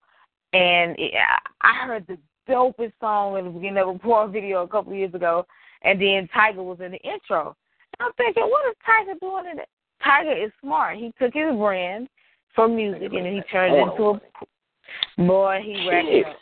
[0.53, 1.13] and it,
[1.61, 2.17] I heard the
[2.49, 5.45] dopest song in the beginning of a porn video a couple years ago,
[5.83, 7.55] and then Tyga was in the intro.
[7.99, 9.69] And I'm thinking, what is Tyga doing in it?
[10.05, 10.97] Tyga is smart.
[10.97, 12.07] He took his brand
[12.55, 15.59] for music and he turned it into a boy.
[15.63, 16.35] He racked up.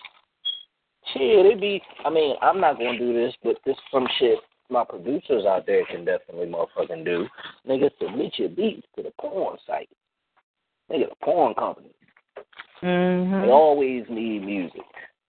[1.15, 1.81] Shit, it'd be.
[2.03, 4.39] I mean, I'm not gonna do this, but this some shit
[4.69, 7.27] my producers out there can definitely motherfucking do.
[7.67, 9.89] Nigga, submit your beats to the porn site.
[10.91, 11.89] Nigga, the porn company.
[12.81, 13.49] They Mhm.
[13.49, 14.81] always need music.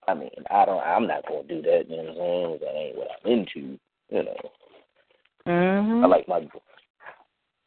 [0.08, 0.80] I mean, I don't.
[0.80, 1.88] I'm not gonna do that.
[1.88, 2.58] You know what I'm saying?
[2.60, 3.78] That ain't what I'm into.
[4.08, 4.36] You know,
[5.46, 6.04] Mhm.
[6.04, 6.46] I like my.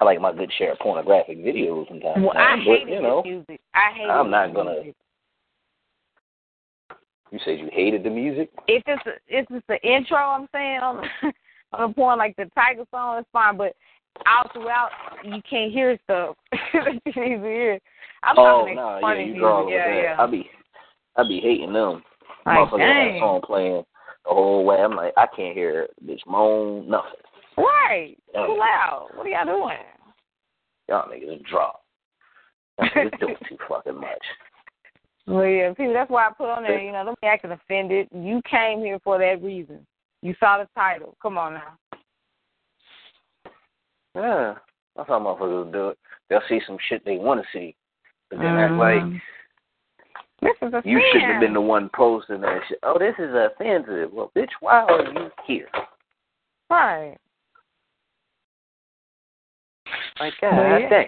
[0.01, 3.01] I like my good share of pornographic videos from time Well, I hated but you
[3.01, 3.61] know, the music.
[3.73, 4.95] I hated I'm not gonna- music.
[7.31, 8.49] You said you hated the music.
[8.67, 11.33] If it's a, if it's the intro, I'm saying on the,
[11.73, 13.57] on the porn like the Tyga song, it's fine.
[13.57, 13.75] But
[14.25, 14.89] all throughout,
[15.23, 16.35] you can't hear stuff.
[16.73, 17.79] you need to hear.
[18.23, 19.41] I'm oh talking no, like yeah, funny you music.
[19.41, 20.01] draw yeah, that.
[20.01, 20.15] yeah.
[20.19, 20.49] I be,
[21.15, 22.03] I be hating them.
[22.45, 23.83] Like, Motherfucker that song playing
[24.25, 24.77] the whole way.
[24.77, 27.11] I'm like, I can't hear this moan nothing.
[27.57, 28.15] Right.
[28.33, 29.09] Too loud.
[29.15, 29.77] What are y'all doing?
[30.87, 31.83] Y'all niggas drop.
[32.79, 34.23] Y'all niggas doing too fucking much.
[35.29, 35.93] Well, yeah, people.
[35.93, 36.81] That's why I put on there.
[36.81, 38.07] You know, don't be acting offended.
[38.11, 39.85] You came here for that reason.
[40.23, 41.15] You saw the title.
[41.21, 41.77] Come on now.
[44.15, 44.55] Yeah,
[44.95, 45.99] that's how motherfuckers do it.
[46.29, 47.75] They'll see some shit they want to see,
[48.31, 49.13] but then act mm-hmm.
[49.13, 49.21] like.
[50.41, 52.79] This is you shouldn't have been the one posting that shit.
[52.81, 54.11] Oh, this is offensive.
[54.11, 55.67] Well, bitch, why are you here?
[56.71, 57.17] right.
[60.19, 61.03] Like, Well, God yeah.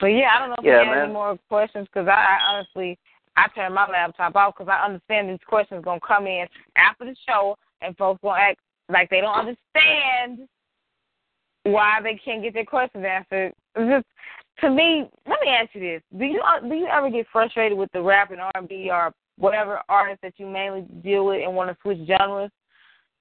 [0.00, 0.06] Damn.
[0.06, 2.38] But yeah, I don't know if Yeah, you have any more questions because I, I
[2.48, 2.98] honestly
[3.36, 6.46] I turned my laptop off because I understand these questions gonna come in
[6.76, 10.48] after the show and folks gonna act like they don't understand
[11.64, 13.52] why they can't get their questions answered.
[13.76, 14.06] It's just
[14.60, 17.90] to me, let me ask you this: Do you do you ever get frustrated with
[17.92, 21.54] the rap and R and B or whatever artists that you mainly deal with and
[21.54, 22.50] want to switch genres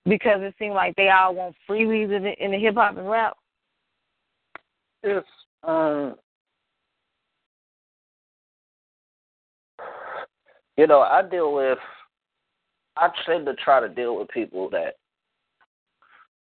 [0.06, 3.10] because it seems like they all want freebies in the, in the hip hop and
[3.10, 3.38] rap?
[5.04, 5.28] It's
[5.64, 6.16] um
[10.80, 11.78] you know, I deal with
[12.96, 14.96] I tend to try to deal with people that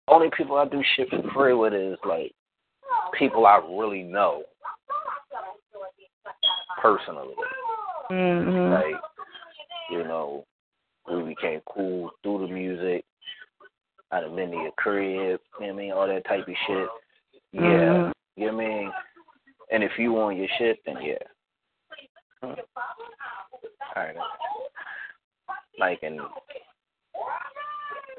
[0.10, 2.34] only people I do shit for free with is like
[3.18, 4.44] people I really know
[6.82, 7.36] personally.
[8.12, 8.74] Mm-hmm.
[8.74, 9.02] Like,
[9.92, 10.46] you know,
[11.10, 13.06] we became cool through the music.
[14.12, 16.56] I'd have been to your crib, you know what I mean, all that type of
[16.68, 16.88] shit.
[17.54, 17.62] Yeah.
[17.62, 18.12] Mhm.
[18.36, 18.92] You know what I mean?
[19.72, 21.16] And if you want your shit, then yeah.
[22.44, 22.56] All
[23.96, 24.16] right.
[25.80, 26.20] Like, and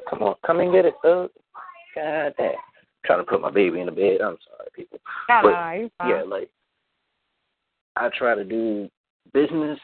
[0.09, 1.31] come on, come and get it, thug.
[1.95, 2.53] God damn.
[3.05, 4.21] trying to put my baby in the bed.
[4.21, 4.99] I'm sorry, people.
[5.29, 6.09] But, no, no, you're fine.
[6.11, 6.51] Yeah, like,
[7.97, 8.89] I try to do
[9.33, 9.79] business.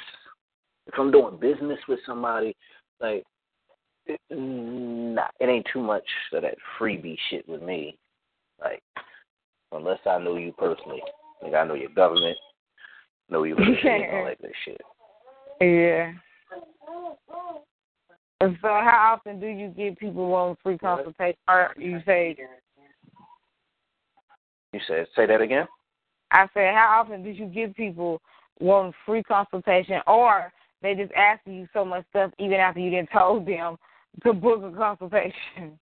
[0.87, 2.55] If I'm doing business with somebody,
[3.01, 3.25] like,
[4.07, 7.97] it, nah, it ain't too much of that freebie shit with me.
[8.61, 8.83] Like,
[9.73, 11.01] unless I know you personally.
[11.43, 12.37] Like, I know your government,
[13.31, 14.81] you personally, and all that good shit.
[15.61, 16.13] Yeah.
[18.41, 21.39] And so, how often do you give people one free consultation?
[21.49, 22.37] Or you say,
[24.73, 25.67] You said, say that again?
[26.33, 28.21] I said, how often do you give people
[28.59, 30.53] one free consultation, or
[30.83, 33.77] they just asking you so much stuff even after you didn't told them
[34.25, 35.79] to book a consultation?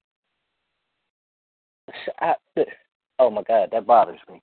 [2.20, 2.34] I,
[3.18, 4.42] oh my God, that bothers me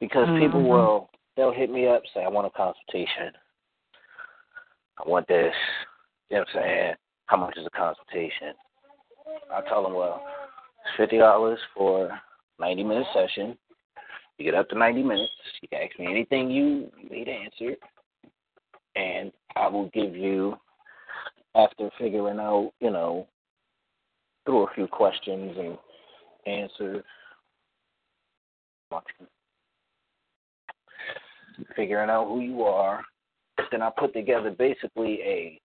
[0.00, 0.68] because people Mhm.
[0.68, 3.32] will they'll hit me up say I want a consultation.
[4.98, 5.54] I want this.
[6.28, 6.94] You know what I'm saying?
[7.26, 8.54] How much is a consultation?
[9.54, 10.20] I tell them, well,
[10.84, 12.10] it's fifty dollars for
[12.58, 13.56] ninety minute session.
[14.36, 15.30] You get up to ninety minutes.
[15.62, 17.76] You can ask me anything you need answered,
[18.96, 20.56] and I will give you
[21.54, 23.28] after figuring out, you know,
[24.44, 25.78] through a few questions and
[26.46, 27.04] answers.
[31.74, 33.02] Figuring out who you are,
[33.70, 35.60] then I put together basically a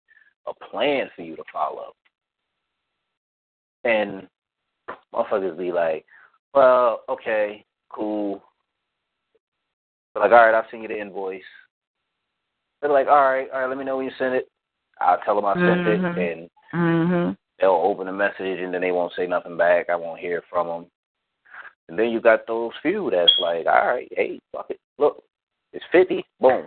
[0.45, 1.93] a plan for you to follow.
[3.85, 4.27] And
[5.13, 6.05] motherfuckers be like,
[6.53, 8.43] Well, okay, cool.
[10.13, 11.41] They're like, all right, I'll send you the invoice.
[12.81, 14.47] They're like, all right, all right, let me know when you send it.
[14.99, 16.17] I'll tell them I sent Mhm.
[16.17, 17.37] it, and Mhm.
[17.57, 19.89] they'll open the message, and then they won't say nothing back.
[19.89, 20.91] I won't hear from them.
[21.89, 25.23] And then you got those few that's like, all right, hey, fuck it, look,
[25.73, 26.65] it's fifty, boom.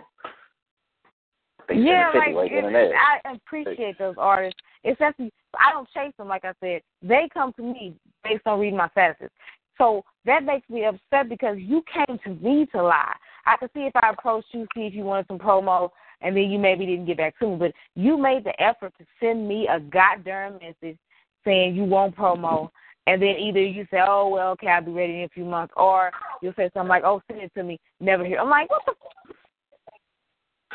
[1.67, 2.93] They Yeah, like right it.
[2.95, 6.27] I appreciate those artists especially I don't chase them.
[6.27, 9.29] Like I said, they come to me based on reading my statuses.
[9.77, 13.15] So that makes me upset because you came to me to lie.
[13.45, 15.89] I could see if I approached you, see if you wanted some promo,
[16.21, 17.55] and then you maybe didn't get back to me.
[17.57, 20.97] But you made the effort to send me a goddamn message
[21.45, 22.69] saying you want promo,
[23.07, 25.73] and then either you say, "Oh well, okay, I'll be ready in a few months,"
[25.77, 26.11] or
[26.41, 28.39] you'll say something like, "Oh, send it to me." Never hear.
[28.39, 28.93] I'm like, what the?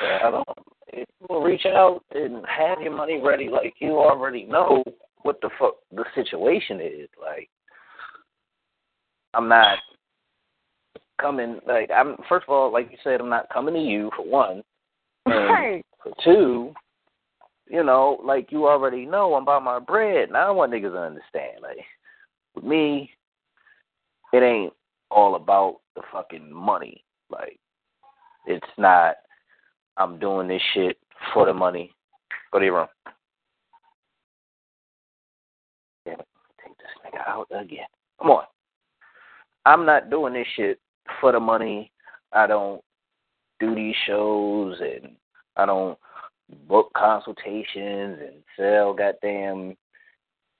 [0.01, 0.49] Yeah, I don't.
[1.21, 4.83] People reach out and have your money ready, like you already know
[5.23, 7.09] what the fuck the situation is.
[7.21, 7.49] Like,
[9.35, 9.79] I'm not
[11.21, 11.61] coming.
[11.67, 14.63] Like, I'm first of all, like you said, I'm not coming to you for one.
[15.27, 15.87] And Right.
[16.03, 16.75] for two,
[17.71, 20.31] you know, like you already know, I'm about my bread.
[20.33, 21.63] Now I want niggas to understand.
[21.63, 21.79] Like,
[22.55, 23.11] with me,
[24.33, 24.73] it ain't
[25.11, 27.05] all about the fucking money.
[27.31, 27.59] Like,
[28.47, 29.17] it's not.
[29.97, 30.97] I'm doing this shit
[31.33, 31.93] for the money.
[32.53, 32.87] Go to your room.
[36.05, 36.27] Damn it,
[36.65, 37.87] take this nigga out again.
[38.21, 38.45] Come on.
[39.65, 40.81] I'm not doing this shit
[41.21, 41.93] for the money.
[42.33, 42.83] I don't
[43.61, 45.15] do these shows and
[45.57, 45.99] I don't
[46.69, 49.77] book consultations and sell goddamn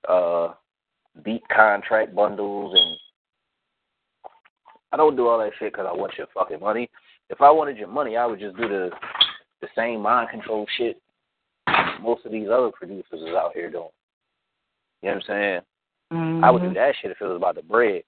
[0.09, 0.53] uh
[1.25, 2.99] beat contract bundles and
[4.93, 6.91] I don't do all that shit because I want your fucking money.
[7.31, 8.91] If I wanted your money, I would just do the
[9.61, 11.01] the same mind control shit
[12.03, 13.89] most of these other producers is out here doing.
[15.03, 15.61] You know what I'm saying?
[16.13, 16.45] Mm-hmm.
[16.45, 18.03] I would do that shit if it was about the bread.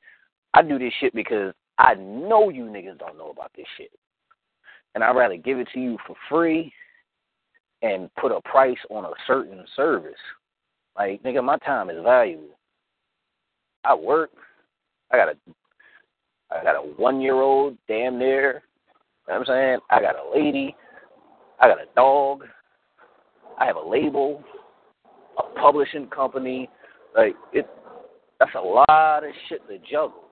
[0.53, 3.91] I do this shit because I know you niggas don't know about this shit.
[4.95, 6.73] And I'd rather give it to you for free
[7.83, 10.13] and put a price on a certain service.
[10.97, 12.57] Like, nigga, my time is valuable.
[13.85, 14.31] I work.
[15.11, 15.37] I got a
[16.51, 18.63] I got a one year old damn near.
[19.27, 19.79] You know what I'm saying?
[19.91, 20.77] I got a lady.
[21.61, 22.45] I got a dog.
[23.59, 24.43] I have a label,
[25.39, 26.69] a publishing company.
[27.17, 27.69] Like it
[28.39, 30.25] that's a lot of shit to juggle.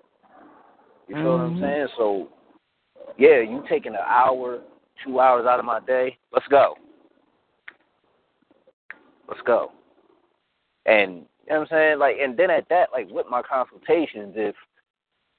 [1.08, 1.60] You feel what I'm Mhm.
[1.60, 1.88] saying?
[1.96, 2.28] So
[3.18, 4.60] yeah, you taking an hour,
[5.04, 6.76] two hours out of my day, let's go.
[9.28, 9.72] Let's go.
[10.86, 11.98] And you know what I'm saying?
[11.98, 14.54] Like and then at that, like with my consultations, if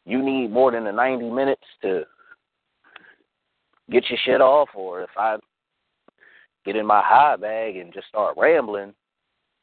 [0.05, 2.03] you need more than the ninety minutes to
[3.91, 5.37] get your shit off or if I
[6.65, 8.93] get in my high bag and just start rambling,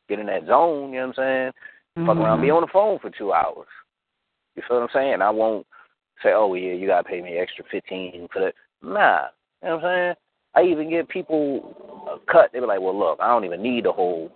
[0.09, 1.53] get in that zone, you know what I'm
[1.95, 2.07] saying?
[2.07, 2.57] Fuck around, be mm-hmm.
[2.57, 3.67] on the phone for two hours.
[4.55, 5.23] You feel what I'm saying?
[5.23, 5.67] I won't
[6.23, 8.55] say, oh, yeah, you got to pay me extra 15 for that.
[8.83, 9.27] Nah.
[9.63, 10.15] You know what I'm saying?
[10.55, 11.75] I even give people
[12.11, 12.51] a cut.
[12.53, 14.31] They be like, well, look, I don't even need the whole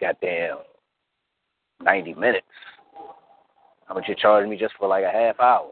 [0.00, 0.58] goddamn
[1.82, 2.46] 90 minutes.
[3.86, 5.68] How much you charging me just for like a half hour?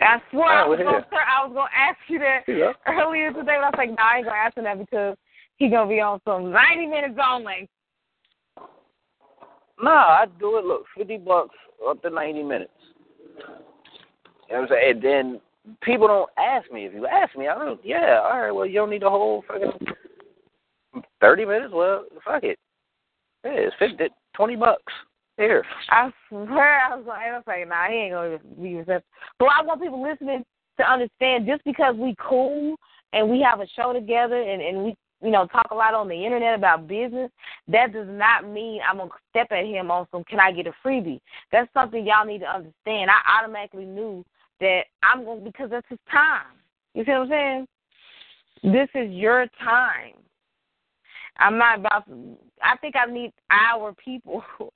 [0.00, 2.72] I swear I was gonna I was gonna ask you that Yeah.
[2.86, 5.16] earlier today, but I was like, nah, I ain't gonna ask him that because
[5.56, 7.68] he gonna be on some ninety minutes only.
[9.82, 10.64] Nah, I do it.
[10.64, 11.54] Look, fifty bucks
[11.86, 12.72] up to ninety minutes.
[14.48, 14.90] You know what I'm saying?
[14.90, 15.40] And then
[15.82, 16.86] people don't ask me.
[16.86, 17.80] If you ask me, I don't.
[17.84, 18.50] Yeah, all right.
[18.50, 19.72] Well, you don't need the whole fucking
[21.20, 21.72] thirty minutes.
[21.74, 22.58] Well, fuck it.
[23.44, 24.04] Yeah, it's fifty,
[24.34, 24.92] twenty bucks.
[25.88, 29.08] I swear I was gonna I was like, nah, he ain't gonna be receptive.
[29.38, 30.44] But I want people listening
[30.78, 32.76] to understand just because we cool
[33.12, 36.08] and we have a show together and, and we you know, talk a lot on
[36.08, 37.30] the internet about business,
[37.68, 40.72] that does not mean I'm gonna step at him on some can I get a
[40.84, 41.20] freebie.
[41.52, 43.10] That's something y'all need to understand.
[43.10, 44.24] I automatically knew
[44.60, 46.56] that I'm gonna because that's his time.
[46.94, 47.66] You see what I'm saying?
[48.62, 50.14] This is your time.
[51.38, 54.42] I'm not about to I think I need our people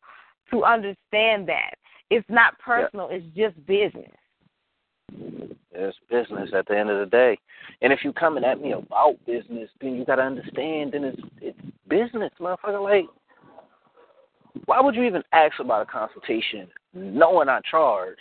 [0.55, 1.75] to understand that.
[2.11, 4.11] It's not personal, it's just business.
[5.73, 7.39] It's business at the end of the day.
[7.83, 10.93] And if you're coming at me about business, then you gotta understand.
[10.93, 11.59] Then it's it's
[11.89, 12.83] business, motherfucker.
[12.83, 13.07] Like,
[14.67, 18.19] why would you even ask about a consultation knowing I charge,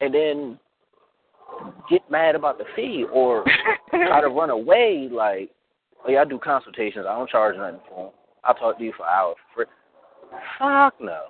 [0.00, 0.58] and then
[1.88, 3.44] get mad about the fee or
[3.90, 5.08] try to run away?
[5.10, 5.50] Like,
[6.06, 7.06] oh yeah, I do consultations.
[7.08, 8.12] I don't charge nothing for them.
[8.44, 10.40] I'll talk to you for hours for free.
[10.58, 11.22] Fuck no.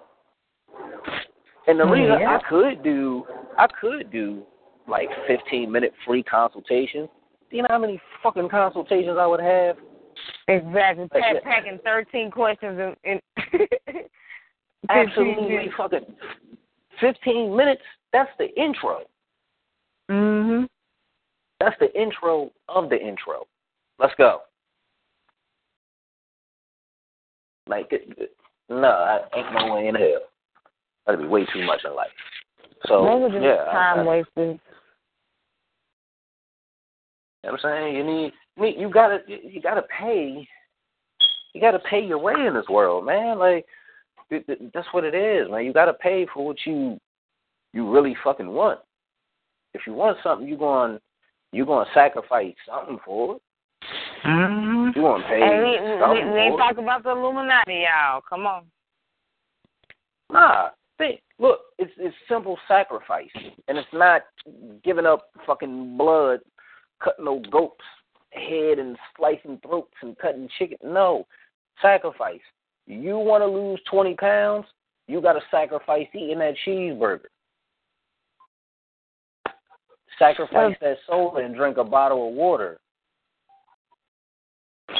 [1.66, 2.38] And the reason Yeah.
[2.38, 3.26] I could do,
[3.58, 4.44] I could do
[4.86, 7.08] like 15 minute free consultations.
[7.50, 9.76] Do you know how many fucking consultations I would have?
[10.48, 11.08] Exactly.
[11.12, 13.20] Like packing thirteen questions and,
[13.86, 14.00] and
[14.88, 16.06] Absolutely fucking
[17.00, 17.82] 15 minutes.
[18.12, 19.02] That's the intro.
[20.10, 20.68] Mhm.
[21.60, 23.46] That's the intro of the intro.
[23.98, 24.42] Let's go.
[27.68, 27.92] Like,
[28.68, 30.22] no, I ain't no way in hell.
[31.06, 32.10] That'd be way too much in life.
[32.86, 34.58] So, Those are just yeah, time I- wasters.
[37.44, 37.96] You know what I'm saying?
[37.96, 40.46] You need, you need- you gotta, you gotta pay
[41.54, 43.38] You got to pay your way in this world, man.
[43.38, 43.66] Like
[44.30, 45.64] that's what it is, man.
[45.66, 46.98] You got to pay for what you
[47.74, 48.80] you really fucking want.
[49.74, 50.98] If you want something, you going
[51.52, 53.42] you going to sacrifice something for it.
[54.26, 54.98] Mm-hmm.
[54.98, 58.22] You want to pay Hey, we, we, we ain't for talk about the Illuminati, y'all.
[58.28, 58.64] Come on.
[60.32, 61.20] Nah, think.
[61.38, 63.30] Look, it's it's simple sacrifice,
[63.68, 64.22] and it's not
[64.84, 66.40] giving up fucking blood,
[67.02, 67.84] cutting no goats
[68.30, 70.78] head and slicing throats and cutting chicken.
[70.82, 71.26] No,
[71.80, 72.40] sacrifice.
[72.86, 74.66] You want to lose twenty pounds?
[75.08, 77.20] You got to sacrifice eating that cheeseburger.
[80.18, 82.78] Sacrifice that soda and drink a bottle of water.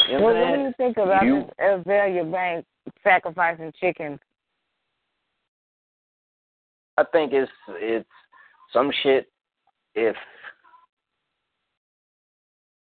[0.09, 2.69] You know What, what do you think about You- this Azealia Banks
[3.05, 4.19] sacrificing chickens?
[7.03, 8.09] I think it's it's
[8.73, 9.27] some shit.
[9.95, 10.15] If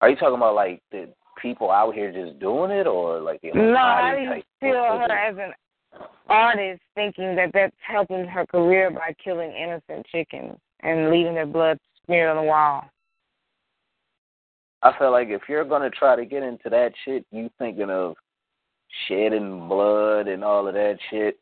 [0.01, 3.51] are you talking about like the people out here just doing it, or like the
[3.53, 4.45] No, I Illuminati didn't type?
[4.59, 10.57] feel her as an artist thinking that that's helping her career by killing innocent chickens
[10.81, 12.85] and leaving their blood smeared on the wall.
[14.81, 18.15] I feel like if you're gonna try to get into that shit, you thinking of
[19.07, 21.39] shedding blood and all of that shit.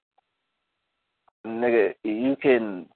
[1.46, 2.88] Nigga, you can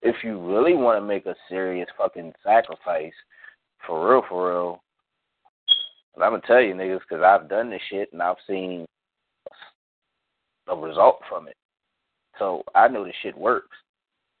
[0.00, 3.12] if you really want to make a serious fucking sacrifice,
[3.86, 4.82] for real, for real.
[6.14, 8.86] And I'm gonna tell you, niggas, because I've done this shit and I've seen
[10.68, 11.56] a result from it.
[12.38, 13.76] So I know this shit works.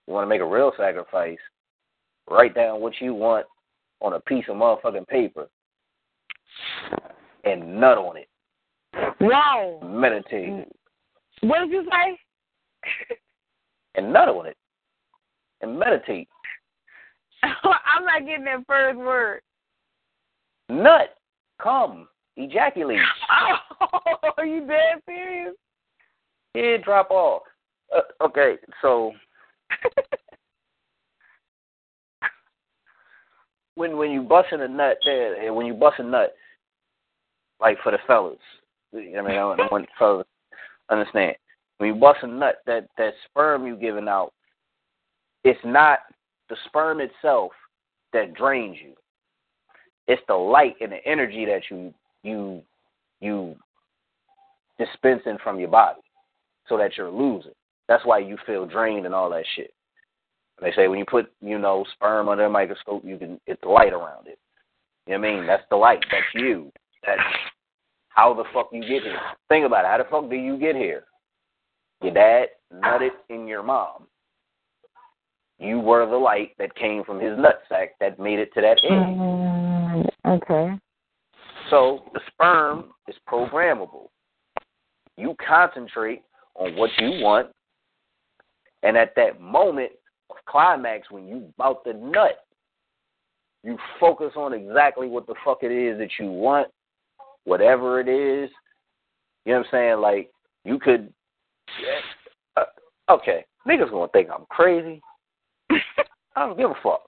[0.06, 1.38] You want to make a real sacrifice?
[2.28, 3.46] Write down what you want
[4.00, 5.48] on a piece of motherfucking paper
[7.44, 8.28] and nut on it.
[9.20, 9.80] Whoa!
[9.88, 10.68] Meditate
[11.40, 12.18] What did you say?
[13.94, 14.56] And nut on it
[15.60, 16.28] and meditate.
[17.42, 19.40] I'm not getting that first word.
[20.68, 21.16] Nut,
[21.62, 22.98] come, ejaculate.
[23.80, 25.54] Oh, are you dead serious?
[26.54, 27.42] Yeah, drop off.
[27.94, 29.12] Uh, okay, so
[33.74, 36.34] when when you busting a nut there, when you bust a nut,
[37.60, 38.38] like for the fellas,
[38.92, 40.26] you know what I mean, I want fellas
[40.88, 41.34] understand.
[41.78, 44.32] When you bust a nut, that that sperm you giving out,
[45.44, 46.00] it's not
[46.48, 47.52] the sperm itself
[48.12, 48.92] that drains you.
[50.06, 51.92] It's the light and the energy that you
[52.22, 52.62] you
[53.20, 53.56] you
[54.78, 56.00] dispensing from your body,
[56.68, 57.52] so that you're losing.
[57.88, 59.72] That's why you feel drained and all that shit.
[60.60, 63.68] They say when you put, you know, sperm under a microscope, you can it's the
[63.68, 64.38] light around it.
[65.06, 65.46] You know what I mean?
[65.46, 66.04] That's the light.
[66.10, 66.70] That's you.
[67.04, 67.20] That's
[68.08, 69.18] how the fuck you get here.
[69.48, 69.88] Think about it.
[69.88, 71.04] How the fuck do you get here?
[72.02, 74.06] Your dad nutted in your mom.
[75.58, 79.16] You were the light that came from his nutsack that made it to that end.
[79.16, 80.76] Mm, okay.
[81.70, 84.08] So the sperm is programmable.
[85.16, 86.22] You concentrate
[86.56, 87.48] on what you want,
[88.82, 89.92] and at that moment
[90.30, 92.44] of climax, when you bout the nut,
[93.62, 96.68] you focus on exactly what the fuck it is that you want,
[97.44, 98.50] whatever it is.
[99.44, 100.00] You know what I'm saying?
[100.00, 100.30] Like
[100.64, 101.12] you could.
[102.56, 102.64] Uh,
[103.10, 105.00] okay, niggas gonna think I'm crazy.
[105.70, 107.02] I don't give a fuck.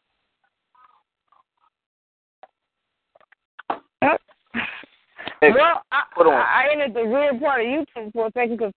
[5.53, 6.33] Well, I, put on.
[6.33, 8.73] I entered the real part of YouTube for a second because,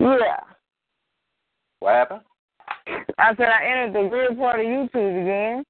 [0.00, 0.40] yeah.
[1.80, 2.20] What happened?
[3.18, 5.64] I said I entered the real part of YouTube again.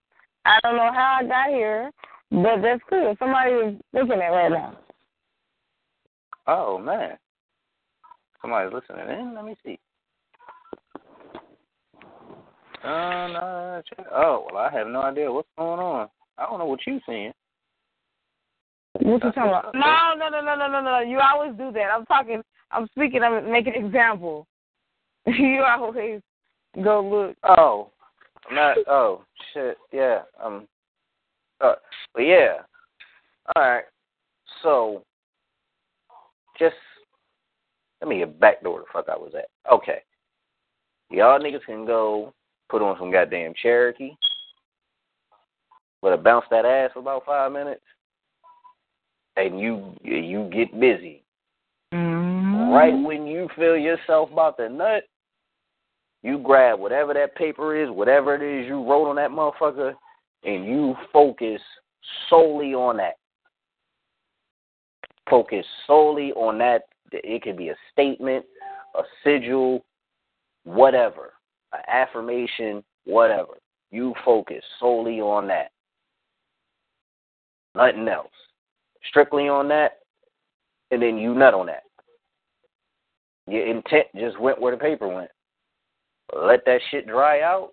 [0.45, 1.91] I don't know how I got here,
[2.31, 3.17] but that's cool.
[3.19, 4.79] Somebody is looking at right now.
[6.47, 7.17] Oh man,
[8.47, 9.35] somebody's listening in.
[9.35, 9.79] Let me see.
[12.85, 13.83] Uh, no,
[14.13, 16.09] oh well, I have no idea what's going on.
[16.39, 17.33] I don't know what you're seeing.
[19.01, 19.75] What you talking about?
[19.75, 21.01] No, no, no, no, no, no, no.
[21.01, 21.91] You always do that.
[21.93, 22.43] I'm talking.
[22.71, 23.23] I'm speaking.
[23.23, 24.47] I'm making an example.
[25.27, 26.21] you always
[26.83, 27.37] go look.
[27.43, 27.91] Oh,
[28.49, 28.77] I'm not.
[28.87, 29.77] Oh shit.
[29.93, 30.21] Yeah.
[30.43, 30.69] Um.
[31.61, 31.75] Uh,
[32.15, 32.59] but yeah.
[33.57, 33.85] All right.
[34.63, 35.03] So,
[36.59, 36.75] just
[38.07, 39.49] let me get back to where the fuck I was at.
[39.73, 39.99] Okay.
[41.11, 42.33] Y'all niggas can go
[42.69, 44.13] put on some goddamn Cherokee.
[46.03, 47.83] But I bounce that ass for about five minutes,
[49.37, 51.25] and you you get busy.
[51.93, 52.71] Mm-hmm.
[52.71, 55.05] Right when you feel yourself about to nut,
[56.23, 59.95] you grab whatever that paper is, whatever it is you wrote on that motherfucker,
[60.45, 61.61] and you focus
[62.31, 63.15] solely on that.
[65.29, 66.83] Focus solely on that.
[67.13, 68.45] It could be a statement,
[68.95, 69.85] a sigil,
[70.65, 71.35] whatever,
[71.73, 73.55] an affirmation, whatever.
[73.91, 75.71] You focus solely on that.
[77.75, 78.31] Nothing else.
[79.09, 79.99] Strictly on that,
[80.91, 81.83] and then you nut on that.
[83.47, 85.31] Your intent just went where the paper went.
[86.35, 87.71] Let that shit dry out.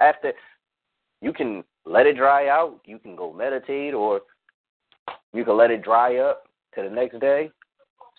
[0.00, 0.32] After
[1.20, 4.22] you can let it dry out, you can go meditate or
[5.34, 6.44] you can let it dry up
[6.74, 7.50] to the next day.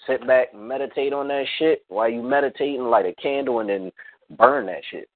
[0.08, 1.84] Sit back and meditate on that shit.
[1.88, 3.92] While you meditating, light a candle and then
[4.38, 5.08] burn that shit.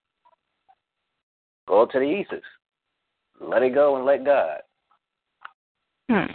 [1.68, 2.44] Go to the Isis.
[3.42, 4.60] Let it go and let God.
[6.10, 6.32] Hmm.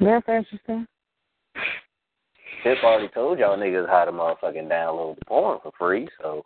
[0.00, 0.86] That's interesting.
[2.62, 6.42] Tip already told y'all niggas how to motherfucking download the porn for free, so.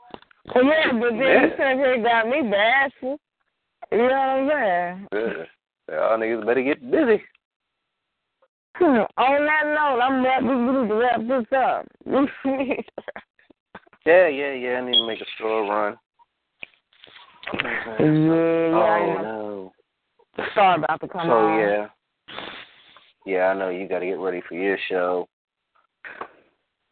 [0.55, 1.43] Well, yeah, but then Yeah.
[1.45, 3.21] you said here got me bashful.
[3.93, 5.09] You know what I'm saying?
[5.13, 5.95] Yeah.
[5.95, 7.23] Y'all niggas better get busy.
[8.81, 11.87] On that note, I'm wrap we need to wrap this up.
[14.07, 14.81] Yeah, yeah, yeah.
[14.81, 15.97] I need to make a store run.
[17.63, 18.05] yeah, yeah.
[18.05, 19.73] Oh know.
[20.39, 20.45] no.
[20.55, 21.59] Sorry about to come So on.
[21.59, 21.89] yeah.
[23.27, 25.29] Yeah, I know you got to get ready for your show.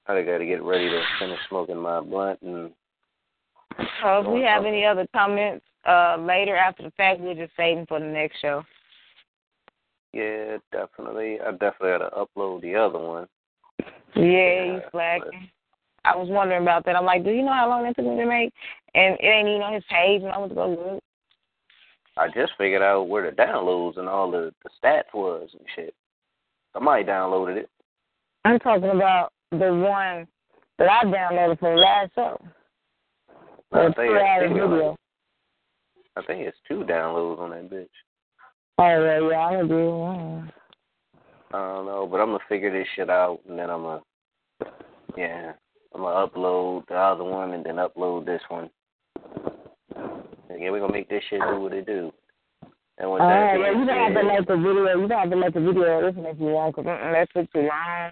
[0.07, 2.71] I got to get ready to finish smoking my blunt and
[4.03, 7.87] So if we have any other comments uh later after the fact, we'll just them
[7.87, 8.63] for the next show.
[10.17, 11.39] Yeah, definitely.
[11.41, 13.27] I definitely got to upload the other one.
[14.15, 15.51] Yeah, you slacking.
[16.05, 16.97] I was wondering about that.
[16.97, 18.53] I'm like, do you know how long that took me to make?
[18.95, 21.03] And it ain't even on his page, and I went to go look.
[22.17, 25.95] I just figured out where the downloads and all the, the stats was and shit.
[26.73, 27.71] Somebody downloaded it.
[28.45, 30.27] I'm talking about the one
[30.79, 32.41] that I downloaded from last show.
[33.73, 34.97] I The think, it's, video.
[36.17, 37.89] I think it's two downloads on that bitch.
[38.79, 40.53] Oh yeah, yeah, I'm gonna do one.
[41.53, 44.03] I don't know, but I'm gonna figure this shit out, and then I'm gonna,
[45.17, 45.53] yeah,
[45.95, 48.69] I'm gonna upload the other one, and then upload this one.
[49.95, 52.13] And yeah, we're gonna make this shit do what it do.
[52.99, 55.01] And with All that right, being well, you don't have to said, make the video.
[55.01, 57.53] You don't have to make the video listen if you want, cause mm-mm, that took
[57.53, 58.11] too long.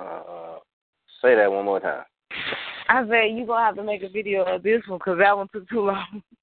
[0.00, 0.58] uh,
[1.22, 2.04] say that one more time.
[2.88, 5.48] I said you gonna have to make a video of this one, cause that one
[5.52, 6.22] took too long.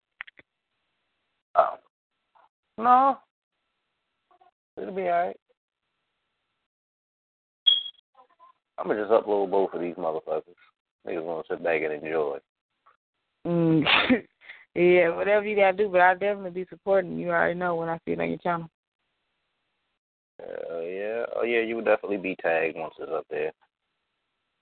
[1.58, 1.76] Oh,
[2.78, 3.18] no,
[4.80, 5.38] it'll be alright.
[8.78, 10.44] I'm gonna just upload both of these motherfuckers.
[11.08, 12.38] Niggas gonna sit back and enjoy.
[13.48, 13.84] Mm.
[14.76, 17.30] yeah, whatever you gotta do, but I'll definitely be supporting you.
[17.30, 18.70] I already know when I see it on your channel.
[20.40, 21.26] Uh, yeah.
[21.36, 21.62] Oh, yeah.
[21.62, 23.52] You would definitely be tagged once it's up there.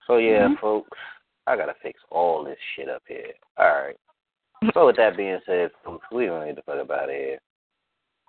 [0.07, 0.59] So yeah, Mhm.
[0.59, 0.97] folks,
[1.47, 3.34] I gotta fix all this shit up here.
[3.57, 3.99] All right.
[4.73, 5.72] So with that being said,
[6.11, 7.40] we don't need to fuck about it.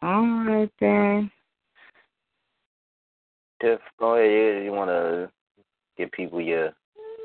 [0.02, 1.30] All right then.
[3.60, 4.30] Tiff, go ahead.
[4.30, 5.30] You, you want to
[5.96, 6.72] give people your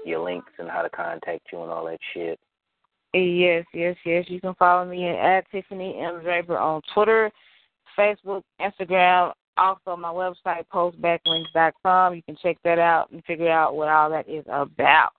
[0.06, 2.40] your links and how to contact you and all that shit.
[3.14, 4.26] Yes, yes, yes.
[4.30, 7.30] You can follow me at Tiffany M Draper on Twitter,
[7.98, 9.34] Facebook, Instagram.
[9.58, 12.16] Also, my website, postbacklinks.com.
[12.16, 15.12] You can check that out and figure out what all that is about.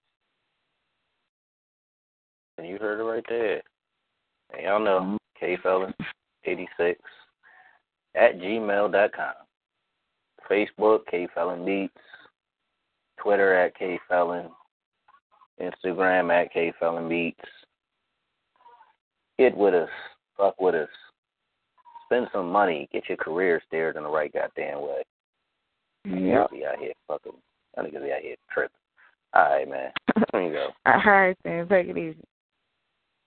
[2.57, 3.63] And you heard it right there.
[4.53, 5.69] And y'all know, mm-hmm.
[5.69, 6.95] kfelon86
[8.15, 9.35] at gmail.com.
[10.51, 11.95] Facebook, kfelon beats.
[13.23, 14.51] Twitter at kfelon.
[15.61, 17.39] Instagram at kfelon beats.
[19.39, 19.89] Get with us.
[20.37, 20.89] Fuck with us.
[22.07, 22.89] Spend some money.
[22.93, 25.03] Get your career steered in the right goddamn way.
[26.05, 26.51] Yep.
[26.51, 27.33] Be out here fucking.
[27.77, 28.77] I niggas be out here tripping.
[29.35, 29.91] All right, man.
[30.33, 30.69] There you go.
[30.87, 31.69] All right then.
[31.69, 32.19] Take it easy.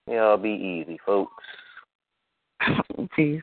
[0.08, 1.44] Y'all be easy, folks.
[3.16, 3.42] Peace.